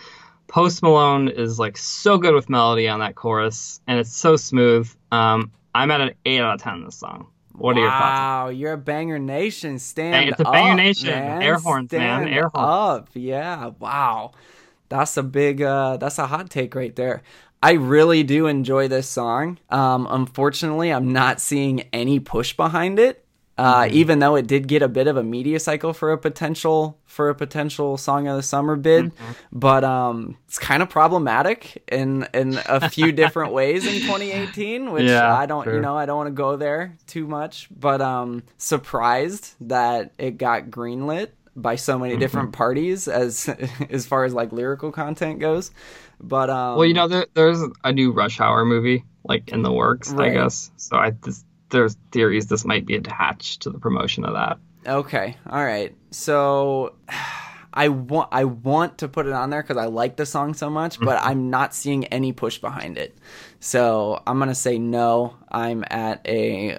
Post 0.47 0.81
Malone 0.83 1.27
is 1.27 1.59
like 1.59 1.77
so 1.77 2.17
good 2.17 2.33
with 2.33 2.49
melody 2.49 2.87
on 2.87 2.99
that 2.99 3.15
chorus, 3.15 3.81
and 3.87 3.99
it's 3.99 4.15
so 4.15 4.35
smooth. 4.37 4.89
Um, 5.11 5.51
I'm 5.75 5.91
at 5.91 5.99
an 5.99 6.11
eight 6.25 6.39
out 6.39 6.55
of 6.55 6.61
ten 6.61 6.73
on 6.73 6.85
this 6.85 6.95
song. 6.95 7.27
What 7.55 7.75
are 7.75 7.81
your 7.81 7.89
thoughts? 7.89 8.01
Wow, 8.19 8.47
you're 8.49 8.73
a 8.73 8.77
banger 8.77 9.19
nation. 9.19 9.79
Stand 9.79 10.13
Bang- 10.13 10.27
it's 10.29 10.39
a 10.39 10.43
banger 10.45 10.71
up, 10.71 10.77
nation. 10.77 11.09
man. 11.09 11.41
Air 11.41 11.57
horns, 11.59 11.91
man. 11.91 12.27
Air 12.29 12.49
horns. 12.49 12.67
Up, 13.03 13.09
yeah. 13.15 13.71
Wow, 13.79 14.31
that's 14.89 15.17
a 15.17 15.23
big. 15.23 15.61
uh 15.61 15.97
That's 15.97 16.19
a 16.19 16.27
hot 16.27 16.49
take 16.49 16.73
right 16.75 16.95
there. 16.95 17.21
I 17.63 17.73
really 17.73 18.23
do 18.23 18.47
enjoy 18.47 18.89
this 18.89 19.07
song. 19.07 19.57
Um, 19.69 20.07
unfortunately, 20.09 20.91
I'm 20.91 21.13
not 21.13 21.39
seeing 21.41 21.81
any 21.93 22.19
push 22.19 22.53
behind 22.53 22.99
it. 22.99 23.19
Uh, 23.55 23.85
Mm-hmm. 23.85 23.93
even 23.93 24.17
though 24.19 24.35
it 24.35 24.47
did 24.47 24.67
get 24.67 24.81
a 24.81 24.87
bit 24.87 25.05
of 25.05 25.15
a 25.15 25.21
media 25.23 25.59
cycle 25.59 25.93
for 25.93 26.11
a 26.11 26.17
potential 26.17 26.97
for 27.05 27.29
a 27.29 27.35
potential 27.35 27.97
song 27.97 28.27
of 28.27 28.35
the 28.35 28.41
summer 28.41 28.75
bid, 28.75 29.13
Mm-hmm. 29.13 29.31
but 29.51 29.83
um, 29.83 30.37
it's 30.47 30.57
kind 30.57 30.81
of 30.81 30.89
problematic 30.89 31.83
in 31.87 32.27
in 32.33 32.59
a 32.65 32.89
few 32.89 33.11
different 33.21 33.53
ways 33.53 33.85
in 33.85 33.93
2018, 34.01 34.91
which 34.91 35.05
Yeah, 35.05 35.31
I 35.31 35.45
don't, 35.45 35.71
you 35.71 35.79
know, 35.79 35.95
I 35.95 36.07
don't 36.07 36.17
want 36.17 36.27
to 36.29 36.31
go 36.33 36.57
there 36.57 36.97
too 37.05 37.27
much, 37.27 37.69
but 37.69 38.01
um, 38.01 38.41
surprised 38.57 39.53
that 39.61 40.13
it 40.17 40.39
got 40.39 40.71
greenlit 40.71 41.29
by 41.55 41.75
so 41.75 41.99
many 41.99 42.17
different 42.17 42.47
Mm-hmm. 42.49 42.57
parties 42.57 43.07
as 43.07 43.47
as 43.91 44.07
far 44.07 44.25
as 44.25 44.33
like 44.33 44.51
lyrical 44.51 44.91
content 44.91 45.39
goes. 45.39 45.69
But 46.23 46.49
um, 46.49 46.77
Well, 46.77 46.85
you 46.85 46.93
know, 46.93 47.07
there, 47.07 47.27
there's 47.33 47.59
a 47.83 47.91
new 47.91 48.11
Rush 48.11 48.39
Hour 48.39 48.65
movie 48.65 49.03
like 49.25 49.49
in 49.49 49.61
the 49.61 49.71
works, 49.71 50.11
Right. 50.11 50.31
I 50.31 50.33
guess. 50.33 50.71
So 50.77 50.97
I 50.97 51.11
this, 51.11 51.43
there's 51.69 51.95
theories 52.11 52.47
this 52.47 52.65
might 52.65 52.85
be 52.85 52.95
attached 52.95 53.61
to 53.63 53.69
the 53.69 53.79
promotion 53.79 54.25
of 54.25 54.33
that. 54.33 54.57
Okay, 54.85 55.37
all 55.49 55.63
right. 55.63 55.95
So 56.11 56.95
I 57.75 57.87
want 57.89 58.29
I 58.31 58.43
want 58.43 58.99
to 58.99 59.07
put 59.07 59.25
it 59.25 59.33
on 59.33 59.49
there 59.49 59.61
because 59.63 59.77
I 59.77 59.85
like 59.85 60.15
the 60.15 60.25
song 60.25 60.53
so 60.53 60.69
much, 60.69 60.99
but 60.99 61.17
Mm-hmm. 61.17 61.27
I'm 61.27 61.49
not 61.49 61.73
seeing 61.73 62.05
any 62.05 62.31
push 62.31 62.57
behind 62.59 62.97
it. 62.97 63.17
So 63.59 64.21
I'm 64.27 64.37
gonna 64.39 64.53
say 64.55 64.77
no. 64.77 65.35
I'm 65.51 65.83
at 65.89 66.21
a 66.27 66.77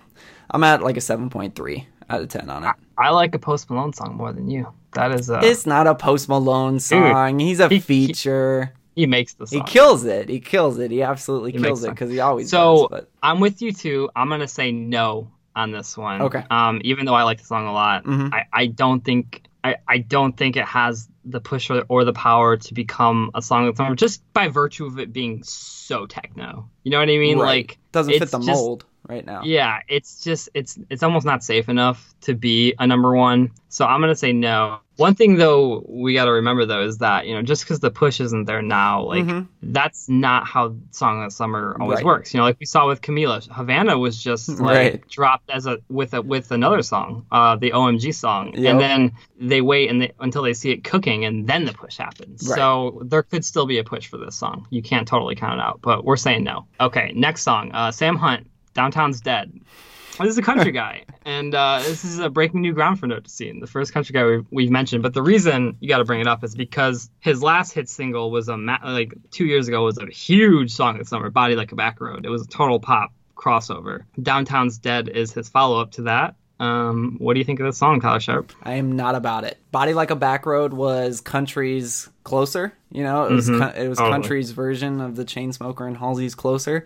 I'm 0.50 0.64
at 0.64 0.82
like 0.82 0.96
a 0.96 1.00
seven 1.00 1.28
point 1.30 1.54
three 1.54 1.86
out 2.08 2.22
of 2.22 2.28
ten 2.28 2.48
on 2.50 2.64
it. 2.64 2.74
I 2.98 3.10
like 3.10 3.34
a 3.34 3.38
Post 3.38 3.70
Malone 3.70 3.92
song 3.92 4.16
more 4.16 4.32
than 4.32 4.50
you. 4.50 4.72
That 4.92 5.12
is 5.12 5.30
a 5.30 5.40
It's 5.42 5.66
not 5.66 5.86
a 5.86 5.94
Post 5.94 6.28
Malone 6.28 6.80
song. 6.80 7.38
He's 7.38 7.60
a 7.60 7.68
he- 7.68 7.78
feature. 7.80 8.72
He 8.94 9.06
makes 9.06 9.34
the 9.34 9.46
song. 9.46 9.60
He 9.60 9.64
kills 9.72 10.04
it. 10.04 10.28
He 10.28 10.40
kills 10.40 10.78
it. 10.78 10.90
He 10.90 11.02
absolutely 11.02 11.52
He 11.52 11.58
kills 11.58 11.84
it 11.84 11.90
because 11.90 12.10
he 12.10 12.20
always 12.20 12.50
So 12.50 12.88
does. 12.90 13.00
But 13.00 13.10
I'm 13.22 13.40
with 13.40 13.62
you 13.62 13.72
too. 13.72 14.10
I'm 14.16 14.28
gonna 14.28 14.48
say 14.48 14.72
no 14.72 15.30
on 15.56 15.70
this 15.72 15.96
one. 15.96 16.22
Okay. 16.22 16.44
Um, 16.50 16.80
even 16.84 17.04
though 17.06 17.14
I 17.14 17.22
like 17.24 17.38
the 17.38 17.44
song 17.44 17.66
a 17.66 17.72
lot, 17.72 18.04
Mhm. 18.04 18.32
I, 18.32 18.44
I 18.52 18.66
don't 18.66 19.04
think 19.04 19.42
I, 19.62 19.76
I 19.86 19.98
don't 19.98 20.34
think 20.36 20.56
it 20.56 20.64
has 20.64 21.08
the 21.26 21.40
push 21.40 21.68
or, 21.68 21.84
or 21.88 22.04
the 22.04 22.14
power 22.14 22.56
to 22.56 22.72
become 22.74 23.30
a 23.34 23.42
song 23.42 23.68
of 23.68 23.76
the 23.76 23.82
summer 23.84 23.94
just 23.94 24.22
by 24.32 24.48
virtue 24.48 24.86
of 24.86 24.98
it 24.98 25.12
being 25.12 25.42
so 25.42 26.06
techno. 26.06 26.70
You 26.82 26.90
know 26.92 26.98
what 26.98 27.10
I 27.10 27.18
mean? 27.18 27.38
Right. 27.38 27.46
Like 27.68 27.78
Doesn't 27.92 28.12
fit 28.18 28.30
the 28.30 28.38
just- 28.38 28.48
mold 28.48 28.84
right 29.08 29.24
now. 29.24 29.42
Yeah, 29.44 29.80
it's 29.88 30.22
just 30.22 30.48
it's 30.54 30.78
it's 30.90 31.02
almost 31.02 31.26
not 31.26 31.42
safe 31.42 31.68
enough 31.68 32.14
to 32.22 32.34
be 32.34 32.74
a 32.78 32.86
number 32.86 33.14
one. 33.14 33.50
So 33.68 33.84
I'm 33.86 34.00
gonna 34.00 34.14
say 34.14 34.32
no. 34.32 34.80
One 34.96 35.14
thing 35.14 35.36
though 35.36 35.82
we 35.88 36.12
got 36.12 36.26
to 36.26 36.32
remember 36.32 36.66
though 36.66 36.82
is 36.82 36.98
that 36.98 37.26
you 37.26 37.34
know 37.34 37.40
just 37.40 37.62
because 37.64 37.80
the 37.80 37.90
push 37.90 38.20
isn't 38.20 38.44
there 38.44 38.60
now, 38.60 39.04
like 39.04 39.24
Mhm. 39.24 39.48
that's 39.62 40.08
not 40.10 40.46
how 40.46 40.74
Song 40.90 41.22
of 41.24 41.30
the 41.30 41.34
Summer 41.34 41.74
always 41.80 41.96
Right. 41.98 42.04
works. 42.04 42.34
You 42.34 42.38
know, 42.38 42.44
like 42.44 42.58
we 42.60 42.66
saw 42.66 42.86
with 42.86 43.00
Camila, 43.00 43.46
Havana 43.50 43.98
was 43.98 44.22
just 44.22 44.48
like 44.48 44.60
Right. 44.60 45.08
dropped 45.08 45.48
as 45.50 45.66
a 45.66 45.78
with 45.88 46.12
a 46.12 46.20
with 46.20 46.50
another 46.52 46.82
song, 46.82 47.24
uh, 47.32 47.56
the 47.56 47.72
OMG 47.72 48.12
song, 48.12 48.52
Yep. 48.54 48.70
and 48.70 48.80
then 48.80 49.12
they 49.40 49.62
wait 49.62 49.88
and 49.88 50.02
they, 50.02 50.12
until 50.20 50.42
they 50.42 50.52
see 50.52 50.70
it 50.70 50.84
cooking, 50.84 51.24
and 51.24 51.46
then 51.46 51.64
the 51.64 51.72
push 51.72 51.96
happens. 51.96 52.46
Right. 52.46 52.56
So 52.56 53.00
there 53.06 53.22
could 53.22 53.44
still 53.44 53.64
be 53.64 53.78
a 53.78 53.84
push 53.84 54.06
for 54.08 54.18
this 54.18 54.36
song. 54.36 54.66
You 54.68 54.82
can't 54.82 55.08
totally 55.08 55.34
count 55.34 55.60
it 55.60 55.62
out, 55.62 55.80
but 55.80 56.04
we're 56.04 56.16
saying 56.18 56.44
no. 56.44 56.66
Okay, 56.78 57.12
next 57.16 57.42
song, 57.42 57.70
uh, 57.72 57.90
Sam 57.90 58.16
Hunt, 58.16 58.46
Downtown's 58.74 59.20
Dead. 59.20 59.52
This 60.18 60.28
is 60.28 60.38
a 60.38 60.42
country 60.42 60.70
guy, 60.70 61.04
and 61.24 61.54
uh, 61.54 61.78
this 61.78 62.04
is 62.04 62.18
a 62.18 62.28
breaking 62.28 62.60
new 62.60 62.74
ground 62.74 63.00
for 63.00 63.06
Note 63.06 63.24
to 63.24 63.30
Scene, 63.30 63.60
the 63.60 63.66
first 63.66 63.94
country 63.94 64.12
guy 64.12 64.24
we've, 64.26 64.46
we've 64.50 64.70
mentioned. 64.70 65.02
But 65.02 65.14
the 65.14 65.22
reason 65.22 65.78
you 65.80 65.88
got 65.88 65.98
to 65.98 66.04
bring 66.04 66.20
it 66.20 66.26
up 66.26 66.44
is 66.44 66.54
because 66.54 67.08
his 67.20 67.42
last 67.42 67.72
hit 67.72 67.88
single 67.88 68.30
was 68.30 68.48
a 68.48 68.56
ma- 68.58 68.80
like 68.84 69.14
two 69.30 69.46
years 69.46 69.66
ago 69.66 69.84
was 69.84 69.96
a 69.96 70.06
huge 70.06 70.72
song 70.72 70.98
the 70.98 71.06
summer, 71.06 71.30
"Body 71.30 71.56
Like 71.56 71.72
a 71.72 71.74
Back 71.76 72.00
Road." 72.02 72.26
It 72.26 72.28
was 72.28 72.42
a 72.42 72.48
total 72.48 72.80
pop 72.80 73.12
crossover. 73.34 74.04
Downtown's 74.20 74.76
Dead 74.78 75.08
is 75.08 75.32
his 75.32 75.48
follow 75.48 75.80
up 75.80 75.92
to 75.92 76.02
that. 76.02 76.34
Um, 76.58 77.16
what 77.18 77.32
do 77.32 77.38
you 77.38 77.44
think 77.44 77.58
of 77.60 77.64
this 77.66 77.78
song, 77.78 78.02
Tyler 78.02 78.20
Sharp? 78.20 78.52
I 78.62 78.74
am 78.74 78.94
not 78.94 79.14
about 79.14 79.44
it. 79.44 79.58
Body 79.72 79.94
Like 79.94 80.10
a 80.10 80.16
Back 80.16 80.46
Road 80.46 80.72
was 80.72 81.20
country's 81.20 82.08
closer. 82.24 82.72
You 82.90 83.04
know, 83.04 83.24
it 83.26 83.32
was 83.32 83.48
Mhm. 83.48 83.58
co- 83.60 83.80
it 83.80 83.88
was 83.88 83.98
Totally. 83.98 84.14
country's 84.14 84.50
version 84.50 85.00
of 85.00 85.14
the 85.16 85.24
Chainsmoker 85.24 85.86
and 85.86 85.96
Halsey's 85.96 86.34
closer. 86.34 86.84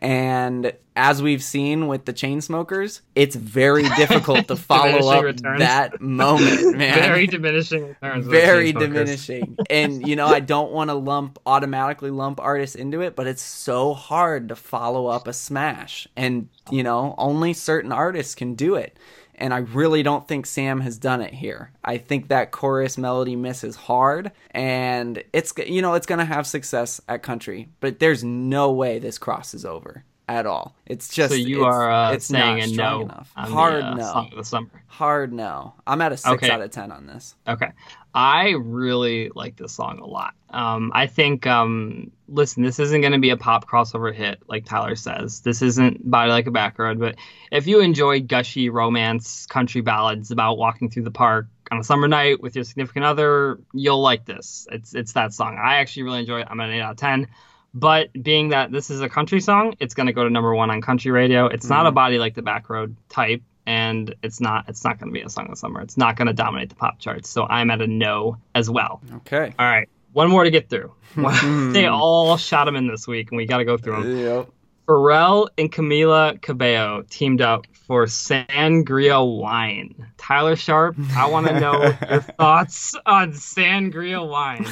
And 0.00 0.72
as 0.96 1.22
we've 1.22 1.42
seen 1.42 1.86
with 1.86 2.04
the 2.04 2.12
Chainsmokers, 2.12 3.00
it's 3.14 3.36
very 3.36 3.82
difficult 3.96 4.48
to 4.48 4.56
follow 4.56 5.08
up 5.10 5.22
returns. 5.24 5.60
that 5.60 6.00
moment, 6.00 6.76
man. 6.76 6.94
Very 6.98 7.26
diminishing 7.28 7.88
returns. 7.88 8.26
very 8.26 8.72
diminishing. 8.72 9.56
and 9.70 10.06
you 10.06 10.16
know, 10.16 10.26
I 10.26 10.40
don't 10.40 10.72
want 10.72 10.90
to 10.90 10.94
lump 10.94 11.38
automatically 11.46 12.10
lump 12.10 12.40
artists 12.40 12.74
into 12.76 13.00
it, 13.00 13.14
but 13.16 13.26
it's 13.28 13.42
so 13.42 13.94
hard 13.94 14.48
to 14.48 14.56
follow 14.56 15.06
up 15.06 15.28
a 15.28 15.32
smash. 15.32 16.08
And 16.16 16.48
you 16.70 16.82
know, 16.82 17.14
only 17.16 17.52
certain 17.52 17.92
artists 17.92 18.34
can 18.34 18.54
do 18.54 18.74
it. 18.74 18.96
And 19.36 19.52
I 19.52 19.58
really 19.58 20.02
don't 20.02 20.26
think 20.28 20.46
Sam 20.46 20.80
has 20.80 20.96
done 20.98 21.20
it 21.20 21.34
here. 21.34 21.70
I 21.84 21.98
think 21.98 22.28
that 22.28 22.50
chorus 22.52 22.96
melody 22.96 23.36
misses 23.36 23.76
hard 23.76 24.30
and 24.52 25.22
it's 25.32 25.52
you 25.66 25.82
know, 25.82 25.94
it's 25.94 26.06
going 26.06 26.20
to 26.20 26.24
have 26.24 26.46
success 26.46 27.00
at 27.08 27.22
country, 27.22 27.68
but 27.80 27.98
there's 27.98 28.22
no 28.24 28.70
way 28.72 28.98
this 28.98 29.18
crosses 29.18 29.64
over 29.64 30.04
at 30.28 30.46
all. 30.46 30.74
It's 30.86 31.08
just 31.08 31.30
So 31.32 31.36
you 31.36 31.56
it's- 31.62 31.74
are 31.74 31.90
uh, 31.90 32.12
it's 32.12 32.26
saying 32.26 32.58
not 32.58 32.68
strong 32.68 32.98
no 32.98 33.04
enough. 33.04 33.32
Hard 33.36 33.82
the, 33.82 33.86
uh, 33.88 33.94
no. 33.94 34.02
Song 34.04 34.28
of 34.32 34.38
the 34.38 34.44
Summer. 34.44 34.70
Hard 34.86 35.32
no. 35.32 35.74
I'm 35.86 36.00
at 36.00 36.12
a 36.12 36.16
6 36.16 36.30
Okay. 36.34 36.50
out 36.50 36.62
of 36.62 36.70
10 36.70 36.92
on 36.92 37.06
this. 37.06 37.34
Okay. 37.46 37.70
I 38.14 38.50
really 38.50 39.30
like 39.34 39.56
this 39.56 39.72
song 39.72 39.98
a 39.98 40.06
lot. 40.06 40.34
Um, 40.50 40.92
I 40.94 41.08
think, 41.08 41.48
um, 41.48 42.12
listen, 42.28 42.62
this 42.62 42.78
isn't 42.78 43.00
going 43.00 43.12
to 43.12 43.18
be 43.18 43.30
a 43.30 43.36
pop 43.36 43.68
crossover 43.68 44.14
hit 44.14 44.40
like 44.46 44.64
Tyler 44.64 44.94
says. 44.94 45.40
This 45.40 45.62
isn't 45.62 46.08
Body 46.08 46.30
Like 46.30 46.46
a 46.46 46.52
Back 46.52 46.78
Road, 46.78 47.00
but 47.00 47.16
if 47.50 47.66
you 47.66 47.80
enjoy 47.80 48.20
gushy 48.20 48.70
romance 48.70 49.46
country 49.46 49.80
ballads 49.80 50.30
about 50.30 50.58
walking 50.58 50.90
through 50.90 51.02
the 51.02 51.10
park 51.10 51.48
on 51.72 51.80
a 51.80 51.84
summer 51.84 52.06
night 52.06 52.40
with 52.40 52.54
your 52.54 52.62
significant 52.62 53.04
other, 53.04 53.58
you'll 53.72 54.00
like 54.00 54.24
this. 54.24 54.68
It's 54.70 54.94
it's 54.94 55.14
that 55.14 55.32
song. 55.32 55.58
I 55.60 55.76
actually 55.76 56.04
really 56.04 56.20
enjoy 56.20 56.42
it. 56.42 56.46
I'm 56.48 56.60
at 56.60 56.68
an 56.68 56.76
8 56.76 56.80
out 56.82 56.90
of 56.92 56.96
10. 56.98 57.28
But 57.76 58.12
being 58.12 58.50
that 58.50 58.70
this 58.70 58.90
is 58.90 59.00
a 59.00 59.08
country 59.08 59.40
song, 59.40 59.74
it's 59.80 59.94
going 59.94 60.06
to 60.06 60.12
go 60.12 60.22
to 60.22 60.30
number 60.30 60.54
one 60.54 60.70
on 60.70 60.80
country 60.80 61.10
radio. 61.10 61.46
It's 61.46 61.68
not 61.68 61.86
a 61.86 61.90
body 61.90 62.18
like 62.18 62.34
the 62.34 62.42
back 62.42 62.70
road 62.70 62.96
type, 63.08 63.42
and 63.66 64.14
it's 64.22 64.40
not 64.40 64.68
it's 64.68 64.84
not 64.84 64.98
going 64.98 65.12
to 65.12 65.18
be 65.18 65.24
a 65.24 65.28
song 65.28 65.44
of 65.46 65.50
the 65.50 65.56
summer. 65.56 65.80
It's 65.80 65.96
not 65.96 66.16
going 66.16 66.26
to 66.26 66.32
dominate 66.32 66.68
the 66.68 66.74
pop 66.74 66.98
charts. 66.98 67.28
So 67.28 67.46
I'm 67.46 67.70
at 67.70 67.80
a 67.80 67.86
no 67.86 68.38
as 68.54 68.70
well. 68.70 69.00
Okay. 69.16 69.54
All 69.58 69.66
right, 69.66 69.88
one 70.12 70.30
more 70.30 70.44
to 70.44 70.50
get 70.50 70.68
through. 70.68 70.92
they 71.72 71.86
all 71.86 72.36
shot 72.36 72.68
him 72.68 72.76
in 72.76 72.88
this 72.88 73.06
week, 73.06 73.30
and 73.30 73.36
we 73.36 73.46
got 73.46 73.58
to 73.58 73.64
go 73.64 73.76
through 73.76 74.02
them. 74.02 74.18
Yep. 74.18 74.48
Pharrell 74.86 75.48
and 75.56 75.72
Camila 75.72 76.40
Cabello 76.42 77.04
teamed 77.08 77.40
up 77.40 77.66
for 77.72 78.04
Sangria 78.04 79.38
Wine. 79.38 79.94
Tyler 80.18 80.56
Sharp, 80.56 80.96
I 81.16 81.26
want 81.26 81.46
to 81.46 81.60
know 81.60 81.96
your 82.10 82.20
thoughts 82.20 82.94
on 83.06 83.32
Sangria 83.32 84.26
Wine. 84.26 84.66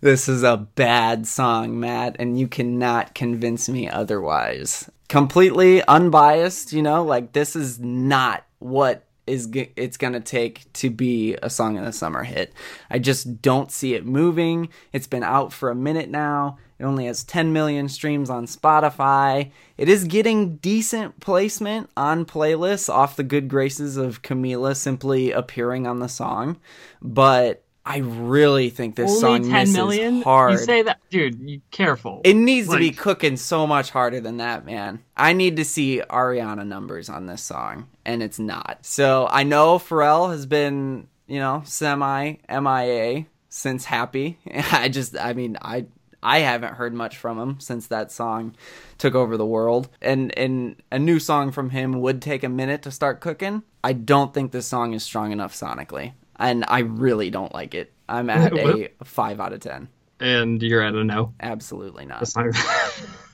This 0.00 0.28
is 0.28 0.42
a 0.42 0.56
bad 0.56 1.26
song, 1.26 1.78
Matt, 1.78 2.16
and 2.18 2.38
you 2.38 2.48
cannot 2.48 3.14
convince 3.14 3.68
me 3.68 3.86
otherwise. 3.86 4.90
Completely 5.10 5.82
unbiased, 5.82 6.72
you 6.72 6.82
know, 6.82 7.02
like 7.04 7.32
this 7.32 7.56
is 7.56 7.80
not 7.80 8.44
what 8.60 9.08
is 9.26 9.48
g- 9.48 9.72
it's 9.74 9.96
going 9.96 10.12
to 10.12 10.20
take 10.20 10.72
to 10.74 10.88
be 10.88 11.36
a 11.42 11.50
song 11.50 11.76
in 11.76 11.84
the 11.84 11.92
summer 11.92 12.22
hit. 12.22 12.52
I 12.88 13.00
just 13.00 13.42
don't 13.42 13.72
see 13.72 13.94
it 13.94 14.06
moving. 14.06 14.68
It's 14.92 15.08
been 15.08 15.24
out 15.24 15.52
for 15.52 15.68
a 15.68 15.74
minute 15.74 16.10
now. 16.10 16.58
It 16.78 16.84
only 16.84 17.06
has 17.06 17.24
10 17.24 17.52
million 17.52 17.88
streams 17.88 18.30
on 18.30 18.46
Spotify. 18.46 19.50
It 19.76 19.88
is 19.88 20.04
getting 20.04 20.58
decent 20.58 21.18
placement 21.18 21.90
on 21.96 22.24
playlists 22.24 22.88
off 22.88 23.16
the 23.16 23.24
good 23.24 23.48
graces 23.48 23.96
of 23.96 24.22
Camila 24.22 24.76
simply 24.76 25.32
appearing 25.32 25.88
on 25.88 25.98
the 25.98 26.08
song, 26.08 26.60
but 27.02 27.64
I 27.90 27.98
really 27.98 28.70
think 28.70 28.94
this 28.94 29.10
Only 29.10 29.20
song 29.20 29.42
10 29.42 29.52
misses 29.52 29.74
million? 29.76 30.22
hard. 30.22 30.52
You 30.52 30.58
say 30.58 30.82
that, 30.82 31.00
dude. 31.10 31.40
You 31.40 31.60
careful. 31.72 32.20
It 32.22 32.34
needs 32.34 32.68
to 32.68 32.78
be 32.78 32.92
cooking 32.92 33.36
so 33.36 33.66
much 33.66 33.90
harder 33.90 34.20
than 34.20 34.36
that, 34.36 34.64
man. 34.64 35.02
I 35.16 35.32
need 35.32 35.56
to 35.56 35.64
see 35.64 36.00
Ariana 36.08 36.64
numbers 36.64 37.08
on 37.08 37.26
this 37.26 37.42
song, 37.42 37.88
and 38.06 38.22
it's 38.22 38.38
not. 38.38 38.78
So 38.82 39.26
I 39.28 39.42
know 39.42 39.80
Pharrell 39.80 40.30
has 40.30 40.46
been, 40.46 41.08
you 41.26 41.40
know, 41.40 41.62
semi 41.64 42.36
MIA 42.48 43.26
since 43.48 43.86
Happy. 43.86 44.38
I 44.70 44.88
just, 44.88 45.16
I 45.18 45.32
mean, 45.32 45.58
I. 45.60 45.86
I 46.22 46.40
haven't 46.40 46.74
heard 46.74 46.92
much 46.92 47.16
from 47.16 47.38
him 47.38 47.60
since 47.60 47.86
that 47.86 48.12
song 48.12 48.54
took 48.98 49.14
over 49.14 49.38
the 49.38 49.46
world. 49.46 49.88
And 50.02 50.36
and 50.38 50.76
a 50.92 50.98
new 50.98 51.18
song 51.18 51.50
from 51.50 51.70
him 51.70 52.02
would 52.02 52.20
take 52.20 52.44
a 52.44 52.48
minute 52.50 52.82
to 52.82 52.90
start 52.90 53.20
cooking. 53.20 53.62
I 53.82 53.94
don't 53.94 54.34
think 54.34 54.52
this 54.52 54.66
song 54.66 54.92
is 54.92 55.02
strong 55.02 55.32
enough 55.32 55.54
sonically. 55.54 56.12
And 56.40 56.64
I 56.66 56.80
really 56.80 57.30
don't 57.30 57.54
like 57.54 57.74
it. 57.74 57.92
I'm 58.08 58.28
at 58.30 58.52
a 58.52 58.90
5 59.04 59.40
out 59.40 59.52
of 59.52 59.60
10. 59.60 59.88
and 60.18 60.62
you're 60.62 60.82
at 60.82 60.94
a 60.94 61.04
no. 61.04 61.32
Absolutely 61.40 62.06
not. 62.06 62.26
Not 62.36 62.46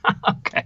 okay. 0.29 0.65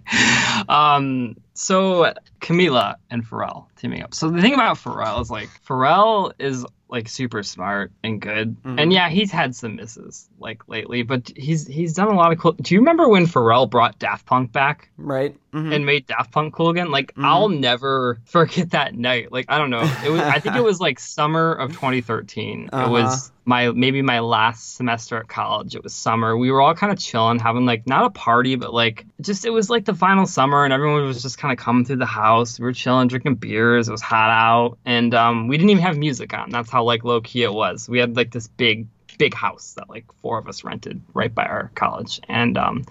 Um, 0.68 1.36
so 1.54 2.12
Camila 2.40 2.96
and 3.10 3.24
Pharrell 3.24 3.66
teaming 3.76 4.02
up. 4.02 4.14
So 4.14 4.30
the 4.30 4.40
thing 4.42 4.54
about 4.54 4.76
Pharrell 4.76 5.20
is 5.20 5.30
like 5.30 5.48
Pharrell 5.66 6.32
is 6.38 6.66
like 6.90 7.08
super 7.08 7.42
smart 7.42 7.92
and 8.02 8.20
good, 8.20 8.56
Mhm. 8.64 8.80
and 8.80 8.92
yeah, 8.92 9.08
he's 9.08 9.30
had 9.30 9.54
some 9.54 9.76
misses 9.76 10.28
like 10.38 10.68
lately, 10.68 11.02
but 11.02 11.30
he's 11.36 11.66
he's 11.66 11.94
done 11.94 12.08
a 12.08 12.14
lot 12.14 12.32
of 12.32 12.38
cool. 12.38 12.52
Do 12.52 12.74
you 12.74 12.80
remember 12.80 13.08
when 13.08 13.26
Pharrell 13.26 13.70
brought 13.70 13.98
Daft 13.98 14.26
Punk 14.26 14.52
back? 14.52 14.90
Right? 14.98 15.36
Mhm. 15.52 15.74
and 15.74 15.84
made 15.86 16.06
Daft 16.06 16.30
Punk 16.30 16.54
cool 16.54 16.68
again. 16.70 16.90
Like 16.92 17.12
Mhm. 17.14 17.24
I'll 17.24 17.48
never 17.48 18.20
forget 18.24 18.70
that 18.70 18.94
night. 18.94 19.32
Like 19.32 19.46
I 19.48 19.58
don't 19.58 19.70
know. 19.70 19.80
It 20.04 20.10
was 20.10 20.20
I 20.20 20.38
think 20.38 20.56
it 20.56 20.62
was 20.64 20.80
like 20.80 21.00
summer 21.00 21.52
of 21.52 21.72
2013. 21.72 22.70
Uh-huh. 22.72 22.86
It 22.86 22.90
was 22.90 23.32
my 23.44 23.70
maybe 23.70 24.02
my 24.02 24.20
last 24.20 24.76
semester 24.76 25.16
at 25.16 25.28
college. 25.28 25.74
It 25.74 25.82
was 25.82 25.94
summer. 25.94 26.36
We 26.36 26.50
were 26.50 26.60
all 26.60 26.74
kind 26.74 26.92
of 26.92 26.98
chilling, 26.98 27.38
having 27.38 27.66
like 27.66 27.86
not 27.86 28.04
a 28.04 28.10
party, 28.10 28.56
but 28.56 28.72
like 28.72 29.06
just 29.20 29.44
it 29.44 29.50
was 29.50 29.70
like 29.70 29.84
the 29.84 29.94
final 29.94 30.26
summer 30.26 30.64
and 30.64 30.72
everyone 30.72 31.04
was 31.04 31.22
just 31.22 31.38
kind 31.38 31.52
of 31.52 31.62
coming 31.62 31.84
through 31.84 31.96
the 31.96 32.06
house. 32.06 32.58
We 32.58 32.64
were 32.64 32.72
chilling, 32.72 33.08
drinking 33.08 33.36
beers. 33.36 33.88
It 33.88 33.92
was 33.92 34.02
hot 34.02 34.30
out 34.30 34.78
and 34.84 35.14
um, 35.14 35.48
we 35.48 35.56
didn't 35.56 35.70
even 35.70 35.82
have 35.82 35.96
music 35.96 36.34
on. 36.34 36.50
That's 36.50 36.70
how 36.70 36.84
like 36.84 37.04
low 37.04 37.20
key 37.20 37.42
it 37.42 37.52
was. 37.52 37.88
We 37.88 37.98
had 37.98 38.16
like 38.16 38.30
this 38.30 38.48
big 38.48 38.86
big 39.18 39.34
house 39.34 39.74
that 39.74 39.90
like 39.90 40.06
four 40.22 40.38
of 40.38 40.48
us 40.48 40.64
rented 40.64 41.02
right 41.12 41.34
by 41.34 41.44
our 41.44 41.70
college 41.74 42.22
and 42.26 42.56
um 42.56 42.84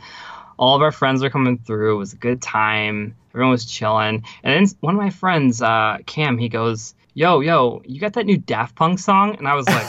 all 0.60 0.76
of 0.76 0.82
our 0.82 0.92
friends 0.92 1.24
were 1.24 1.30
coming 1.30 1.58
through. 1.58 1.96
It 1.96 2.00
was 2.00 2.14
a 2.14 2.18
good 2.18 2.42
time. 2.42 3.16
Everyone 3.32 3.52
was 3.52 3.66
chilling. 3.66 4.26
And 4.44 4.68
then 4.68 4.78
one 4.82 4.94
of 4.94 5.02
my 5.02 5.10
friends, 5.10 5.62
uh, 5.62 6.00
Cam, 6.06 6.38
he 6.38 6.50
goes, 6.50 6.94
"Yo, 7.20 7.42
yo, 7.42 7.82
you 7.84 8.00
got 8.00 8.14
that 8.14 8.26
new 8.26 8.38
Daft 8.38 8.76
Punk 8.76 8.98
song?" 8.98 9.36
And 9.36 9.46
I 9.46 9.54
was 9.54 9.68
like, 9.68 9.86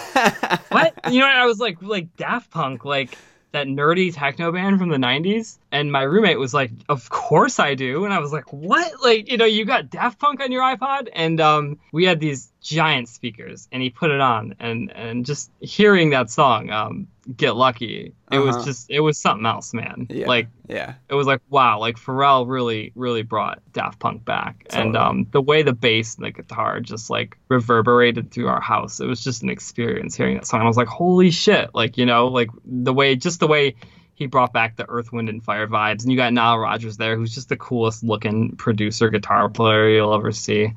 "What?" 0.72 0.98
You 1.12 1.20
know, 1.20 1.26
I 1.26 1.46
was 1.46 1.60
like, 1.60 1.80
"Like 1.80 2.16
Daft 2.16 2.50
Punk, 2.50 2.84
like 2.84 3.16
that 3.52 3.68
nerdy 3.68 4.12
techno 4.12 4.50
band 4.50 4.80
from 4.80 4.88
the 4.88 4.96
'90s." 4.96 5.58
And 5.70 5.92
my 5.92 6.02
roommate 6.02 6.40
was 6.40 6.52
like, 6.52 6.72
"Of 6.88 7.08
course 7.08 7.60
I 7.60 7.76
do." 7.76 8.04
And 8.04 8.12
I 8.12 8.18
was 8.18 8.32
like, 8.32 8.52
"What? 8.52 9.00
Like, 9.00 9.30
you 9.30 9.36
know, 9.36 9.44
you 9.44 9.64
got 9.64 9.90
Daft 9.90 10.18
Punk 10.18 10.40
on 10.40 10.50
your 10.50 10.62
iPod?" 10.62 11.06
And 11.12 11.40
um, 11.40 11.78
we 11.92 12.04
had 12.04 12.18
these 12.18 12.50
giant 12.62 13.08
speakers, 13.08 13.68
and 13.70 13.80
he 13.80 13.90
put 13.90 14.10
it 14.10 14.20
on, 14.20 14.56
and 14.58 14.90
and 14.96 15.24
just 15.24 15.52
hearing 15.60 16.10
that 16.10 16.30
song, 16.30 16.70
um, 16.70 17.06
"Get 17.36 17.56
Lucky," 17.56 18.12
it 18.30 18.36
Uh-huh. 18.38 18.46
was 18.46 18.64
just 18.64 18.90
it 18.90 19.00
was 19.00 19.18
something 19.18 19.46
else, 19.46 19.72
man. 19.74 20.06
Yeah. 20.10 20.26
Like 20.26 20.48
Yeah. 20.68 20.94
it 21.08 21.14
was 21.14 21.26
like 21.26 21.40
wow, 21.48 21.78
like 21.78 21.96
Pharrell 21.96 22.48
really 22.48 22.92
really 22.94 23.22
brought 23.22 23.60
Daft 23.72 23.98
Punk 23.98 24.24
back, 24.24 24.66
and 24.70 24.96
um, 24.96 25.26
the 25.30 25.40
way 25.40 25.62
the 25.62 25.72
bass 25.72 26.16
and 26.16 26.24
the 26.26 26.30
guitar 26.30 26.80
just 26.80 27.10
like 27.10 27.36
reverberated 27.48 28.30
through 28.30 28.48
our 28.48 28.60
house, 28.60 29.00
it 29.00 29.06
was 29.06 29.22
just 29.22 29.42
an 29.42 29.50
experience 29.50 30.16
hearing 30.16 30.36
that 30.36 30.46
song. 30.46 30.60
I 30.62 30.64
was 30.66 30.76
like, 30.76 30.88
holy 30.88 31.30
shit, 31.30 31.70
like 31.74 31.96
you 31.98 32.06
know, 32.06 32.28
like 32.28 32.50
the 32.64 32.92
way 32.92 33.16
just 33.16 33.40
the 33.40 33.46
way 33.46 33.76
he 34.14 34.26
brought 34.26 34.52
back 34.52 34.76
the 34.76 34.86
Earth, 34.88 35.12
Wind, 35.12 35.28
and 35.30 35.42
Fire 35.42 35.66
vibes, 35.66 36.02
and 36.02 36.10
you 36.10 36.16
got 36.16 36.32
Nile 36.32 36.58
Rodgers 36.58 36.98
there, 36.98 37.16
who's 37.16 37.34
just 37.34 37.48
the 37.48 37.56
coolest 37.56 38.04
looking 38.04 38.54
producer 38.56 39.08
guitar 39.08 39.48
player 39.48 39.88
you'll 39.88 40.12
ever 40.14 40.30
see. 40.32 40.72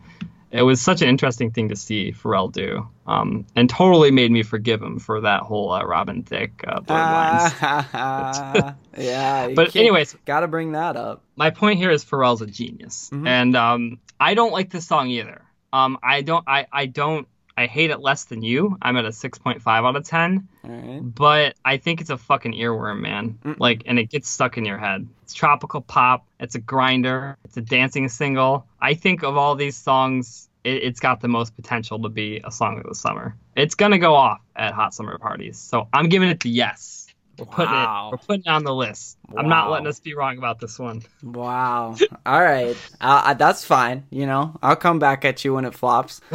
It 0.54 0.62
was 0.62 0.80
such 0.80 1.02
an 1.02 1.10
interesting 1.10 1.50
thing 1.52 1.70
to 1.70 1.76
see 1.76 2.12
Pharrell 2.12 2.52
do, 2.52 2.88
um, 3.08 3.46
and 3.56 3.68
totally 3.68 4.12
made 4.12 4.32
me 4.32 4.44
forgive 4.44 4.82
him 4.84 5.00
for 5.00 5.22
that 5.22 5.42
whole 5.42 5.72
uh, 5.72 5.84
Robin 5.84 6.22
Thicke 6.24 6.64
uh. 6.68 6.80
Ah, 6.90 8.76
yeah. 8.98 9.48
But 9.56 9.76
anyways, 9.76 10.16
gotta 10.26 10.48
bring 10.48 10.74
that 10.74 10.96
up. 10.96 11.24
my 11.36 11.50
point 11.50 11.80
here 11.80 11.90
is 11.90 12.06
Pharrell's 12.06 12.42
a 12.44 12.46
genius, 12.46 13.10
Mhm. 13.12 13.28
and 13.28 13.56
um, 13.56 14.00
I 14.20 14.36
don't 14.36 14.52
like 14.52 14.70
this 14.70 14.86
song 14.88 15.10
either. 15.10 15.42
Um, 15.74 15.98
I 16.04 16.22
don't, 16.22 16.44
I, 16.48 16.68
I 16.72 16.86
don't, 16.86 17.28
I 17.56 17.68
hate 17.68 17.92
it 17.92 18.00
less 18.00 18.26
than 18.26 18.42
you. 18.42 18.78
I'm 18.82 18.98
at 18.98 19.06
a 19.06 19.12
six 19.12 19.38
point 19.38 19.62
five 19.62 19.84
out 19.86 19.96
of 19.96 20.06
ten, 20.06 20.48
All 20.64 20.72
right. 20.72 21.00
but 21.04 21.56
I 21.64 21.78
think 21.78 22.02
it's 22.02 22.10
a 22.10 22.18
fucking 22.18 22.54
earworm, 22.54 23.02
man. 23.02 23.38
Mm. 23.46 23.60
Like, 23.60 23.84
and 23.86 24.00
it 24.00 24.10
gets 24.10 24.30
stuck 24.30 24.58
in 24.58 24.66
your 24.66 24.78
head. 24.78 25.08
It's 25.22 25.34
tropical 25.34 25.82
pop. 25.82 26.26
It's 26.40 26.56
a 26.56 26.60
grinder. 26.60 27.38
It's 27.46 27.58
a 27.58 27.62
dancing 27.62 28.10
single. 28.10 28.66
I 28.82 28.96
think 28.96 29.24
of 29.24 29.38
all 29.38 29.56
these 29.56 29.76
songs, 29.78 30.50
it, 30.64 30.84
it's 30.84 31.00
got 31.00 31.22
the 31.22 31.28
most 31.28 31.56
potential 31.56 32.02
to 32.02 32.10
be 32.10 32.42
a 32.44 32.52
song 32.52 32.80
of 32.80 32.86
the 32.86 32.96
summer. 32.96 33.36
It's 33.56 33.76
gonna 33.76 34.00
go 34.00 34.16
off 34.16 34.42
at 34.56 34.74
hot 34.74 34.94
summer 34.96 35.18
parties, 35.20 35.60
so 35.60 35.88
I'm 35.94 36.10
giving 36.10 36.30
it 36.30 36.40
the 36.40 36.50
yes. 36.50 37.03
We're 37.40 37.46
putting 37.48 37.72
Wow. 37.72 38.08
it. 38.08 38.12
We're 38.12 38.18
putting 38.26 38.44
it 38.46 38.50
on 38.50 38.64
the 38.64 38.74
list. 38.76 39.18
I'm 39.36 39.50
not 39.50 39.72
letting 39.72 39.88
us 39.88 40.00
be 40.00 40.14
wrong 40.14 40.38
about 40.38 40.60
this 40.60 40.78
one. 40.78 41.02
Wow. 41.24 41.96
All 42.26 42.42
right. 42.42 42.76
Uh, 43.02 43.22
I- 43.26 43.34
that's 43.34 43.66
fine. 43.66 44.06
You 44.12 44.26
know, 44.28 44.58
I'll 44.62 44.76
come 44.76 45.00
back 45.00 45.26
at 45.26 45.44
you 45.44 45.54
when 45.56 45.66
it 45.66 45.74
flops. 45.74 46.22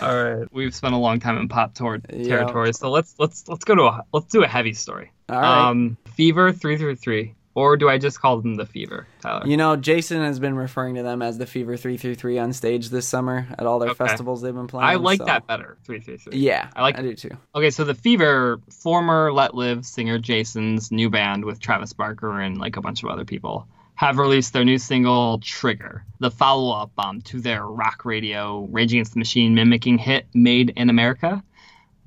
All 0.00 0.24
right, 0.24 0.46
we've 0.52 0.74
spent 0.74 0.94
a 0.94 0.96
long 0.96 1.20
time 1.20 1.36
in 1.38 1.48
pop 1.48 1.74
tour 1.74 2.00
Yeah. 2.12 2.28
territory, 2.38 2.72
so 2.72 2.90
let's 2.90 3.14
let's 3.18 3.46
let's 3.48 3.64
go 3.64 3.74
to 3.74 3.82
a 3.82 4.04
let's 4.12 4.26
do 4.26 4.42
a 4.42 4.46
heavy 4.46 4.72
story. 4.72 5.10
All 5.28 5.36
right. 5.40 5.68
Um, 5.68 5.96
Fever 6.14 6.52
three 6.52 6.76
three 6.78 6.94
three, 6.94 7.34
or 7.54 7.76
do 7.76 7.88
I 7.88 7.98
just 7.98 8.20
call 8.20 8.40
them 8.40 8.54
the 8.54 8.66
Fever, 8.66 9.06
Tyler? 9.20 9.46
You 9.46 9.56
know, 9.56 9.76
Jason 9.76 10.22
has 10.22 10.38
been 10.38 10.54
referring 10.54 10.94
to 10.94 11.02
them 11.02 11.20
as 11.22 11.36
the 11.38 11.46
Fever 11.46 11.76
333 11.76 12.38
on 12.38 12.52
stage 12.52 12.88
this 12.90 13.08
summer 13.08 13.46
at 13.58 13.66
all 13.66 13.78
their 13.78 13.90
Okay. 13.90 14.06
festivals 14.06 14.40
they've 14.42 14.54
been 14.54 14.66
playing. 14.68 14.88
I 14.88 14.94
like 14.94 15.18
so- 15.18 15.24
that 15.26 15.46
better. 15.46 15.76
Three 15.84 16.00
three 16.00 16.16
three. 16.16 16.38
Yeah, 16.38 16.68
I 16.76 16.82
like- 16.82 16.98
I 16.98 17.02
do 17.02 17.14
too. 17.14 17.30
Okay, 17.54 17.70
so 17.70 17.84
the 17.84 17.94
Fever, 17.94 18.60
former 18.70 19.32
Let 19.32 19.54
Live 19.54 19.84
singer 19.84 20.18
Jason's 20.18 20.90
new 20.92 21.10
band 21.10 21.44
with 21.44 21.60
Travis 21.60 21.92
Barker 21.92 22.40
and 22.40 22.58
like 22.58 22.76
a 22.76 22.80
bunch 22.80 23.02
of 23.02 23.08
other 23.10 23.24
people, 23.24 23.66
have 23.94 24.16
released 24.16 24.54
their 24.54 24.64
new 24.64 24.78
single 24.78 25.38
Trigger, 25.40 26.04
the 26.20 26.30
follow-up 26.30 26.90
um, 26.96 27.20
to 27.20 27.38
their 27.38 27.66
rock 27.66 28.06
radio 28.06 28.66
Rage 28.70 28.92
Against 28.94 29.12
the 29.12 29.18
Machine 29.18 29.54
mimicking 29.54 29.98
hit 29.98 30.26
Made 30.32 30.70
in 30.76 30.88
America. 30.88 31.42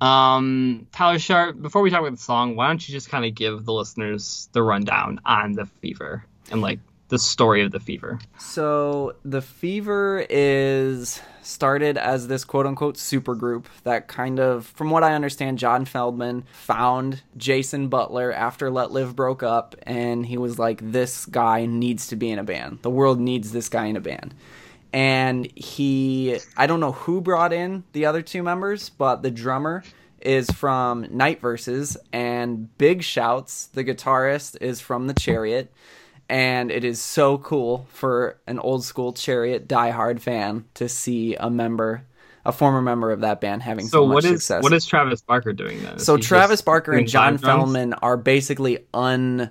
Um, 0.03 0.85
Tyler 0.91 1.17
Sharp, 1.17 1.61
before 1.61 1.81
we 1.81 1.89
talk 1.89 2.01
about 2.01 2.11
the 2.11 2.17
song, 2.17 2.57
why 2.57 2.67
don't 2.67 2.85
you 2.85 2.91
just 2.91 3.09
kind 3.09 3.23
of 3.23 3.33
give 3.35 3.63
the 3.63 3.71
listeners 3.71 4.49
the 4.51 4.61
rundown 4.61 5.21
on 5.25 5.53
the 5.53 5.65
Fever 5.65 6.25
and 6.51 6.61
like 6.61 6.79
the 7.07 7.17
story 7.17 7.63
of 7.63 7.71
the 7.71 7.79
Fever? 7.79 8.19
So 8.37 9.15
the 9.23 9.41
Fever 9.41 10.25
is 10.29 11.21
started 11.41 11.97
as 11.97 12.27
this 12.27 12.43
quote 12.43 12.65
unquote 12.65 12.97
super 12.97 13.33
group 13.33 13.69
that 13.85 14.09
kind 14.09 14.41
of, 14.41 14.65
from 14.65 14.89
what 14.89 15.05
I 15.05 15.13
understand, 15.13 15.57
John 15.57 15.85
Feldmann 15.85 16.43
found 16.51 17.21
Jason 17.37 17.87
Butler 17.87 18.33
after 18.33 18.69
Let 18.69 18.91
Live 18.91 19.15
broke 19.15 19.41
up, 19.41 19.73
and 19.83 20.25
he 20.25 20.37
was 20.37 20.59
like, 20.59 20.81
"This 20.91 21.25
guy 21.25 21.65
needs 21.65 22.07
to 22.07 22.17
be 22.17 22.29
in 22.29 22.39
a 22.39 22.43
band. 22.43 22.79
The 22.81 22.89
world 22.89 23.21
needs 23.21 23.53
this 23.53 23.69
guy 23.69 23.85
in 23.85 23.95
a 23.95 24.01
band." 24.01 24.33
And 24.93 25.51
he, 25.57 26.37
I 26.55 26.67
don't 26.67 26.79
know 26.79 26.91
who 26.91 27.19
brought 27.19 27.51
in 27.51 27.83
the 27.93 28.05
other 28.05 28.21
two 28.21 28.43
members, 28.43 28.89
but 28.89 29.23
the 29.23 29.31
drummer 29.31 29.83
is 30.21 30.49
from 30.51 31.07
Night 31.09 31.41
Verses, 31.41 31.97
and 32.13 32.75
Big 32.77 33.03
Shouts, 33.03 33.65
the 33.73 33.83
guitarist, 33.83 34.55
is 34.61 34.79
from 34.79 35.07
The 35.07 35.13
Chariot. 35.13 35.73
And 36.29 36.71
it 36.71 36.83
is 36.85 37.01
so 37.01 37.37
cool 37.39 37.87
for 37.89 38.39
an 38.47 38.59
old 38.59 38.85
school 38.85 39.11
chariot 39.11 39.67
diehard 39.67 40.21
fan 40.21 40.65
to 40.75 40.87
see 40.87 41.35
a 41.35 41.49
member 41.49 42.05
a 42.45 42.51
former 42.51 42.81
member 42.81 43.11
of 43.11 43.21
that 43.21 43.39
band 43.39 43.63
having 43.63 43.85
so, 43.85 43.99
So 44.01 44.07
much 44.07 44.13
what 44.15 44.25
is 44.25 44.31
success. 44.41 44.63
what 44.63 44.73
is 44.73 44.85
Travis 44.85 45.21
Barker 45.21 45.53
doing 45.53 45.81
then? 45.81 45.95
Is 45.95 46.05
so 46.05 46.17
travis 46.17 46.61
barker 46.61 46.91
and 46.91 47.07
john 47.07 47.37
feldmann 47.37 47.97
are 48.01 48.17
basically 48.17 48.79
un 48.93 49.49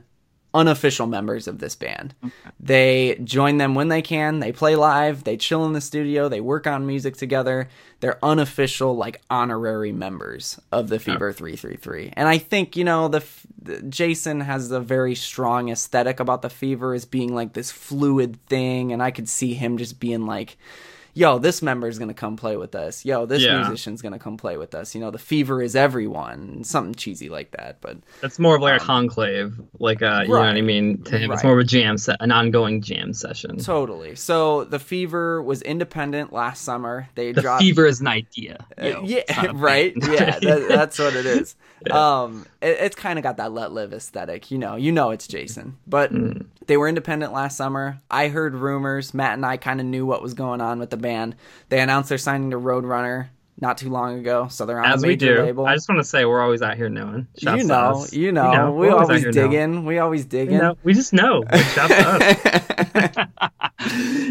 unofficial 0.55 1.07
members 1.07 1.49
of 1.49 1.59
this 1.59 1.75
band. 1.75 2.15
They 2.61 3.19
join 3.25 3.57
them 3.57 3.75
when 3.75 3.89
they 3.89 4.03
can. 4.03 4.41
They 4.41 4.53
play 4.53 4.77
live. 4.77 5.25
They 5.25 5.37
chill 5.37 5.65
in 5.65 5.73
the 5.73 5.81
studio. 5.81 6.29
They 6.29 6.41
work 6.41 6.67
on 6.67 6.87
music 6.87 7.17
together. 7.17 7.69
They're 8.01 8.19
unofficial 8.23 8.97
like 8.97 9.23
honorary 9.31 9.93
members 9.93 10.61
of 10.71 10.89
the 10.89 10.99
fever 10.99 11.33
333 11.33 12.15
and 12.17 12.29
i 12.29 12.37
think 12.37 12.77
you 12.77 12.83
know 12.83 13.07
the, 13.07 13.25
the 13.63 13.81
jason 13.83 14.41
has 14.41 14.73
a 14.73 14.81
very 14.81 15.15
strong 15.15 15.69
aesthetic 15.71 16.19
about 16.19 16.43
the 16.43 16.51
fever 16.51 16.95
as 16.95 17.05
being 17.05 17.33
like 17.35 17.53
this 17.53 17.71
fluid 17.71 18.39
thing. 18.47 18.93
And 18.93 19.03
i 19.03 19.11
could 19.13 19.29
see 19.29 19.55
him 19.55 19.79
just 19.79 20.01
being 20.01 20.27
like 20.27 20.57
yo 21.15 21.39
this 21.39 21.61
member 21.63 21.89
is 21.89 21.99
gonna 21.99 22.15
come 22.15 22.37
play 22.37 22.57
with 22.57 22.75
us 22.75 23.05
yo 23.05 23.27
this 23.27 23.43
Yeah. 23.43 23.59
musician's 23.59 24.01
gonna 24.03 24.19
come 24.19 24.37
play 24.37 24.57
with 24.57 24.75
us 24.75 24.95
you 24.95 25.01
know 25.01 25.11
the 25.11 25.19
fever 25.19 25.63
is 25.63 25.77
everyone 25.77 26.65
something 26.65 26.95
cheesy 26.95 27.29
like 27.29 27.51
that 27.53 27.79
but 27.81 27.99
It's 28.23 28.39
more 28.39 28.57
of 28.57 28.63
like 28.63 28.81
a 28.81 28.85
conclave, 28.85 29.61
like 29.79 30.01
a, 30.03 30.23
you 30.25 30.29
know 30.33 30.39
what 30.39 30.47
I 30.47 30.51
Um, 30.51 30.55
Right. 30.55 30.65
mean. 30.65 31.03
To 31.05 31.19
him, 31.19 31.33
it's 31.33 31.43
more 31.45 31.55
of 31.55 31.59
a 31.59 31.65
jam 31.65 31.99
set, 31.99 32.17
an 32.21 32.31
ongoing 32.31 32.81
jam 32.81 33.13
session. 33.13 33.59
Totally. 33.59 34.15
So 34.15 34.65
the 34.65 34.79
Fever 34.79 35.43
was 35.43 35.61
independent 35.63 36.33
last 36.33 36.63
summer. 36.63 37.09
They 37.17 37.33
the 37.33 37.43
dropped. 37.43 37.63
fever 37.63 37.85
is 37.87 38.01
an 38.01 38.07
idea. 38.07 38.65
Uh, 38.81 38.87
Yo, 38.87 39.03
yeah, 39.05 39.19
it's 39.29 39.37
not 39.37 39.51
a 39.51 39.53
right. 39.55 39.93
yeah, 39.97 40.39
that, 40.39 40.67
that's 40.69 40.99
what 40.99 41.15
it 41.17 41.27
is. 41.27 41.57
Um, 41.91 42.47
it, 42.61 42.77
it's 42.81 42.97
kind 42.97 43.19
of 43.19 43.23
got 43.25 43.37
that 43.39 43.53
let 43.53 43.73
live 43.73 43.93
aesthetic. 43.93 44.51
You 44.51 44.59
know, 44.59 44.77
you 44.77 44.93
know 44.93 45.11
it's 45.11 45.27
Jason. 45.27 45.77
But 45.87 46.13
Mm. 46.13 46.47
They 46.67 46.77
were 46.77 46.89
independent 46.89 47.33
last 47.33 47.57
summer. 47.57 47.99
I 48.11 48.29
heard 48.29 48.55
rumors. 48.55 49.15
Matt 49.15 49.35
and 49.35 49.45
I 49.47 49.57
kind 49.57 49.81
of 49.81 49.87
knew 49.87 50.07
what 50.07 50.23
was 50.23 50.35
going 50.35 50.61
on 50.61 50.79
with 50.79 50.91
the 50.91 50.97
band. 50.97 51.37
They 51.69 51.81
announced 51.81 52.09
they're 52.09 52.19
signing 52.19 52.51
to 52.51 52.59
Roadrunner 52.59 53.29
not 53.61 53.79
too 53.79 53.91
long 53.91 54.19
ago, 54.19 54.49
so 54.49 54.67
they're 54.67 54.81
on 54.83 54.91
As 54.91 55.05
a 55.05 55.07
we 55.07 55.15
do. 55.15 55.41
label. 55.43 55.67
I 55.67 55.75
just 55.75 55.89
want 55.89 56.01
to 56.01 56.05
say 56.05 56.25
we're 56.25 56.41
always 56.43 56.63
out 56.63 56.77
here 56.77 56.89
knowing. 56.89 57.29
Shouts 57.39 57.63
you 57.63 57.69
know, 57.69 57.75
us. 57.75 58.13
you 58.13 58.33
know, 58.33 58.73
we 58.73 58.89
always 58.89 59.23
here 59.23 59.31
dig 59.31 59.53
knowing. 59.53 59.75
in. 59.75 59.85
We 59.85 59.99
always 59.99 60.25
dig 60.25 60.49
You 60.51 60.57
in. 60.57 60.63
know, 60.63 60.79
we 60.83 60.95
just 60.95 61.13
know. 61.13 61.45
Like, 61.53 61.61
Shouts 61.67 61.95
to 61.95 63.29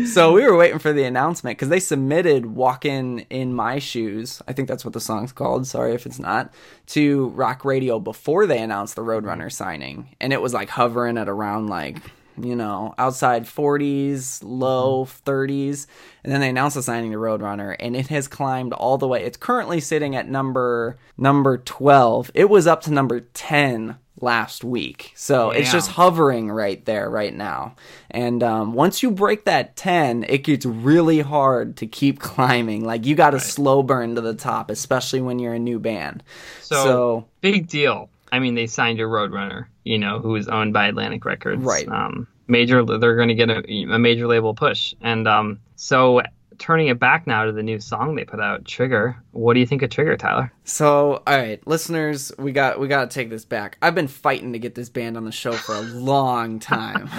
us. 0.04 0.14
so 0.14 0.34
we 0.34 0.44
were 0.44 0.58
waiting 0.58 0.80
for 0.80 0.92
the 0.92 1.04
announcement 1.04 1.58
because 1.58 1.70
they 1.70 1.80
submitted 1.80 2.46
"Walking 2.48 3.20
in 3.30 3.54
My 3.54 3.80
Shoes." 3.80 4.42
I 4.48 4.54
think 4.54 4.68
that's 4.68 4.84
what 4.84 4.94
the 4.94 5.00
song's 5.00 5.32
called. 5.32 5.66
Sorry 5.68 5.94
if 5.94 6.06
it's 6.06 6.20
not 6.20 6.52
to 6.88 7.28
Rock 7.30 7.64
Radio 7.64 8.00
before 8.00 8.46
they 8.48 8.60
announced 8.60 8.96
the 8.96 9.02
Roadrunner 9.02 9.52
signing, 9.52 10.16
and 10.20 10.34
it 10.34 10.42
was 10.42 10.54
like 10.54 10.70
hovering 10.70 11.18
at 11.18 11.30
around 11.30 11.68
like 11.68 11.98
you 12.38 12.56
know 12.56 12.94
outside 12.98 13.46
40s, 13.46 14.40
low 14.44 15.06
30s, 15.06 15.88
and 16.24 16.32
then 16.32 16.42
they 16.42 16.50
announced 16.50 16.76
the 16.76 16.84
signing 16.84 17.12
to 17.12 17.18
Roadrunner, 17.18 17.76
and 17.80 17.96
it 17.96 18.08
has 18.08 18.28
climbed 18.28 18.74
all 18.74 18.98
the 18.98 19.08
way. 19.08 19.24
It's 19.24 19.38
currently 19.38 19.80
sitting 19.80 20.16
at 20.16 20.28
number 20.30 20.98
number 21.18 21.58
12. 21.58 22.32
It 22.34 22.50
was 22.50 22.68
up 22.68 22.82
to 22.82 22.92
number 22.92 23.22
10 23.22 23.98
last 24.20 24.64
week. 24.64 25.12
So 25.16 25.50
it's 25.50 25.72
just 25.72 25.90
hovering 25.92 26.52
right 26.52 26.84
there 26.86 27.10
right 27.10 27.34
now. 27.34 27.76
And 28.12 28.44
um, 28.44 28.74
once 28.74 29.02
you 29.02 29.10
break 29.10 29.46
that 29.46 29.76
10, 29.76 30.26
it 30.30 30.40
gets 30.44 30.64
really 30.66 31.22
hard 31.22 31.78
to 31.78 31.88
keep 31.88 32.20
climbing. 32.20 32.86
Like 32.86 33.06
you 33.06 33.16
got 33.16 33.32
to 33.32 33.40
slow 33.40 33.82
burn 33.82 34.16
to 34.16 34.22
the 34.22 34.36
top, 34.36 34.70
especially 34.70 35.22
when 35.22 35.40
you're 35.40 35.56
a 35.56 35.60
new 35.60 35.80
band. 35.80 36.22
So, 36.62 36.84
So- 36.84 37.26
big 37.42 37.68
deal. 37.68 38.10
I 38.32 38.40
mean, 38.40 38.56
they 38.56 38.68
signed 38.68 38.98
your 38.98 39.10
Roadrunner, 39.10 39.66
you 39.84 39.98
know, 39.98 40.20
who 40.20 40.36
is 40.36 40.48
owned 40.48 40.74
by 40.74 40.88
Atlantic 40.88 41.26
Records. 41.26 41.64
Right. 41.64 41.88
Um, 41.88 42.28
major, 42.48 42.84
they're 42.86 43.16
going 43.16 43.30
to 43.30 43.36
get 43.36 43.50
a, 43.50 43.64
a 43.94 44.00
major 44.00 44.28
label 44.28 44.54
push, 44.54 44.94
and 45.02 45.28
um, 45.28 45.60
so 45.76 46.22
turning 46.58 46.88
it 46.88 47.00
back 47.00 47.26
now 47.26 47.46
to 47.46 47.52
the 47.52 47.64
new 47.64 47.80
song 47.80 48.16
they 48.16 48.24
put 48.24 48.40
out, 48.40 48.66
Trigger. 48.66 49.22
What 49.32 49.54
do 49.54 49.62
you 49.62 49.66
think 49.66 49.82
of 49.82 49.90
Trigger, 49.90 50.18
Tyler? 50.18 50.52
So, 50.66 51.24
all 51.26 51.38
right, 51.38 51.66
listeners, 51.66 52.34
we 52.38 52.52
got 52.52 52.80
we 52.80 52.88
got 52.90 53.10
to 53.10 53.14
take 53.14 53.30
this 53.30 53.46
back. 53.46 53.78
I've 53.82 53.96
been 53.96 54.10
fighting 54.10 54.54
to 54.54 54.60
get 54.60 54.76
this 54.76 54.90
band 54.90 55.16
on 55.16 55.24
the 55.24 55.32
show 55.32 55.54
for 55.54 55.74
a 55.74 55.82
long 55.82 56.60
time. 56.60 57.10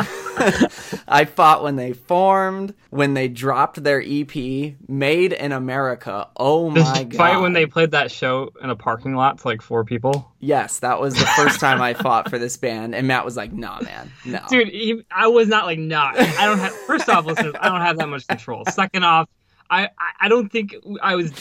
I 1.09 1.25
fought 1.25 1.63
when 1.63 1.77
they 1.77 1.95
formed, 1.95 2.75
when 2.91 3.15
they 3.15 3.29
dropped 3.29 3.83
their 3.83 4.03
EP, 4.05 4.35
Made 4.89 5.33
in 5.33 5.53
America. 5.53 6.29
Oh 6.37 6.69
my 6.71 7.05
god! 7.05 7.15
Fight 7.15 7.41
when 7.41 7.55
they 7.55 7.65
played 7.65 7.93
that 7.93 8.11
show 8.11 8.51
in 8.63 8.69
a 8.69 8.77
parking 8.77 9.15
lot 9.15 9.39
to 9.39 9.49
like 9.49 9.63
four 9.63 9.85
people. 9.85 10.31
Yes, 10.39 10.81
that 10.81 11.01
was 11.01 11.15
the 11.15 11.27
first 11.27 11.61
time 11.61 11.81
I 11.81 11.95
fought 11.95 12.29
for 12.29 12.39
this 12.39 12.57
band, 12.59 12.95
and 12.95 13.07
Matt 13.07 13.25
was 13.25 13.37
like, 13.39 13.53
"Nah, 13.53 13.81
man, 13.81 14.13
no." 14.27 14.41
Dude, 14.51 14.69
he, 14.69 15.03
I 15.11 15.29
was 15.29 15.49
not 15.49 15.65
like, 15.65 15.79
"Nah." 15.79 16.13
I 16.15 16.45
don't 16.45 16.59
have. 16.59 16.73
First 16.73 17.09
off, 17.09 17.25
listeners, 17.25 17.55
I 17.59 17.71
don't 17.71 17.81
have 17.81 17.97
that 17.97 18.09
much 18.09 18.27
control. 18.27 18.65
Second 18.67 19.05
off, 19.05 19.29
I, 19.71 19.85
I, 19.99 20.11
I 20.21 20.29
don't 20.29 20.51
think 20.51 20.77
I 21.01 21.15
was. 21.17 21.33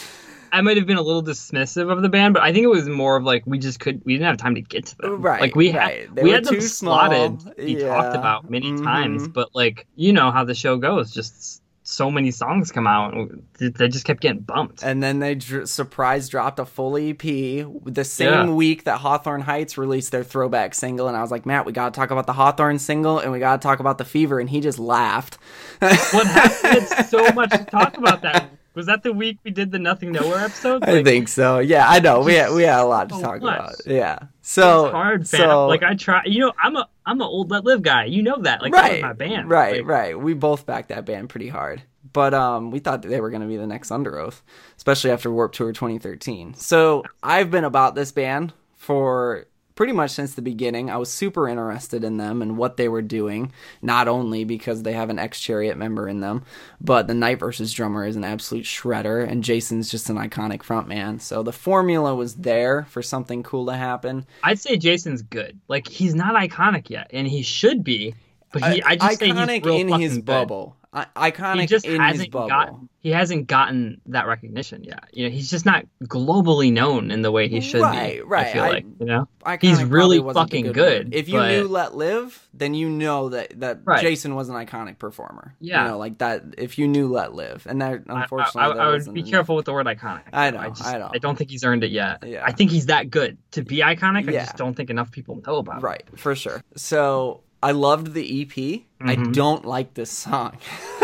I 0.52 0.62
might 0.62 0.78
have 0.78 0.86
been 0.86 0.98
a 0.98 1.02
little 1.02 1.24
dismissive 1.24 1.92
of 1.92 2.02
the 2.02 2.10
band, 2.10 2.34
but 2.34 2.44
I 2.44 2.52
think 2.52 2.64
it 2.64 2.68
was 2.70 2.88
more 2.90 3.16
of 3.16 3.24
like 3.24 3.44
we 3.46 3.58
just 3.58 3.80
could 3.80 4.02
we 4.06 4.14
didn't 4.14 4.28
have 4.28 4.38
time 4.38 4.56
to 4.56 4.62
get 4.62 4.86
to 4.88 4.98
them. 4.98 5.22
Right, 5.22 5.42
Like 5.42 5.56
we 5.56 5.72
right. 5.72 6.08
had 6.08 6.16
They 6.16 6.24
we 6.24 6.32
had 6.32 6.46
them 6.46 6.60
slotted. 6.62 7.42
small. 7.42 7.54
We 7.58 7.78
Yeah. 7.80 7.88
talked 7.88 8.16
about 8.16 8.50
many 8.50 8.72
Mhm. 8.72 8.84
times, 8.84 9.28
but 9.28 9.50
like 9.56 9.88
you 9.96 10.14
know 10.14 10.32
how 10.32 10.44
the 10.44 10.56
show 10.56 10.78
goes, 10.78 11.12
just 11.12 11.62
so 11.84 12.12
many 12.12 12.30
songs 12.32 12.72
come 12.72 12.86
out, 12.86 13.14
and 13.14 13.42
they 13.60 13.88
just 13.88 14.06
kept 14.06 14.22
getting 14.22 14.40
bumped. 14.42 14.84
And 14.84 15.02
then 15.02 15.20
they 15.20 15.34
dr- 15.36 15.68
surprise 15.68 16.30
dropped 16.30 16.60
a 16.60 16.66
full 16.66 16.96
EP 16.96 17.66
the 17.86 18.04
same 18.06 18.30
Yeah. 18.32 18.50
week 18.54 18.84
that 18.84 19.00
Hawthorne 19.00 19.42
Heights 19.42 19.78
released 19.80 20.12
their 20.12 20.24
throwback 20.24 20.76
single. 20.76 21.08
And 21.08 21.18
I 21.18 21.22
was 21.22 21.32
like, 21.32 21.46
Matt, 21.46 21.66
we 21.66 21.72
got 21.74 21.92
to 21.94 22.00
talk 22.00 22.12
about 22.12 22.28
the 22.28 22.34
Hawthorne 22.34 22.78
single 22.78 23.18
and 23.20 23.32
we 23.32 23.40
got 23.40 23.60
to 23.62 23.66
talk 23.68 23.80
about 23.80 23.98
the 23.98 24.06
Fever. 24.06 24.40
And 24.40 24.50
he 24.50 24.62
just 24.62 24.78
laughed. 24.80 25.38
what 25.80 26.28
happened? 26.28 26.88
So 27.10 27.32
much 27.36 27.50
to 27.50 27.66
talk 27.66 27.98
about 27.98 28.22
that. 28.22 28.52
Was 28.74 28.86
that 28.86 29.04
the 29.04 29.12
week 29.12 29.38
we 29.44 29.52
did 29.52 29.72
the 29.72 29.80
Nothing 29.80 30.12
Nowhere 30.14 30.40
episode? 30.46 30.84
I 30.84 31.04
think 31.04 31.28
so. 31.28 31.60
Yeah, 31.60 31.88
I 31.90 32.00
know. 32.00 32.22
We 32.22 32.36
had, 32.36 32.54
we 32.54 32.64
had 32.64 32.80
a 32.80 32.86
lot 32.86 33.10
to 33.10 33.16
so 33.16 33.22
talk 33.22 33.42
much. 33.42 33.60
about. 33.60 33.76
Yeah. 33.86 34.20
So 34.42 34.86
it's 34.86 34.92
hard, 34.94 35.28
so 35.28 35.68
like 35.68 35.84
I 35.84 35.96
try. 35.96 36.22
You 36.26 36.40
know, 36.40 36.54
I'm 36.62 36.76
a 36.76 36.88
I'm 37.06 37.20
a 37.22 37.26
old 37.26 37.52
Let 37.52 37.66
Live 37.66 37.82
guy. 37.82 38.06
You 38.06 38.24
know 38.24 38.42
that. 38.42 38.62
Like 38.62 38.72
that 38.74 38.82
right, 38.82 39.02
my 39.02 39.14
band. 39.14 39.50
right, 39.50 39.78
Like, 39.78 39.88
right. 39.88 40.20
We 40.20 40.34
both 40.34 40.66
backed 40.66 40.90
that 40.90 41.06
band 41.06 41.30
pretty 41.30 41.50
hard, 41.50 41.82
but 42.14 42.34
um, 42.34 42.72
we 42.72 42.80
thought 42.80 43.02
that 43.02 43.10
they 43.10 43.20
were 43.22 43.30
going 43.30 43.42
to 43.42 43.48
be 43.48 43.58
the 43.58 43.68
next 43.68 43.90
Underoath, 43.90 44.42
especially 44.78 45.12
after 45.12 45.30
Warped 45.32 45.56
Tour 45.56 45.74
2013. 45.74 46.54
So 46.56 47.04
I've 47.22 47.52
been 47.52 47.66
about 47.66 47.96
this 47.96 48.12
band 48.12 48.54
for 48.78 49.46
pretty 49.82 49.94
much 49.94 50.12
since 50.12 50.36
the 50.36 50.44
beginning. 50.44 50.92
I 50.92 50.98
was 50.98 51.12
super 51.12 51.50
interested 51.50 52.04
in 52.04 52.18
them 52.18 52.44
and 52.44 52.56
what 52.56 52.78
they 52.78 52.88
were 52.88 53.02
doing, 53.02 53.52
not 53.82 54.08
only 54.08 54.44
because 54.44 54.84
they 54.84 54.94
have 54.94 55.10
an 55.10 55.18
ex 55.18 55.40
Chariot 55.40 55.76
member 55.76 56.08
in 56.08 56.20
them, 56.20 56.44
but 56.80 57.08
the 57.08 57.16
Night 57.16 57.40
Verses 57.40 57.74
drummer 57.74 58.06
is 58.06 58.16
an 58.16 58.24
absolute 58.24 58.66
shredder, 58.66 59.28
and 59.28 59.44
Jason's 59.44 59.90
just 59.90 60.08
an 60.12 60.18
iconic 60.18 60.60
frontman. 60.60 61.20
So 61.20 61.42
the 61.42 61.52
formula 61.52 62.14
was 62.14 62.36
there 62.36 62.84
for 62.92 63.02
something 63.02 63.42
cool 63.42 63.66
to 63.66 63.74
happen. 63.74 64.28
I'd 64.44 64.60
say 64.60 64.78
Jason's 64.78 65.24
good. 65.24 65.60
Like 65.68 65.88
he's 65.88 66.14
not 66.14 66.36
iconic 66.36 66.92
yet, 66.92 67.10
and 67.12 67.28
he 67.28 67.42
should 67.42 67.84
be. 67.84 68.14
But 68.52 68.64
he, 68.66 68.84
uh, 68.84 68.88
I 68.88 68.96
just 68.98 69.18
say 69.18 69.30
he's 69.30 69.36
iconic 69.36 69.80
in 69.80 70.00
his 70.00 70.18
good. 70.18 70.26
bubble. 70.26 70.76
I- 70.94 71.32
iconic 71.32 71.62
He 71.62 71.68
just 71.68 71.86
in 71.86 71.92
his 71.92 72.00
hasn't 72.02 72.32
bubble. 72.32 72.50
gotten. 72.50 72.90
He 73.00 73.10
hasn't 73.12 73.48
gotten 73.48 74.02
that 74.08 74.28
recognition 74.28 74.84
yet. 74.84 75.06
You 75.14 75.26
know, 75.26 75.32
he's 75.34 75.50
just 75.50 75.66
not 75.66 75.86
globally 76.04 76.72
known 76.72 77.10
in 77.10 77.22
the 77.22 77.32
way 77.32 77.48
he 77.48 77.62
should 77.62 77.82
Right, 77.82 78.16
be. 78.18 78.22
right. 78.22 78.48
I 78.48 78.54
feel 78.54 78.64
I- 78.64 78.70
like 78.70 78.86
you 79.00 79.06
know. 79.06 79.28
Iconic 79.46 79.62
He's 79.62 79.84
really 79.86 80.20
fucking 80.20 80.66
word. 80.68 80.76
good, 80.76 81.16
If 81.16 81.28
you 81.30 81.36
but- 81.40 81.48
knew 81.50 81.68
Let 81.68 81.96
Live, 81.96 82.48
then 82.54 82.74
you 82.74 82.90
know 82.90 83.30
that 83.30 83.60
that 83.62 83.80
Right. 83.86 84.02
Jason 84.02 84.36
was 84.36 84.50
an 84.50 84.56
iconic 84.56 85.00
performer. 85.00 85.56
Yeah. 85.62 85.84
you 85.86 85.92
know, 85.92 85.98
like 85.98 86.18
that. 86.20 86.44
If 86.58 86.78
you 86.78 86.88
knew 86.88 87.08
Let 87.08 87.34
Live, 87.34 87.66
and 87.70 87.82
that 87.82 88.02
unfortunately, 88.08 88.62
I, 88.62 88.68
that 88.74 88.80
I, 88.80 88.90
would 88.92 89.14
be 89.14 89.22
enough. 89.22 89.32
careful 89.32 89.56
with 89.56 89.66
the 89.66 89.74
word 89.74 89.86
iconic. 89.88 90.24
I 90.34 90.52
know, 90.52 90.60
I 90.60 90.70
just, 90.70 90.86
I 90.86 90.98
know. 91.00 91.10
I 91.14 91.18
don't 91.20 91.38
think 91.38 91.50
he's 91.50 91.64
earned 91.64 91.84
it 91.86 91.92
yet. 91.92 92.24
Yeah. 92.28 92.44
I 92.46 92.52
think 92.52 92.70
he's 92.70 92.88
that 92.88 93.10
good 93.10 93.38
to 93.52 93.64
be 93.64 93.78
iconic. 93.78 94.26
Yeah. 94.26 94.42
I 94.42 94.44
just 94.46 94.58
don't 94.58 94.76
think 94.76 94.90
enough 94.90 95.10
people 95.12 95.42
know 95.48 95.56
about. 95.56 95.82
Right, 95.82 96.04
for 96.18 96.36
sure. 96.36 96.62
So 96.76 97.42
I 97.64 97.72
loved 97.72 98.14
the 98.14 98.42
EP. 98.42 98.86
I 99.00 99.16
Mhm. 99.16 99.34
don't 99.34 99.66
like 99.66 99.94
this 99.94 100.10
song. 100.12 100.58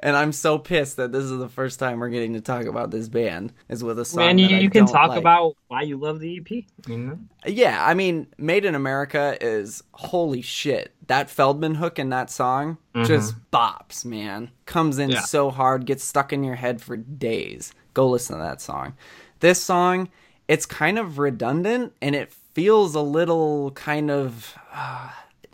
and 0.00 0.16
I'm 0.16 0.32
so 0.32 0.58
pissed 0.58 0.96
that 0.96 1.12
this 1.12 1.24
is 1.24 1.36
the 1.38 1.48
first 1.48 1.78
time 1.78 2.00
we're 2.00 2.08
getting 2.10 2.34
to 2.34 2.40
talk 2.40 2.66
about 2.66 2.90
this 2.90 3.08
band 3.08 3.52
is 3.68 3.82
with 3.82 3.98
a 3.98 4.04
song. 4.04 4.24
Man, 4.24 4.38
you, 4.38 4.56
I 4.56 4.60
you 4.60 4.70
can 4.70 4.86
talk 4.86 5.10
like. 5.10 5.18
about 5.18 5.56
why 5.68 5.82
you 5.82 5.96
love 5.96 6.20
the 6.20 6.36
EP. 6.38 6.64
Know? 6.88 7.18
Yeah, 7.46 7.84
I 7.84 7.94
mean, 7.94 8.26
Made 8.36 8.64
in 8.64 8.74
America 8.74 9.36
is 9.40 9.82
holy 9.92 10.42
shit. 10.42 10.92
That 11.06 11.28
Feldmann 11.28 11.76
hook 11.76 11.98
in 11.98 12.10
that 12.10 12.30
song 12.30 12.78
just 13.04 13.34
bops, 13.50 14.04
man. 14.04 14.50
Comes 14.66 14.98
in 14.98 15.08
Mm-hmm. 15.08 15.14
Yeah. 15.16 15.22
so 15.22 15.50
hard, 15.50 15.86
gets 15.86 16.04
stuck 16.04 16.32
in 16.32 16.44
your 16.44 16.56
head 16.56 16.80
for 16.82 16.96
days. 16.96 17.72
Go 17.94 18.08
listen 18.08 18.36
to 18.36 18.42
that 18.42 18.60
song. 18.60 18.94
This 19.40 19.62
song, 19.62 20.08
it's 20.48 20.66
kind 20.66 20.98
of 20.98 21.18
redundant 21.18 21.94
and 22.02 22.14
it 22.14 22.32
feels 22.54 22.94
a 22.94 23.00
little 23.00 23.70
kind 23.72 24.10
of. 24.10 24.54
Uh, 24.78 25.10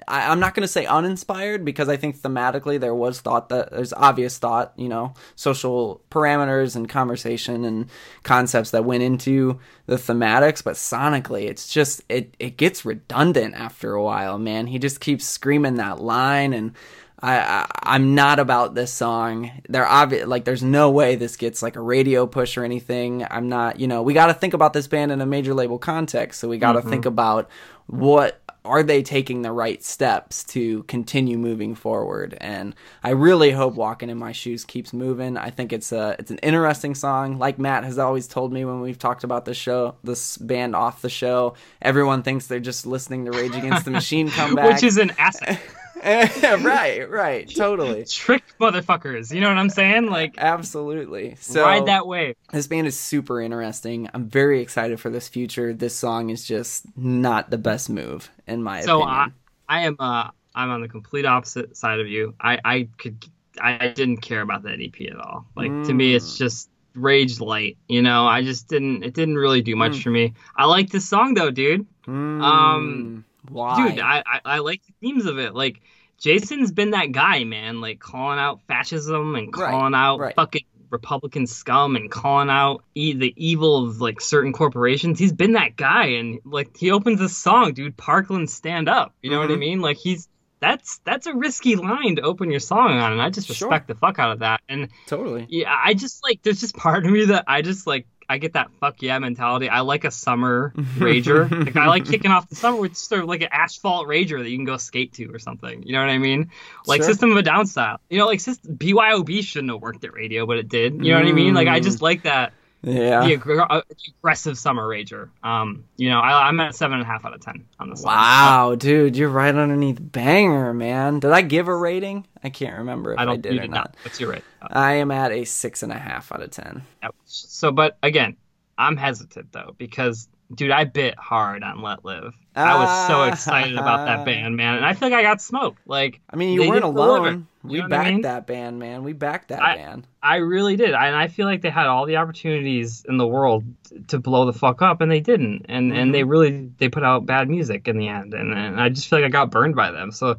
I, 0.06 0.30
I'm 0.30 0.40
not 0.40 0.54
going 0.54 0.62
to 0.62 0.68
say 0.68 0.86
uninspired 0.86 1.64
because 1.64 1.88
I 1.88 1.96
think 1.96 2.18
thematically 2.18 2.78
there 2.78 2.94
was 2.94 3.20
thought 3.20 3.48
that 3.48 3.70
there's 3.70 3.92
obvious 3.92 4.38
thought, 4.38 4.72
you 4.76 4.88
know, 4.88 5.14
social 5.34 6.02
parameters 6.10 6.76
and 6.76 6.88
conversation 6.88 7.64
and 7.64 7.88
concepts 8.22 8.70
that 8.72 8.84
went 8.84 9.02
into 9.02 9.58
the 9.86 9.96
thematics, 9.96 10.62
but 10.62 10.74
sonically 10.74 11.44
it's 11.44 11.72
just 11.72 12.02
it 12.08 12.34
it 12.38 12.56
gets 12.56 12.84
redundant 12.84 13.54
after 13.54 13.94
a 13.94 14.02
while, 14.02 14.38
man. 14.38 14.66
He 14.66 14.78
just 14.78 15.00
keeps 15.00 15.24
screaming 15.24 15.76
that 15.76 16.00
line 16.00 16.52
and 16.52 16.72
I, 17.20 17.38
I 17.38 17.66
I'm 17.82 18.14
not 18.14 18.38
about 18.38 18.74
this 18.74 18.92
song. 18.92 19.50
They're 19.68 19.86
obvious 19.86 20.26
like 20.26 20.44
there's 20.44 20.62
no 20.62 20.90
way 20.90 21.16
this 21.16 21.36
gets 21.36 21.62
like 21.62 21.76
a 21.76 21.80
radio 21.80 22.26
push 22.26 22.58
or 22.58 22.64
anything. 22.64 23.26
I'm 23.30 23.48
not, 23.48 23.80
you 23.80 23.86
know, 23.86 24.02
we 24.02 24.12
got 24.12 24.26
to 24.26 24.34
think 24.34 24.52
about 24.52 24.74
this 24.74 24.88
band 24.88 25.12
in 25.12 25.20
a 25.20 25.26
major 25.26 25.54
label 25.54 25.78
context. 25.78 26.40
So 26.40 26.48
we 26.48 26.58
got 26.58 26.72
to 26.72 26.82
think 26.82 27.06
about 27.06 27.48
what 27.86 28.40
are 28.64 28.82
they 28.82 29.02
taking 29.02 29.42
the 29.42 29.52
right 29.52 29.82
steps 29.82 30.42
to 30.44 30.82
continue 30.84 31.38
moving 31.38 31.74
forward? 31.74 32.36
And 32.40 32.74
i 33.02 33.10
really 33.10 33.50
hope 33.50 33.74
walking 33.74 34.10
in 34.10 34.18
my 34.18 34.32
shoes 34.32 34.64
keeps 34.64 34.92
moving. 34.92 35.36
I 35.36 35.50
think 35.50 35.72
it's 35.72 35.92
a 35.92 36.16
it's 36.18 36.30
an 36.30 36.38
interesting 36.38 36.94
song. 36.94 37.38
Like 37.38 37.58
matt 37.58 37.84
has 37.84 37.98
always 37.98 38.26
told 38.26 38.52
me 38.52 38.64
when 38.64 38.80
we've 38.80 38.98
talked 38.98 39.24
about 39.24 39.44
this 39.44 39.56
show 39.56 39.96
this 40.02 40.38
band 40.38 40.74
off 40.74 41.02
the 41.02 41.10
show 41.10 41.54
everyone 41.82 42.22
thinks 42.22 42.46
they're 42.46 42.60
just 42.60 42.86
listening 42.86 43.24
to 43.26 43.30
rage 43.30 43.54
against 43.54 43.84
the 43.84 43.90
machine 43.90 44.30
come 44.30 44.54
back 44.56 44.72
Which 44.72 44.82
is 44.82 44.96
an 44.96 45.12
asset. 45.18 45.60
right 46.62 47.08
right 47.08 47.54
totally 47.54 48.04
Trick 48.04 48.42
motherfuckers. 48.60 49.32
You 49.32 49.40
know 49.40 49.48
what 49.48 49.58
I'm 49.58 49.70
saying? 49.70 50.06
Like, 50.06 50.34
absolutely 50.38 51.36
so 51.40 51.62
ride 51.62 51.86
that 51.86 52.06
wave. 52.06 52.34
this 52.52 52.66
band 52.66 52.86
is 52.86 52.98
super 52.98 53.40
interesting 53.40 54.08
i'm 54.14 54.28
very 54.28 54.60
excited 54.60 54.98
for 55.00 55.10
this 55.10 55.28
future 55.28 55.72
this 55.72 55.94
song 55.94 56.30
is 56.30 56.44
just 56.44 56.84
not 56.96 57.50
the 57.50 57.58
best 57.58 57.88
move 57.90 58.30
in 58.46 58.62
my 58.62 58.80
So 58.82 59.02
I, 59.02 59.24
opinion 59.24 59.34
I 59.68 59.80
am 59.86 59.96
uh 59.98 60.28
I'm 60.54 60.70
on 60.70 60.80
the 60.82 60.88
complete 60.88 61.26
opposite 61.26 61.76
side 61.76 61.98
of 62.00 62.06
you. 62.08 62.34
I 62.40 62.58
I 62.64 62.88
could 62.98 63.24
I 63.60 63.88
didn't 63.88 64.18
care 64.18 64.40
about 64.40 64.62
that 64.64 64.78
EP 64.80 65.08
at 65.10 65.16
all. 65.16 65.46
Like 65.56 65.70
to 65.86 65.92
me, 65.92 66.12
Mm. 66.12 66.16
it's 66.16 66.36
just 66.38 66.70
rage 66.94 67.40
light. 67.40 67.76
You 67.88 68.02
know, 68.02 68.26
I 68.26 68.42
just 68.42 68.68
didn't. 68.68 69.02
It 69.04 69.14
didn't 69.14 69.36
really 69.36 69.62
do 69.62 69.74
much 69.74 69.92
Mm. 69.94 70.02
for 70.04 70.10
me. 70.10 70.34
I 70.56 70.66
like 70.66 70.90
this 70.90 71.08
song 71.08 71.34
though, 71.34 71.50
dude. 71.50 71.86
Um, 72.06 73.24
Mm, 73.26 73.33
why 73.48 73.90
Dude, 73.90 73.98
I, 74.00 74.22
I 74.26 74.40
I 74.44 74.58
like 74.58 74.82
the 74.86 74.92
themes 75.00 75.26
of 75.26 75.38
it. 75.38 75.54
Like 75.54 75.80
Jason's 76.18 76.72
been 76.72 76.90
that 76.92 77.12
guy, 77.12 77.44
man. 77.44 77.80
Like 77.80 77.98
calling 77.98 78.38
out 78.38 78.60
fascism 78.68 79.34
and 79.34 79.54
Right, 79.56 79.70
calling 79.70 79.94
out 79.94 80.18
right. 80.20 80.34
fucking 80.34 80.62
Republican 80.90 81.46
scum 81.46 81.96
and 81.96 82.10
calling 82.10 82.50
out 82.50 82.84
e- 82.94 83.14
the 83.14 83.34
evil 83.36 83.88
of 83.88 84.00
like 84.00 84.20
certain 84.20 84.52
corporations. 84.52 85.18
He's 85.18 85.32
been 85.32 85.52
that 85.52 85.76
guy, 85.76 86.06
and 86.06 86.38
like 86.44 86.76
he 86.76 86.90
opens 86.92 87.18
the 87.18 87.28
song, 87.28 87.72
dude. 87.74 87.96
Parkland, 87.96 88.48
stand 88.48 88.88
up. 88.88 89.12
You 89.22 89.30
know 89.30 89.40
what 89.40 89.50
I 89.50 89.54
Mhm. 89.54 89.58
mean? 89.58 89.80
Like 89.80 89.96
he's 89.96 90.28
that's 90.60 91.00
that's 91.04 91.26
a 91.26 91.34
risky 91.34 91.76
line 91.76 92.16
to 92.16 92.22
open 92.22 92.50
your 92.50 92.60
song 92.60 92.92
on, 92.92 93.12
and 93.12 93.20
I 93.20 93.28
just 93.30 93.48
Sure. 93.48 93.68
respect 93.68 93.88
the 93.88 93.94
fuck 93.96 94.18
out 94.18 94.32
of 94.32 94.38
that. 94.38 94.60
And 94.68 94.88
totally 95.06 95.46
yeah, 95.48 95.74
I 95.84 95.94
just 95.94 96.22
like 96.22 96.40
there's 96.42 96.60
just 96.60 96.76
part 96.76 97.04
of 97.04 97.10
me 97.12 97.26
that 97.26 97.44
I 97.48 97.60
just 97.62 97.86
like 97.86 98.06
I 98.28 98.38
get 98.38 98.54
that 98.54 98.70
fuck 98.80 99.02
yeah 99.02 99.18
mentality. 99.18 99.68
I 99.68 99.80
like 99.80 100.04
a 100.04 100.10
summer 100.10 100.72
rager. 100.76 101.50
like 101.50 101.76
I 101.76 101.86
like 101.86 102.06
kicking 102.06 102.30
off 102.30 102.48
the 102.48 102.56
summer 102.56 102.80
with 102.80 102.96
sort 102.96 103.22
of 103.22 103.28
like 103.28 103.42
an 103.42 103.48
asphalt 103.52 104.06
rager 104.08 104.42
that 104.42 104.48
you 104.48 104.56
can 104.56 104.64
go 104.64 104.76
skate 104.76 105.12
to 105.14 105.26
or 105.32 105.38
something. 105.38 105.82
You 105.82 105.92
know 105.92 106.00
what 106.00 106.10
I 106.10 106.18
mean? 106.18 106.50
Like 106.86 107.02
Sure. 107.02 107.10
System 107.10 107.30
of 107.32 107.36
a 107.36 107.42
Down 107.42 107.66
style. 107.66 108.00
You 108.08 108.18
know, 108.18 108.26
like 108.26 108.38
BYOB 108.38 109.42
shouldn't 109.42 109.72
have 109.72 109.80
worked 109.80 110.04
at 110.04 110.12
radio, 110.12 110.46
but 110.46 110.58
it 110.58 110.68
did. 110.68 111.04
You 111.04 111.12
know 111.12 111.20
what 111.20 111.28
I 111.28 111.32
mean? 111.32 111.54
Like 111.54 111.68
I 111.68 111.80
just 111.80 111.98
mm. 111.98 112.02
like 112.02 112.22
that 112.22 112.52
yeah 112.84 113.26
the 113.26 113.36
aggr- 113.36 113.66
uh, 113.68 113.82
aggressive 114.18 114.58
summer 114.58 114.86
rager. 114.86 115.30
Um, 115.42 115.84
you 115.96 116.10
know, 116.10 116.20
I, 116.20 116.48
I'm 116.48 116.60
at 116.60 116.74
seven 116.74 116.98
and 116.98 117.02
a 117.02 117.06
half 117.06 117.24
out 117.24 117.34
of 117.34 117.40
ten 117.40 117.64
on 117.80 117.90
this. 117.90 118.02
one. 118.02 118.14
Wow, 118.14 118.74
dude, 118.74 119.16
you're 119.16 119.28
right 119.28 119.54
underneath 119.54 119.98
banger, 120.00 120.74
man. 120.74 121.20
Did 121.20 121.30
I 121.32 121.40
give 121.42 121.68
a 121.68 121.76
rating? 121.76 122.26
I 122.42 122.50
can't 122.50 122.78
remember 122.78 123.14
if 123.14 123.18
I 123.18 123.24
I, 123.24 123.36
did 123.36 123.56
or 123.56 123.60
did 123.60 123.70
not. 123.70 123.76
not. 123.76 123.96
That's 124.04 124.20
your 124.20 124.30
rate? 124.30 124.44
Uh, 124.60 124.68
I 124.70 124.94
am 124.94 125.10
at 125.10 125.32
a 125.32 125.44
six 125.44 125.82
and 125.82 125.92
a 125.92 125.98
half 125.98 126.30
out 126.32 126.42
of 126.42 126.50
ten. 126.50 126.82
So, 127.24 127.72
but 127.72 127.96
again, 128.02 128.36
I'm 128.76 128.96
hesitant 128.96 129.52
though 129.52 129.74
because, 129.78 130.28
dude, 130.54 130.70
I 130.70 130.84
bit 130.84 131.16
hard 131.18 131.62
on 131.62 131.82
Let 131.82 132.04
Live. 132.04 132.34
I 132.56 132.76
was 132.78 133.08
so 133.08 133.14
Ah. 133.22 133.28
excited 133.32 133.74
about 133.76 134.06
that 134.06 134.24
band, 134.24 134.56
man, 134.56 134.76
and 134.76 134.84
I 134.86 134.92
feel 134.94 135.08
like 135.10 135.18
I 135.18 135.22
got 135.22 135.40
smoked. 135.40 135.78
Like, 135.86 136.20
I 136.30 136.36
mean, 136.36 136.52
you 136.54 136.68
weren't 136.68 136.84
alone. 136.84 137.48
You 137.64 137.70
We 137.70 137.80
what 137.80 137.86
I 137.86 137.96
backed 137.96 138.10
mean? 138.12 138.22
that 138.22 138.46
band, 138.46 138.78
man. 138.78 139.02
We 139.04 139.12
backed 139.12 139.48
that 139.48 139.60
I- 139.62 139.76
band. 139.76 140.06
I 140.22 140.36
really 140.36 140.76
did, 140.76 140.90
and 140.94 141.16
I 141.16 141.28
feel 141.28 141.46
like 141.46 141.62
they 141.62 141.70
had 141.70 141.86
all 141.86 142.06
the 142.06 142.16
opportunities 142.18 143.04
in 143.08 143.16
the 143.16 143.26
world 143.26 143.64
to 144.08 144.18
blow 144.18 144.44
the 144.46 144.52
fuck 144.52 144.82
up, 144.82 145.00
and 145.00 145.10
they 145.10 145.20
didn't. 145.20 145.66
And 145.68 145.90
and 145.92 145.92
Mm-hmm. 145.92 146.12
they 146.12 146.22
really 146.24 146.70
they 146.78 146.88
put 146.88 147.02
out 147.02 147.26
bad 147.26 147.48
music 147.50 147.88
in 147.88 147.98
the 147.98 148.08
end, 148.08 148.34
and, 148.34 148.52
and 148.54 148.80
I 148.80 148.88
just 148.88 149.08
feel 149.08 149.18
like 149.18 149.26
I 149.26 149.30
got 149.30 149.50
burned 149.50 149.74
by 149.76 149.90
them. 149.90 150.12
So. 150.12 150.36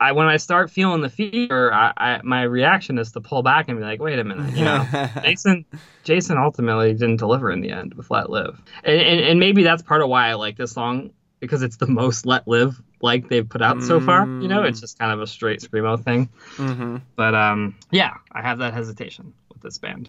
I 0.00 0.12
when 0.12 0.26
I 0.26 0.36
start 0.36 0.70
feeling 0.70 1.02
the 1.02 1.08
fever, 1.08 1.72
I, 1.72 1.92
I, 1.96 2.20
my 2.22 2.42
reaction 2.42 2.98
is 2.98 3.12
to 3.12 3.20
pull 3.20 3.42
back 3.42 3.68
and 3.68 3.78
be 3.78 3.84
like, 3.84 4.00
wait 4.00 4.18
a 4.18 4.24
minute, 4.24 4.54
you 4.56 4.64
know, 4.64 4.86
Jason 5.22 5.64
Jason 6.04 6.38
ultimately 6.38 6.92
didn't 6.92 7.16
deliver 7.16 7.50
in 7.50 7.60
the 7.60 7.70
end 7.70 7.94
with 7.94 8.10
Let 8.10 8.30
Live, 8.30 8.60
and, 8.84 9.00
and 9.00 9.20
and 9.20 9.40
maybe 9.40 9.62
that's 9.62 9.82
part 9.82 10.02
of 10.02 10.08
why 10.08 10.28
I 10.28 10.34
like 10.34 10.56
this 10.56 10.72
song 10.72 11.10
because 11.40 11.62
it's 11.62 11.76
the 11.76 11.86
most 11.86 12.26
Let 12.26 12.46
Live 12.48 12.80
like 13.00 13.28
they've 13.28 13.48
put 13.48 13.62
out 13.62 13.82
so 13.82 14.00
far. 14.00 14.26
You 14.26 14.48
know, 14.48 14.64
it's 14.64 14.80
just 14.80 14.98
kind 14.98 15.12
of 15.12 15.20
a 15.20 15.26
straight 15.26 15.60
screamo 15.60 16.02
thing. 16.02 16.28
Mm-hmm. 16.56 16.96
But 17.16 17.34
um, 17.34 17.76
yeah, 17.90 18.14
I 18.32 18.42
have 18.42 18.58
that 18.58 18.74
hesitation 18.74 19.32
with 19.48 19.62
this 19.62 19.78
band. 19.78 20.08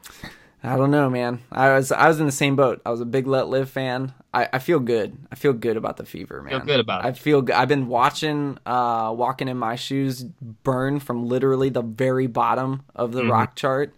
I 0.63 0.75
don't 0.75 0.91
know, 0.91 1.09
man. 1.09 1.39
I 1.51 1.73
was 1.73 1.91
I 1.91 2.07
was 2.07 2.19
in 2.19 2.25
the 2.25 2.31
same 2.31 2.55
boat. 2.55 2.81
I 2.85 2.89
was 2.89 2.99
a 2.99 3.05
big 3.05 3.27
Let 3.27 3.47
Live 3.47 3.69
fan. 3.69 4.13
I, 4.33 4.47
I 4.53 4.59
feel 4.59 4.79
good. 4.79 5.17
I 5.31 5.35
feel 5.35 5.53
good 5.53 5.77
about 5.77 5.97
the 5.97 6.05
fever, 6.05 6.41
man. 6.41 6.51
Feel 6.51 6.65
good 6.65 6.79
about 6.81 7.05
it. 7.05 7.07
I 7.07 7.11
feel 7.13 7.41
good. 7.41 7.55
I've 7.55 7.69
been 7.69 7.87
watching 7.87 8.57
uh 8.65 9.13
Walking 9.15 9.47
in 9.47 9.57
My 9.57 9.75
Shoes 9.75 10.23
burn 10.23 10.99
from 10.99 11.27
literally 11.27 11.69
the 11.69 11.81
very 11.81 12.27
bottom 12.27 12.83
of 12.95 13.13
the 13.13 13.25
rock 13.25 13.55
chart 13.55 13.95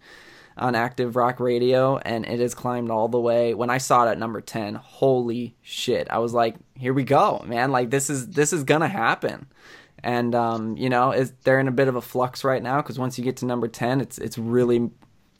on 0.56 0.74
active 0.74 1.16
rock 1.16 1.40
radio 1.40 1.96
and 1.98 2.24
it 2.26 2.38
has 2.38 2.54
climbed 2.54 2.90
all 2.90 3.08
the 3.08 3.20
way. 3.20 3.54
When 3.54 3.70
I 3.70 3.78
saw 3.78 4.06
it 4.06 4.10
at 4.10 4.18
number 4.18 4.40
10, 4.40 4.74
holy 4.74 5.56
shit. 5.62 6.06
I 6.10 6.18
was 6.18 6.32
like, 6.32 6.56
here 6.76 6.92
we 6.92 7.04
go, 7.04 7.42
man. 7.46 7.72
Like 7.72 7.90
this 7.90 8.08
is 8.08 8.28
this 8.28 8.52
is 8.52 8.62
going 8.62 8.82
to 8.82 8.88
happen. 8.88 9.46
And 10.04 10.34
um, 10.34 10.76
you 10.76 10.88
know, 10.88 11.12
they're 11.44 11.60
in 11.60 11.68
a 11.68 11.72
bit 11.72 11.88
of 11.88 11.96
a 11.96 12.00
flux 12.00 12.44
right 12.44 12.62
now 12.62 12.82
because 12.82 12.98
once 12.98 13.18
you 13.18 13.24
get 13.24 13.36
to 13.38 13.46
number 13.46 13.68
10, 13.68 14.00
it's 14.00 14.18
it's 14.18 14.38
really 14.38 14.90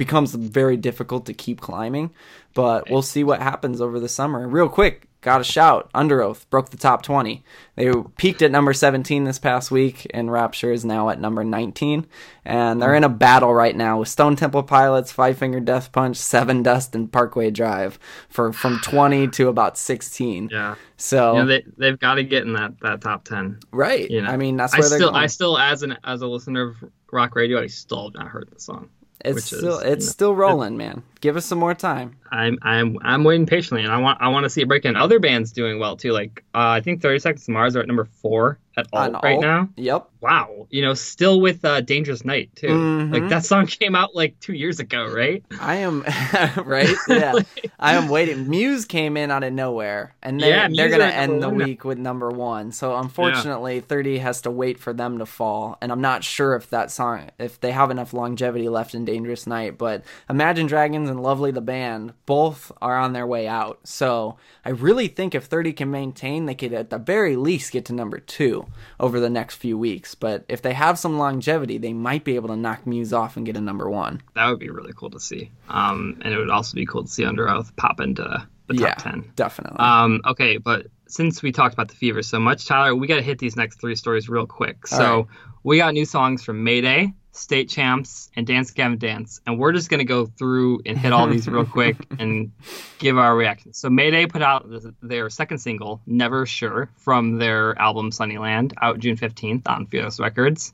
becomes 0.05 0.35
very 0.35 0.77
difficult 0.77 1.27
to 1.27 1.33
keep 1.33 1.61
climbing. 1.61 2.11
But 2.55 2.91
we'll 2.91 3.03
see 3.03 3.23
what 3.23 3.41
happens 3.41 3.81
over 3.81 4.01
the 4.01 4.09
summer. 4.09 4.49
Real 4.49 4.69
quick, 4.69 5.07
got 5.23 5.41
a 5.41 5.45
shout. 5.45 5.89
Underoath 5.95 6.51
broke 6.51 6.71
the 6.71 6.77
top 6.77 7.03
20. 7.03 7.45
They 7.77 7.93
peaked 8.17 8.43
at 8.43 8.51
number 8.51 8.75
17 8.75 9.23
this 9.23 9.39
past 9.39 9.71
week, 9.71 10.07
and 10.13 10.31
Rapture 10.31 10.73
is 10.73 10.85
now 10.85 11.09
at 11.09 11.21
number 11.21 11.45
19. 11.45 12.07
And 12.45 12.83
they're 12.83 12.91
hmm. 12.91 12.97
in 12.97 13.05
a 13.05 13.09
battle 13.09 13.55
right 13.55 13.77
now 13.77 14.01
with 14.01 14.09
Stone 14.09 14.37
Temple 14.37 14.65
Pilots, 14.65 15.13
Five 15.13 15.39
Finger 15.39 15.61
Death 15.61 15.93
Punch, 15.93 16.19
Sevendust, 16.19 16.97
and 16.97 17.11
Parkway 17.11 17.51
Drive 17.51 17.99
for 18.29 18.53
from 18.53 18.81
20 18.83 19.29
to 19.29 19.49
about 19.49 19.79
16. 19.79 20.51
Yeah. 20.51 20.75
So 20.97 21.35
You 21.35 21.39
know, 21.39 21.47
they 21.47 21.65
they've 21.79 21.99
got 21.99 22.17
to 22.17 22.25
get 22.25 22.43
in 22.43 22.53
that, 22.55 22.81
that 22.81 23.01
top 23.01 23.25
ten. 23.25 23.61
right, 23.71 24.11
You 24.11 24.23
know, 24.23 24.29
I 24.29 24.37
mean 24.37 24.57
that's 24.57 24.75
I 24.75 24.81
where 24.81 24.89
they're 24.89 24.99
still 24.99 25.11
going. 25.11 25.23
I 25.23 25.27
still 25.27 25.59
as 25.59 25.83
an 25.83 25.97
as 26.05 26.23
a 26.23 26.27
listener 26.27 26.69
of 26.69 26.85
rock 27.11 27.35
radio, 27.35 27.61
I 27.61 27.67
still 27.69 28.05
have 28.05 28.15
not 28.15 28.29
heard 28.29 28.49
the 28.53 28.61
song. 28.61 28.89
It's 29.25 29.35
which 29.35 29.53
is, 29.53 29.59
still 29.59 29.85
you 29.85 29.93
it's 29.93 30.07
know, 30.07 30.11
still 30.13 30.35
rolling, 30.35 30.77
man. 30.77 31.03
Give 31.23 31.37
us 31.37 31.47
some 31.47 31.59
more 31.59 31.73
time. 31.75 32.17
I'm 32.31 32.59
I'm 32.63 32.99
I'm 33.03 33.25
waiting 33.25 33.47
patiently, 33.47 33.85
and 33.85 33.93
I 33.93 33.99
want 33.99 34.21
I 34.21 34.29
want 34.29 34.45
to 34.45 34.51
see 34.51 34.61
it 34.63 34.69
break 34.69 34.85
in. 34.85 34.97
Other 34.97 35.19
bands 35.19 35.53
doing 35.53 35.79
well 35.79 35.97
too. 35.97 36.13
Like 36.13 36.43
uh, 36.55 36.59
I 36.77 36.81
think 36.81 37.01
Thirty 37.01 37.19
Seconds 37.21 37.45
to 37.47 37.53
Mars 37.53 37.77
are 37.77 37.81
at 37.81 37.87
number 37.87 38.05
four 38.07 38.59
at 38.77 38.87
all 38.93 39.11
right 39.23 39.35
alt? 39.35 39.41
now. 39.43 39.69
Yep. 39.77 40.09
Wow, 40.23 40.67
you 40.71 40.81
know, 40.83 40.95
still 40.95 41.41
with 41.43 41.63
uh, 41.65 41.81
Dangerous 41.83 42.25
Night 42.25 42.51
too. 42.57 42.69
Mhm. 42.69 43.13
Like 43.13 43.29
that 43.29 43.45
song 43.45 43.67
came 43.81 43.95
out 43.95 44.15
like 44.15 44.39
two 44.41 44.55
years 44.55 44.81
ago, 44.81 45.07
right? 45.13 45.45
I 45.61 45.77
am 45.77 46.03
right. 46.65 46.89
Yeah, 47.09 47.35
I 47.79 47.95
am 47.95 48.09
waiting. 48.09 48.49
Muse 48.49 48.85
came 48.87 49.17
in 49.19 49.31
out 49.31 49.45
of 49.45 49.53
nowhere, 49.53 50.15
and 50.23 50.41
they're, 50.41 50.49
Yeah, 50.51 50.69
they're 50.75 50.89
gonna 50.89 51.05
end 51.05 51.43
the 51.43 51.49
one 51.51 51.59
now. 51.59 51.65
week 51.67 51.85
with 51.85 51.99
number 51.99 52.31
one. 52.31 52.73
So 52.73 52.97
unfortunately, 52.97 53.81
Thirty 53.81 54.19
has 54.19 54.41
to 54.43 54.51
wait 54.51 54.79
for 54.79 54.93
them 54.95 55.19
to 55.19 55.27
fall, 55.27 55.77
and 55.83 55.93
I'm 55.93 56.01
not 56.01 56.25
sure 56.25 56.57
if 56.57 56.71
that 56.71 56.91
song, 56.91 57.29
if 57.39 57.61
they 57.61 57.73
have 57.73 57.91
enough 57.91 58.15
longevity 58.15 58.69
left 58.71 58.95
in 58.95 59.05
Dangerous 59.05 59.47
Night. 59.47 59.77
But 59.77 60.03
Imagine 60.31 60.67
Dragons 60.67 61.11
and 61.13 61.23
Lovely 61.23 61.53
the 61.53 61.61
band 61.61 62.15
both 62.27 62.73
are 62.83 62.99
on 62.99 63.13
their 63.13 63.27
way 63.27 63.47
out. 63.47 63.79
So 63.85 64.39
I 64.65 64.71
really 64.71 65.07
think 65.07 65.35
if 65.35 65.45
Thirty 65.45 65.73
can 65.73 65.91
maintain, 65.91 66.47
they 66.47 66.57
could 66.57 66.73
at 66.73 66.91
the 66.91 66.99
very 66.99 67.37
least 67.37 67.71
get 67.71 67.85
to 67.85 67.93
number 67.93 68.19
two 68.19 68.67
over 68.99 69.21
the 69.21 69.31
next 69.31 69.57
few 69.57 69.79
weeks. 69.79 70.17
But 70.17 70.45
if 70.49 70.63
they 70.63 70.73
have 70.73 70.99
some 70.99 71.19
longevity, 71.19 71.79
they 71.79 71.93
might 71.93 72.25
be 72.25 72.35
able 72.35 72.49
to 72.49 72.57
knock 72.57 72.87
Muse 72.87 73.13
off 73.13 73.37
and 73.37 73.47
get 73.47 73.57
a 73.57 73.61
number 73.61 73.89
one. 73.89 74.23
That 74.35 74.49
would 74.49 74.59
be 74.59 74.71
really 74.71 74.93
cool 74.97 75.11
to 75.11 75.21
see. 75.21 75.51
Um, 75.69 76.19
and 76.23 76.35
it 76.35 76.39
would 76.39 76.51
also 76.51 76.75
be 76.75 76.87
cool 76.87 77.05
to 77.05 77.09
see 77.09 77.23
Underoath 77.23 77.77
pop 77.77 78.01
into 78.01 78.23
the 78.67 78.75
top 78.75 78.89
yeah, 78.89 78.95
ten. 78.95 79.31
definitely. 79.37 79.79
Um, 79.79 80.21
okay, 80.27 80.57
but 80.57 80.87
since 81.13 81.43
we 81.43 81.53
talked 81.53 81.75
about 81.75 81.89
the 81.89 81.95
fever 81.95 82.23
so 82.23 82.39
much, 82.41 82.67
Tyler, 82.67 82.95
we 82.95 83.07
got 83.07 83.17
to 83.17 83.23
hit 83.23 83.39
these 83.39 83.55
next 83.55 83.81
three 83.81 83.95
stories 83.97 84.29
real 84.31 84.47
quick. 84.47 84.79
All 84.91 84.99
so 84.99 85.17
right. 85.17 85.27
we 85.63 85.77
got 85.77 85.93
new 85.93 86.07
songs 86.07 86.43
from 86.43 86.65
Mayday, 86.65 87.13
State 87.33 87.69
Champs, 87.69 88.31
and 88.35 88.47
Dance 88.47 88.71
Gavin 88.71 88.97
Dance, 88.99 89.41
and 89.47 89.59
we're 89.59 89.73
just 89.73 89.89
gonna 89.91 90.05
go 90.05 90.25
through 90.27 90.81
and 90.87 90.97
hit 90.99 91.13
all 91.13 91.27
these 91.27 91.47
real 91.49 91.65
quick 91.67 91.97
and 92.19 92.53
give 92.99 93.17
our 93.19 93.37
reactions. 93.37 93.77
So 93.79 93.91
Mayday 93.91 94.27
put 94.27 94.41
out 94.43 94.69
th- 94.71 94.95
their 95.03 95.29
second 95.31 95.59
single, 95.59 96.01
"Never 96.07 96.47
Sure," 96.47 96.89
from 96.97 97.39
their 97.39 97.79
album 97.79 98.11
Sunnyland, 98.11 98.73
out 98.81 98.99
June 98.99 99.17
fifteenth 99.17 99.67
on 99.69 99.87
Fearless 99.87 100.19
Records. 100.21 100.73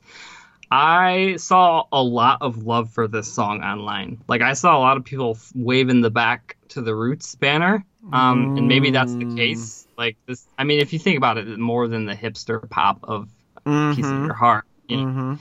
I 0.71 1.35
saw 1.37 1.85
a 1.91 2.01
lot 2.03 2.37
of 2.41 2.63
love 2.63 2.91
for 2.91 3.07
this 3.07 3.31
song 3.31 3.61
online. 3.63 4.21
Like 4.27 4.41
I 4.41 4.53
saw 4.53 4.77
a 4.77 4.79
lot 4.79 4.97
of 4.97 5.03
people 5.03 5.31
f- 5.31 5.51
waving 5.55 6.01
the 6.01 6.11
back 6.11 6.57
to 6.69 6.81
the 6.81 6.93
Roots 6.95 7.35
banner, 7.35 7.83
um, 8.13 8.55
and 8.57 8.67
maybe 8.67 8.91
that's 8.91 9.13
the 9.15 9.25
Mm. 9.25 9.35
case. 9.35 9.87
Like 9.99 10.15
this, 10.27 10.47
I 10.57 10.63
mean, 10.63 10.79
if 10.79 10.93
you 10.93 10.99
think 10.99 11.17
about 11.17 11.37
it, 11.37 11.59
more 11.59 11.89
than 11.89 12.05
the 12.05 12.15
hipster 12.15 12.67
pop 12.69 12.99
of 13.03 13.27
"Piece 13.65 14.05
of 14.05 14.13
Mhm. 14.13 14.25
Your 14.27 14.33
Heart." 14.33 14.63
You 14.87 14.97
know? 14.97 15.03
hmm 15.11 15.33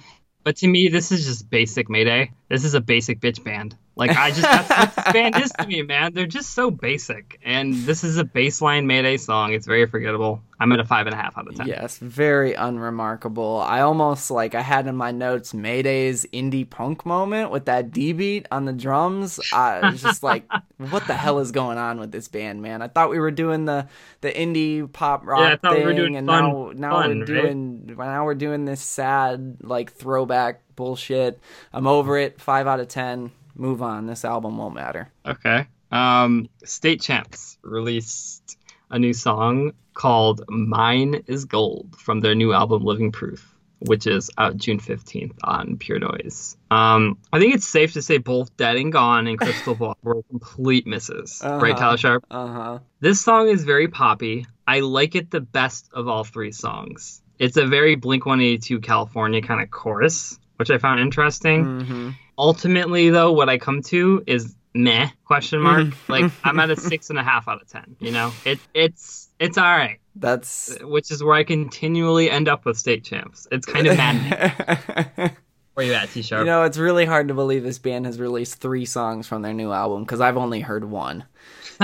But 0.43 0.57
to 0.57 0.67
me, 0.67 0.89
this 0.89 1.13
is 1.13 1.25
just 1.25 1.49
basic 1.49 1.89
Mayday. 1.89 2.33
This 2.49 2.65
is 2.65 2.75
a 2.75 2.81
basic 2.81 3.21
bitch 3.21 3.45
band. 3.45 3.77
Like 3.95 4.17
I 4.17 4.31
just 4.31 4.43
that's 4.43 4.69
what 4.69 4.97
this 4.97 5.13
band 5.13 5.37
is 5.37 5.53
to 5.53 5.67
me, 5.67 5.83
man. 5.83 6.13
They're 6.13 6.27
just 6.27 6.55
so 6.55 6.73
basic, 6.73 7.39
and 7.45 7.73
this 7.85 8.03
is 8.03 8.19
a 8.19 8.25
baseline 8.25 8.87
Mayday 8.87 9.17
song. 9.17 9.53
It's 9.53 9.67
very 9.67 9.87
forgettable. 9.87 10.43
I'm 10.61 10.73
at 10.73 10.81
a 10.81 10.85
five 10.85 11.07
and 11.07 11.15
a 11.15 11.17
half 11.17 11.39
out 11.39 11.47
of 11.47 11.55
ten. 11.55 11.67
Yes, 11.69 11.99
very 11.99 12.55
unremarkable. 12.55 13.61
I 13.61 13.81
almost 13.81 14.31
like 14.31 14.55
I 14.55 14.61
had 14.61 14.87
in 14.87 14.97
my 14.97 15.13
notes 15.13 15.55
Mayday's 15.55 16.27
indie 16.33 16.69
punk 16.69 17.07
moment 17.07 17.51
with 17.51 17.67
that 17.67 17.93
D 17.93 18.13
beat 18.13 18.47
on 18.51 18.65
the 18.65 18.73
drums. 18.73 19.39
I 19.53 19.91
was 19.91 20.03
just 20.03 20.23
like, 20.23 20.45
what 20.91 21.07
the 21.07 21.15
hell 21.15 21.39
is 21.39 21.53
going 21.53 21.79
on 21.79 22.01
with 22.01 22.11
this 22.11 22.29
band, 22.29 22.61
man? 22.61 22.83
I 22.83 22.89
thought 22.89 23.11
we 23.11 23.19
were 23.21 23.31
doing 23.31 23.65
the 23.67 23.89
the 24.21 24.31
indie 24.33 24.91
pop 24.93 25.25
rock 25.27 25.61
we 25.63 25.69
thing, 25.71 25.85
were 25.87 25.95
doing 25.95 26.17
and 26.17 26.27
fun- 26.27 26.45
now 26.45 26.73
now 26.75 27.03
fun, 27.03 27.09
we're 27.11 27.19
right? 27.21 27.27
doing 27.27 27.95
now 27.97 28.25
we're 28.25 28.35
doing 28.35 28.65
this 28.65 28.81
sad 28.81 29.59
like 29.63 29.93
throwback 29.93 30.63
bullshit. 30.77 31.41
I'm 31.73 31.87
over 31.87 32.19
it. 32.19 32.41
Five 32.41 32.67
out 32.67 32.81
of 32.81 32.89
ten. 32.89 33.31
Move 33.55 33.81
on. 33.83 34.07
This 34.07 34.25
album 34.25 34.59
won't 34.59 34.75
matter. 34.75 35.11
Okay. 35.25 35.67
Um, 35.91 36.49
State 36.65 37.01
Champs 37.01 37.59
released 37.63 38.58
a 38.91 38.99
new 38.99 39.13
song 39.13 39.73
called 39.95 40.45
"Mine 40.49 41.23
Is 41.27 41.45
Gold" 41.45 41.97
from 41.99 42.21
their 42.21 42.35
new 42.35 42.53
album 42.53 42.85
"Living 42.85 43.13
Proof." 43.13 43.55
Which 43.81 44.09
is 44.09 44.29
out 44.37 44.57
June 44.57 44.81
15th 44.81 45.35
on 45.45 45.77
Pure 45.77 46.01
Noise. 46.01 46.57
Um, 46.69 47.17
I 47.33 47.39
think 47.39 47.55
it's 47.55 47.65
safe 47.69 47.93
to 47.93 48.03
say 48.03 48.19
both 48.19 48.57
Dead 48.57 48.75
and 48.77 48.93
Gone 48.93 49.29
and 49.29 49.39
Crystal 49.39 49.75
Ball 49.81 49.97
were 50.03 50.21
complete 50.25 50.85
misses. 50.85 51.41
Right, 51.45 51.71
Uh-huh. 51.71 51.75
Tyler 51.79 51.97
Sharp? 51.97 52.25
Uh 52.29 52.47
huh. 52.49 52.79
This 52.99 53.21
song 53.21 53.49
is 53.49 53.63
very 53.63 53.87
poppy. 53.87 54.47
I 54.67 54.81
like 54.81 55.15
it 55.15 55.31
the 55.31 55.41
best 55.41 55.91
of 55.93 56.09
all 56.09 56.25
three 56.25 56.51
songs. 56.51 57.23
It's 57.39 57.57
a 57.57 57.67
very 57.69 57.95
Blink 57.95 58.27
182 58.27 58.81
California 58.81 59.41
kind 59.43 59.63
of 59.63 59.71
chorus, 59.71 60.41
which 60.57 60.71
I 60.71 60.79
found 60.79 60.99
interesting. 60.99 61.85
hmm 61.87 62.11
Ultimately, 62.37 63.11
though, 63.11 63.31
what 63.33 63.49
I 63.49 63.59
come 63.59 63.83
to 63.83 64.23
is 64.27 64.57
meh 64.79 65.09
question 65.25 65.61
mark. 65.61 65.87
Mm-hmm. 65.87 66.13
like 66.13 66.33
I'm 66.45 66.59
at 66.61 66.71
a 66.71 66.77
six 66.77 67.11
and 67.11 67.19
a 67.19 67.23
half 67.23 67.49
out 67.49 67.61
of 67.61 67.69
ten. 67.69 67.97
You 67.99 68.13
know, 68.13 68.33
it 68.45 68.59
it's 68.73 69.29
it's 69.39 69.59
all 69.59 69.65
right, 69.65 69.99
That's 70.17 70.79
which 70.83 71.11
is 71.11 71.23
where 71.23 71.35
I 71.35 71.45
continually 71.45 72.31
end 72.31 72.49
up 72.49 72.65
with 72.65 72.79
state 72.79 73.05
champs. 73.05 73.47
It's 73.53 73.67
kind 73.67 73.87
of 73.87 73.97
maddening. 73.97 75.31
Where 75.75 75.87
you 75.87 75.93
at, 75.93 76.11
T 76.11 76.23
Sharp? 76.23 76.41
You 76.41 76.47
know, 76.47 76.65
it's 76.65 76.77
really 76.77 77.05
hard 77.05 77.29
to 77.29 77.35
believe 77.35 77.63
this 77.63 77.79
band 77.79 78.07
has 78.07 78.19
released 78.19 78.57
three 78.57 78.85
songs 78.85 79.29
from 79.29 79.43
their 79.43 79.53
new 79.53 79.71
album 79.71 80.03
because 80.03 80.21
I've 80.21 80.37
only 80.37 80.59
heard 80.59 80.85
one. 80.85 81.25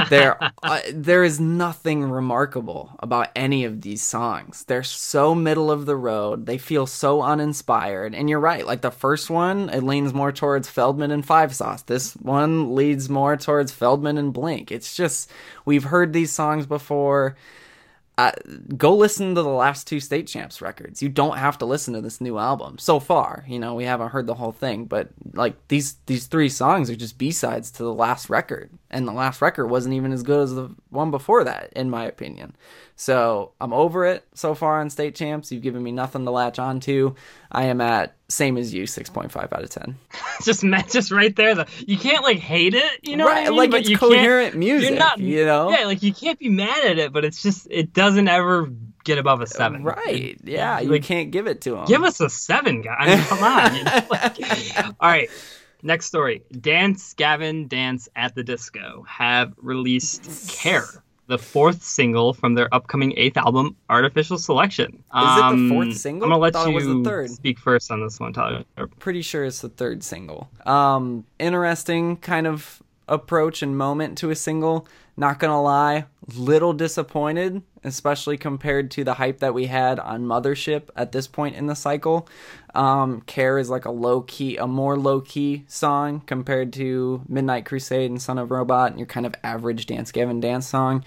There, 0.08 0.38
uh, 0.62 0.80
there 0.92 1.24
is 1.24 1.40
nothing 1.40 2.04
remarkable 2.04 2.90
about 2.98 3.30
any 3.34 3.64
of 3.64 3.80
these 3.80 4.02
songs. 4.02 4.64
They're 4.64 4.82
so 4.82 5.34
middle 5.34 5.70
of 5.70 5.86
the 5.86 5.96
road. 5.96 6.46
They 6.46 6.58
feel 6.58 6.86
so 6.86 7.22
uninspired. 7.22 8.14
And 8.14 8.28
you're 8.28 8.40
right. 8.40 8.66
Like 8.66 8.82
the 8.82 8.90
first 8.90 9.30
one, 9.30 9.70
it 9.70 9.82
leans 9.82 10.12
more 10.12 10.32
towards 10.32 10.68
Feldmann 10.68 11.12
and 11.12 11.24
Five 11.24 11.54
Sauce. 11.54 11.82
This 11.82 12.14
one 12.14 12.74
leads 12.74 13.08
more 13.08 13.36
towards 13.36 13.72
Feldmann 13.72 14.18
and 14.18 14.32
Blink. 14.32 14.72
It's 14.72 14.96
just 14.96 15.30
we've 15.64 15.84
heard 15.84 16.12
these 16.12 16.32
songs 16.32 16.66
before 16.66 17.36
uh, 18.16 18.30
go 18.76 18.94
listen 18.94 19.34
to 19.34 19.42
the 19.42 19.48
last 19.48 19.88
two 19.88 19.98
state 19.98 20.28
champs 20.28 20.62
records 20.62 21.02
you 21.02 21.08
don't 21.08 21.36
have 21.36 21.58
to 21.58 21.66
listen 21.66 21.94
to 21.94 22.00
this 22.00 22.20
new 22.20 22.38
album 22.38 22.78
so 22.78 23.00
far 23.00 23.44
you 23.48 23.58
know 23.58 23.74
we 23.74 23.84
haven't 23.84 24.10
heard 24.10 24.26
the 24.26 24.34
whole 24.34 24.52
thing 24.52 24.84
but 24.84 25.08
like 25.32 25.56
these 25.66 25.96
these 26.06 26.26
three 26.28 26.48
songs 26.48 26.88
are 26.88 26.94
just 26.94 27.18
b-sides 27.18 27.72
to 27.72 27.82
the 27.82 27.92
last 27.92 28.30
record 28.30 28.70
and 28.94 29.06
the 29.06 29.12
last 29.12 29.42
record 29.42 29.66
wasn't 29.66 29.94
even 29.94 30.12
as 30.12 30.22
good 30.22 30.40
as 30.40 30.54
the 30.54 30.70
one 30.88 31.10
before 31.10 31.44
that 31.44 31.72
in 31.74 31.90
my 31.90 32.04
opinion 32.04 32.54
so 32.96 33.52
i'm 33.60 33.72
over 33.72 34.06
it 34.06 34.24
so 34.34 34.54
far 34.54 34.80
on 34.80 34.88
state 34.88 35.14
champs 35.14 35.52
you've 35.52 35.62
given 35.62 35.82
me 35.82 35.92
nothing 35.92 36.24
to 36.24 36.30
latch 36.30 36.58
on 36.58 36.80
to 36.80 37.14
i 37.50 37.64
am 37.64 37.80
at 37.80 38.14
same 38.28 38.56
as 38.56 38.72
you 38.72 38.84
6.5 38.84 39.36
out 39.36 39.62
of 39.62 39.70
10 39.70 39.96
just 40.42 40.64
met 40.64 40.88
just 40.90 41.10
right 41.10 41.36
there. 41.36 41.54
The, 41.54 41.66
you 41.86 41.98
can't 41.98 42.24
like 42.24 42.38
hate 42.38 42.74
it, 42.74 43.00
you 43.02 43.16
know? 43.16 43.26
what 43.26 43.36
I 43.36 43.44
mean? 43.44 43.56
like 43.56 43.70
But 43.70 43.80
it's 43.80 43.90
you 43.90 43.98
coherent 43.98 44.56
music 44.56 44.90
You're 44.90 44.98
not, 44.98 45.18
you 45.18 45.44
know 45.44 45.70
Yeah, 45.70 45.84
like 45.84 46.02
you 46.02 46.12
can't 46.12 46.38
be 46.38 46.48
mad 46.48 46.84
at 46.84 46.98
it, 46.98 47.12
but 47.12 47.24
it's 47.24 47.42
just 47.42 47.68
it 47.70 47.92
doesn't 47.92 48.26
ever 48.26 48.70
get 49.04 49.18
above 49.18 49.40
a 49.40 49.46
seven. 49.46 49.84
Right? 49.84 50.38
Yeah, 50.42 50.80
you 50.80 51.00
can't 51.00 51.30
give 51.30 51.46
it 51.46 51.60
to 51.62 51.72
them. 51.72 51.84
Give 51.84 52.02
us 52.02 52.20
a 52.20 52.28
seven, 52.28 52.82
guy. 52.82 52.94
I 52.98 53.14
mean, 53.14 53.24
come 53.24 53.44
on. 53.44 53.76
You 53.76 53.84
know? 53.84 54.02
like, 54.10 54.94
all 55.00 55.08
right. 55.08 55.30
Next 55.84 56.06
story. 56.06 56.42
Dance 56.60 57.12
Gavin 57.14 57.68
Dance 57.68 58.08
at 58.16 58.34
the 58.34 58.42
Disco 58.42 59.04
have 59.06 59.52
released 59.58 60.48
Care, 60.48 60.86
the 61.26 61.36
fourth 61.36 61.82
single 61.82 62.32
from 62.32 62.54
their 62.54 62.74
upcoming 62.74 63.12
eighth 63.18 63.36
album, 63.36 63.76
Artificial 63.90 64.38
Selection. 64.38 64.86
Is 64.86 65.38
it 65.38 65.56
the 65.56 65.68
fourth 65.68 65.94
single? 65.96 66.24
I'm 66.24 66.30
gonna 66.30 66.40
let 66.40 66.54
Thought 66.54 66.68
it 66.68 66.72
you 66.82 67.02
the 67.02 67.08
third. 67.08 67.30
speak 67.30 67.58
first 67.58 67.90
on 67.90 68.00
this 68.00 68.18
one, 68.18 68.32
Tyler. 68.32 68.64
pretty 68.98 69.20
sure 69.20 69.44
it's 69.44 69.60
the 69.60 69.68
third 69.68 70.02
single. 70.02 70.48
Um, 70.64 71.26
interesting 71.38 72.16
kind 72.16 72.46
of 72.46 72.82
approach 73.06 73.62
and 73.62 73.76
moment 73.76 74.16
to 74.18 74.30
a 74.30 74.34
single. 74.34 74.88
Not 75.16 75.38
gonna 75.38 75.62
lie, 75.62 76.06
little 76.34 76.72
disappointed, 76.72 77.62
especially 77.84 78.36
compared 78.36 78.90
to 78.92 79.04
the 79.04 79.14
hype 79.14 79.38
that 79.38 79.54
we 79.54 79.66
had 79.66 80.00
on 80.00 80.24
Mothership 80.24 80.88
at 80.96 81.12
this 81.12 81.28
point 81.28 81.54
in 81.54 81.66
the 81.66 81.76
cycle. 81.76 82.28
Um, 82.74 83.20
Care 83.20 83.58
is 83.58 83.70
like 83.70 83.84
a 83.84 83.92
low 83.92 84.22
key, 84.22 84.56
a 84.56 84.66
more 84.66 84.98
low 84.98 85.20
key 85.20 85.64
song 85.68 86.20
compared 86.26 86.72
to 86.74 87.22
Midnight 87.28 87.64
Crusade 87.64 88.10
and 88.10 88.20
Son 88.20 88.38
of 88.38 88.50
Robot, 88.50 88.90
and 88.90 88.98
your 88.98 89.06
kind 89.06 89.26
of 89.26 89.34
average 89.44 89.86
Dance 89.86 90.10
Gavin 90.10 90.40
Dance 90.40 90.66
song. 90.66 91.04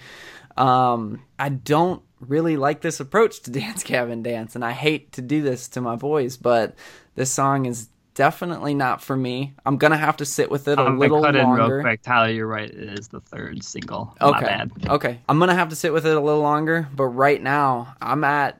Um, 0.56 1.22
I 1.38 1.50
don't 1.50 2.02
really 2.20 2.56
like 2.56 2.80
this 2.80 3.00
approach 3.00 3.40
to 3.42 3.50
Dance 3.52 3.84
Gavin 3.84 4.22
Dance, 4.22 4.54
and 4.54 4.64
I 4.64 4.72
hate 4.72 5.12
to 5.12 5.22
do 5.22 5.42
this 5.42 5.68
to 5.68 5.82
my 5.82 5.96
boys, 5.96 6.36
but 6.38 6.74
this 7.14 7.30
song 7.30 7.66
is 7.66 7.88
definitely 8.18 8.74
not 8.74 9.00
for 9.00 9.16
me. 9.16 9.54
I'm 9.64 9.76
gonna 9.76 9.96
have 9.96 10.16
to 10.16 10.24
sit 10.24 10.50
with 10.50 10.66
it 10.66 10.76
a 10.76 10.82
Um, 10.84 10.98
little 10.98 11.22
cut 11.22 11.36
in 11.36 11.48
real 11.50 11.80
quick. 11.80 12.02
Tyler, 12.02 12.30
you're 12.30 12.48
right. 12.48 12.68
It 12.68 12.98
is 12.98 13.06
the 13.06 13.20
third 13.20 13.62
single. 13.62 14.12
Okay. 14.20 14.44
bad. 14.44 14.72
Okay. 14.88 15.20
I'm 15.28 15.38
gonna 15.38 15.54
have 15.54 15.68
to 15.68 15.76
sit 15.76 15.92
with 15.92 16.04
it 16.04 16.16
a 16.16 16.20
little 16.20 16.40
longer, 16.42 16.88
but 16.96 17.04
right 17.04 17.40
now 17.40 17.94
I'm 18.02 18.24
at 18.24 18.56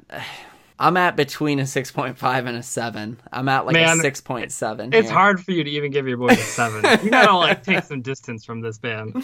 I'm 0.81 0.97
at 0.97 1.17
between 1.17 1.59
a 1.59 1.65
6.5 1.65 2.47
and 2.47 2.57
a 2.57 2.63
7. 2.63 3.21
I'm 3.33 3.49
at 3.49 3.67
like 3.67 3.73
Man, 3.75 3.99
a 3.99 4.03
6.7. 4.03 4.95
It's 4.95 5.09
here. 5.09 5.13
hard 5.17 5.45
for 5.45 5.51
you 5.51 5.65
to 5.65 5.71
even 5.71 5.91
give 5.91 6.07
your 6.07 6.17
boys 6.19 6.39
a 6.39 6.43
seven. 6.43 6.85
you 7.05 7.11
gotta 7.11 7.35
like 7.37 7.65
take 7.65 7.83
some 7.83 8.01
distance 8.01 8.45
from 8.45 8.61
this 8.61 8.79
band. 8.79 9.17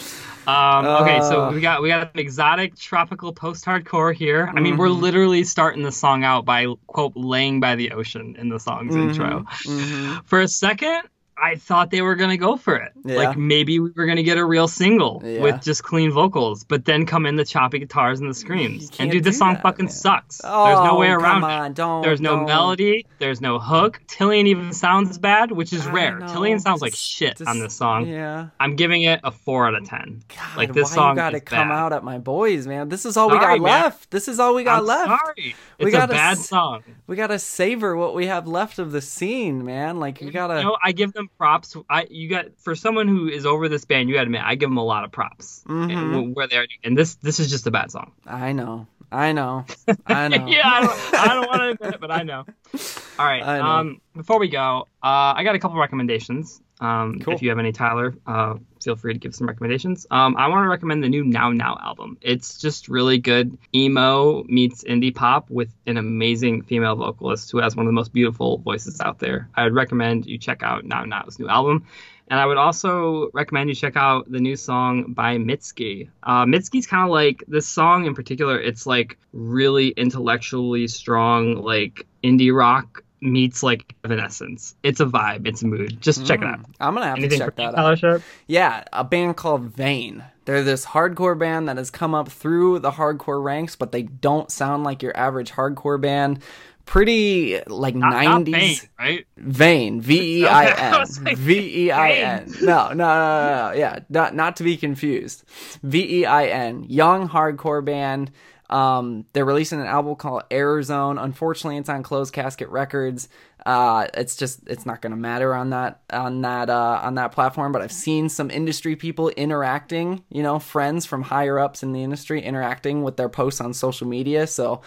Um, 0.47 0.85
okay, 0.85 1.21
so 1.21 1.45
Uh. 1.45 1.51
we 1.53 1.61
got 1.61 1.81
we 1.81 1.87
got 1.87 2.13
an 2.13 2.19
exotic 2.19 2.75
tropical 2.77 3.31
post-hardcore 3.33 4.13
here. 4.13 4.51
I 4.53 4.59
mean, 4.59 4.75
we're 4.77 4.89
Mm-hmm. 4.89 5.01
literally 5.01 5.43
starting 5.45 5.83
the 5.83 5.91
song 5.93 6.23
out 6.25 6.43
by 6.45 6.67
quote 6.87 7.13
laying 7.15 7.59
by 7.61 7.75
the 7.75 7.91
ocean 7.91 8.35
in 8.37 8.49
the 8.49 8.59
song's 8.59 8.93
Mm-hmm. 8.93 9.09
intro. 9.09 9.45
Mhm. 9.65 10.25
For 10.27 10.41
a 10.41 10.47
second, 10.49 11.03
I 11.37 11.55
thought 11.55 11.91
they 11.91 12.01
were 12.01 12.15
gonna 12.15 12.37
go 12.37 12.55
for 12.55 12.75
it. 12.77 12.93
Yeah. 13.03 13.17
Like 13.17 13.37
maybe 13.37 13.79
we 13.79 13.91
were 13.91 14.05
gonna 14.05 14.23
get 14.23 14.37
a 14.37 14.45
real 14.45 14.67
single 14.67 15.21
Yeah. 15.23 15.41
with 15.41 15.61
just 15.61 15.83
clean 15.83 16.11
vocals, 16.11 16.63
but 16.63 16.85
then 16.85 17.05
come 17.05 17.25
in 17.25 17.35
the 17.35 17.43
choppy 17.43 17.79
guitars 17.79 18.21
and 18.21 18.29
the 18.29 18.33
screams. 18.33 18.89
And 18.99 19.11
dude, 19.11 19.23
this 19.25 19.37
song 19.37 19.55
that, 19.55 19.61
fucking 19.63 19.85
man. 19.85 19.91
sucks. 19.93 20.39
Oh, 20.43 20.65
There's 20.67 20.79
no 20.85 20.91
oh, 20.95 20.99
way 20.99 21.09
around 21.09 21.41
come 21.41 21.43
it. 21.49 21.53
on, 21.53 21.73
don't. 21.73 22.01
There's 22.03 22.21
no 22.21 22.37
don't. 22.37 22.45
melody. 22.45 23.05
There's 23.19 23.41
no 23.41 23.59
hook. 23.59 23.99
Tilian 24.07 24.47
even 24.47 24.71
sounds 24.71 25.17
bad, 25.17 25.51
which 25.51 25.73
is 25.73 25.85
I 25.85 25.91
rare. 25.91 26.19
know. 26.19 26.25
Tilian 26.27 26.59
sounds 26.61 26.81
like 26.81 26.95
shit 26.95 27.37
just- 27.37 27.49
on 27.49 27.59
this 27.59 27.75
song. 27.75 28.07
Yeah. 28.07 28.47
I'm 28.59 28.75
giving 28.77 29.03
it 29.03 29.19
a 29.23 29.31
four 29.31 29.67
out 29.67 29.75
of 29.75 29.87
ten. 29.87 30.23
God, 30.29 30.57
like 30.57 30.73
this 30.73 30.89
why 30.91 30.95
song 30.95 31.09
you 31.11 31.15
gotta 31.17 31.39
come 31.41 31.67
bad. 31.67 31.75
out 31.75 31.93
at 31.93 32.03
my 32.03 32.17
boys, 32.17 32.65
man. 32.65 32.87
This 32.89 33.05
is 33.05 33.17
all 33.17 33.29
we 33.29 33.39
got 33.39 33.59
man. 33.59 33.61
left. 33.61 34.09
This 34.11 34.27
is 34.27 34.39
all 34.39 34.55
we 34.55 34.63
got 34.63 34.79
I'm 34.79 34.85
left. 34.85 35.07
sorry. 35.09 35.55
We 35.79 35.85
It's 35.87 35.95
a 35.95 35.97
gotta 35.97 36.13
bad 36.13 36.37
song. 36.37 36.83
We 37.07 37.15
gotta 37.17 37.39
savor 37.39 37.95
what 37.97 38.15
we 38.15 38.27
have 38.27 38.47
left 38.47 38.79
of 38.79 38.91
the 38.93 39.01
scene, 39.01 39.65
man. 39.65 39.99
Like 39.99 40.21
you 40.21 40.31
gotta. 40.31 40.59
You 40.59 40.63
know, 40.63 40.77
I 40.81 40.91
give 40.93 41.11
them 41.13 41.24
props. 41.37 41.75
I 41.89 42.07
you 42.09 42.29
got 42.29 42.45
for 42.59 42.75
someone 42.75 43.07
who 43.07 43.27
is 43.27 43.45
over 43.45 43.69
this 43.69 43.85
band, 43.85 44.09
you 44.09 44.15
got 44.15 44.21
to 44.21 44.25
admit, 44.27 44.41
I 44.43 44.55
give 44.55 44.69
them 44.69 44.77
a 44.77 44.83
lot 44.83 45.03
of 45.03 45.11
props. 45.11 45.63
Mhm. 45.67 45.91
And 45.91 46.35
where 46.35 46.47
they 46.47 46.57
are, 46.57 46.65
and 46.83 46.97
this 46.97 47.15
this 47.15 47.39
is 47.39 47.49
just 47.49 47.67
a 47.67 47.71
bad 47.71 47.91
song. 47.91 48.11
I 48.25 48.51
know. 48.51 48.87
I 49.11 49.31
know. 49.33 49.65
I 50.07 50.27
know. 50.27 50.47
yeah, 50.47 50.61
I 50.65 50.81
don't, 50.81 51.13
I 51.13 51.27
don't 51.27 51.47
want 51.47 51.61
to 51.61 51.69
admit 51.69 51.93
it, 51.95 52.01
but 52.01 52.11
I 52.11 52.23
know. 52.23 52.43
All 53.19 53.25
right. 53.25 53.43
I 53.43 53.57
know. 53.59 53.63
Um, 53.65 54.01
before 54.15 54.39
we 54.39 54.47
go, 54.49 54.87
uh, 55.03 55.33
I 55.37 55.43
got 55.43 55.55
a 55.55 55.59
couple 55.59 55.77
recommendations. 55.79 56.61
Um, 56.81 57.19
Cool. 57.19 57.33
If 57.33 57.41
you 57.41 57.49
have 57.49 57.59
any, 57.59 57.71
Tyler, 57.71 58.13
uh, 58.27 58.55
feel 58.81 58.95
free 58.95 59.13
to 59.13 59.19
give 59.19 59.33
some 59.33 59.47
recommendations. 59.47 60.05
Um, 60.11 60.35
I 60.37 60.47
want 60.47 60.65
to 60.65 60.69
recommend 60.69 61.03
the 61.03 61.09
new 61.09 61.23
Now 61.23 61.51
Now 61.51 61.77
album. 61.81 62.17
It's 62.21 62.59
just 62.59 62.89
really 62.89 63.17
good 63.17 63.57
emo 63.73 64.43
meets 64.43 64.83
indie 64.83 65.15
pop 65.15 65.49
with 65.49 65.69
an 65.87 65.97
amazing 65.97 66.63
female 66.63 66.95
vocalist 66.95 67.51
who 67.51 67.59
has 67.59 67.75
one 67.75 67.85
of 67.85 67.89
the 67.89 67.93
most 67.93 68.13
beautiful 68.13 68.57
voices 68.57 68.99
out 68.99 69.19
there. 69.19 69.49
I 69.55 69.63
would 69.63 69.73
recommend 69.73 70.25
you 70.25 70.37
check 70.37 70.63
out 70.63 70.83
Now 70.85 71.05
Now's 71.05 71.39
new 71.39 71.47
album. 71.47 71.85
And 72.27 72.39
I 72.39 72.45
would 72.47 72.57
also 72.57 73.29
recommend 73.33 73.69
you 73.69 73.75
check 73.75 73.95
out 73.95 74.29
the 74.29 74.39
new 74.39 74.55
song 74.55 75.13
by 75.13 75.37
Mitski. 75.37 76.09
Uh, 76.23 76.45
Mitski's 76.45 76.87
kind 76.87 77.03
of 77.03 77.11
like 77.11 77.43
this 77.47 77.67
song 77.67 78.05
in 78.05 78.15
particular. 78.15 78.59
It's 78.59 78.87
like 78.87 79.17
really 79.31 79.89
intellectually 79.89 80.87
strong, 80.87 81.61
like 81.61 82.07
indie 82.23 82.55
rock 82.55 83.03
meets 83.25 83.63
like 83.63 83.95
Evanescence. 84.03 84.75
It's 84.83 84.99
a 84.99 85.05
vibe. 85.05 85.47
It's 85.47 85.61
a 85.61 85.67
mood. 85.67 85.99
Just 85.99 86.25
check 86.25 86.41
it 86.41 86.45
mm. 86.45 86.53
out. 86.53 86.65
I'm 86.79 86.93
gonna 86.93 87.07
have 87.07 87.17
Anything 87.17 87.39
to 87.39 87.45
check 87.45 87.55
that 87.57 87.75
out. 87.75 87.99
Sharp? 87.99 88.21
Yeah, 88.47 88.83
a 88.93 89.03
band 89.03 89.37
called 89.37 89.63
Vein. 89.63 90.23
They're 90.45 90.63
this 90.63 90.85
hardcore 90.85 91.37
band 91.37 91.67
that 91.67 91.77
has 91.77 91.89
come 91.89 92.13
up 92.13 92.29
through 92.29 92.79
the 92.79 92.91
hardcore 92.91 93.43
ranks, 93.43 93.75
but 93.75 93.91
they 93.91 94.03
don't 94.03 94.51
sound 94.51 94.83
like 94.83 95.01
your 95.01 95.15
average 95.17 95.51
hardcore 95.51 95.99
band. 95.99 96.39
Pretty 96.85 97.59
like 97.65 97.95
Not, 97.95 98.13
not 98.13 98.23
nineties 98.45 98.87
right? 98.99 99.25
Vane, 99.37 100.01
V 100.01 100.41
E 100.41 100.45
I 100.45 100.93
N, 100.93 101.05
V 101.35 101.85
E 101.85 101.91
I 101.91 102.11
N. 102.11 102.53
No, 102.61 102.89
no, 102.89 102.93
no, 102.93 102.93
no, 102.93 103.69
no, 103.69 103.73
yeah, 103.75 103.99
not 104.09 104.35
not 104.35 104.57
to 104.57 104.63
be 104.63 104.77
confused. 104.77 105.43
V 105.81 106.19
E 106.19 106.25
I 106.25 106.45
N, 106.45 106.85
young 106.87 107.27
hardcore 107.27 107.83
band. 107.83 108.31
Um, 108.69 109.25
they're 109.33 109.45
releasing 109.45 109.79
an 109.79 109.87
album 109.87 110.15
called 110.15 110.43
Error 110.49 110.81
Zone. 110.81 111.17
Unfortunately, 111.17 111.77
it's 111.77 111.89
on 111.89 112.03
Closed 112.03 112.33
Casket 112.33 112.69
Records. 112.69 113.29
Uh, 113.65 114.07
it's 114.13 114.35
just 114.35 114.61
it's 114.67 114.85
not 114.85 115.01
going 115.01 115.11
to 115.11 115.17
matter 115.17 115.53
on 115.55 115.71
that 115.71 116.01
on 116.11 116.41
that 116.41 116.69
uh, 116.69 116.99
on 117.03 117.15
that 117.15 117.31
platform. 117.31 117.71
But 117.71 117.81
I've 117.81 117.91
seen 117.91 118.29
some 118.29 118.51
industry 118.51 118.95
people 118.95 119.29
interacting, 119.29 120.23
you 120.29 120.43
know, 120.43 120.59
friends 120.59 121.05
from 121.05 121.23
higher 121.23 121.59
ups 121.59 121.83
in 121.83 121.91
the 121.91 122.03
industry 122.03 122.41
interacting 122.41 123.03
with 123.03 123.17
their 123.17 123.29
posts 123.29 123.61
on 123.61 123.73
social 123.73 124.07
media. 124.07 124.47
So 124.47 124.81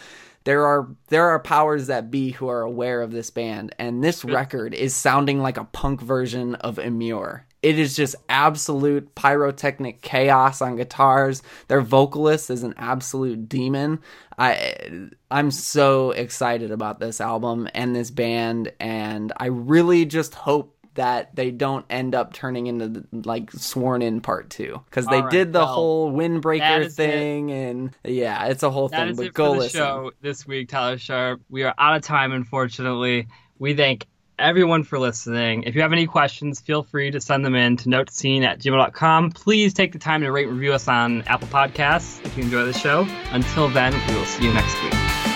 there 0.45 0.65
are 0.65 0.89
there 1.09 1.29
are 1.29 1.41
powers 1.41 1.89
that 1.89 2.11
be 2.11 2.31
who 2.31 2.49
are 2.49 2.63
aware 2.63 3.03
of 3.03 3.11
this 3.11 3.31
band, 3.31 3.75
and 3.79 4.03
this 4.03 4.25
record 4.25 4.75
is 4.75 4.95
sounding 4.95 5.41
like 5.41 5.57
a 5.57 5.65
punk 5.65 6.01
version 6.01 6.55
of 6.57 6.77
Immure. 6.77 7.43
It 7.63 7.79
is 7.79 7.97
just 7.97 8.15
absolute 8.29 9.15
pyrotechnic 9.15 10.01
chaos 10.01 10.63
on 10.63 10.77
guitars. 10.77 11.43
Their 11.67 11.81
vocalist 11.81 12.51
is 12.51 12.63
an 12.63 12.75
absolute 12.77 13.49
demon. 13.49 14.01
I 14.39 15.11
I'm 15.31 15.51
so 15.51 16.13
excited 16.13 16.71
about 16.71 17.01
this 17.01 17.21
album 17.21 17.69
and 17.75 17.97
this 17.97 18.11
band, 18.11 18.73
and 18.79 19.33
I 19.37 19.47
really 19.47 20.05
just 20.05 20.35
hope 20.35 20.79
that 20.99 21.35
they 21.37 21.53
don't 21.53 21.87
end 21.91 22.13
up 22.13 22.33
turning 22.33 22.67
into 22.67 22.89
the, 22.89 23.05
like 23.13 23.53
sworn 23.53 24.03
in 24.03 24.21
part 24.21 24.51
two 24.51 24.81
because 24.87 25.07
they 25.07 25.21
right, 25.21 25.31
did 25.31 25.53
the 25.53 25.61
well, 25.61 25.67
whole 25.69 26.13
windbreaker 26.13 26.81
is 26.81 26.93
it. 26.95 26.97
thing 26.97 27.53
and 27.53 27.97
yeah 28.03 28.47
it's 28.47 28.65
a 28.65 28.71
whole 28.71 28.89
That 28.89 29.03
thing 29.03 29.11
is 29.11 29.17
but 29.17 29.27
it 29.27 29.35
go 29.35 29.53
listen 29.53 29.79
show 29.79 30.11
this 30.23 30.45
week, 30.45 30.69
Tyler 30.71 30.99
Sharp. 30.99 31.41
We 31.49 31.63
are 31.63 31.73
out 31.79 31.95
of 31.95 32.03
time, 32.03 32.33
unfortunately. 32.33 33.29
We 33.61 33.75
thank 33.75 34.09
everyone 34.39 34.85
for 34.85 34.99
listening. 34.99 35.63
If 35.65 35.75
you 35.75 35.83
have 35.83 35.93
any 35.93 36.07
questions, 36.07 36.61
feel 36.61 36.83
free 36.83 37.11
to 37.11 37.21
send 37.21 37.45
them 37.45 37.55
in 37.55 37.77
to 37.79 37.89
notescene 37.89 38.43
at 38.43 38.61
gmail.com. 38.61 39.33
Please 39.33 39.75
take 39.75 39.93
the 39.93 39.99
time 39.99 40.23
to 40.23 40.31
rate 40.31 40.49
and 40.49 40.57
review 40.57 40.73
us 40.73 40.89
on 40.89 41.23
Apple 41.23 41.49
Podcasts 41.49 42.25
if 42.25 42.37
you 42.37 42.45
enjoy 42.45 42.65
the 42.65 42.73
show. 42.73 43.07
Until 43.33 43.69
then, 43.69 43.93
we 44.09 44.15
will 44.15 44.25
see 44.25 44.45
you 44.45 44.53
next 44.53 44.83
week. 44.83 45.28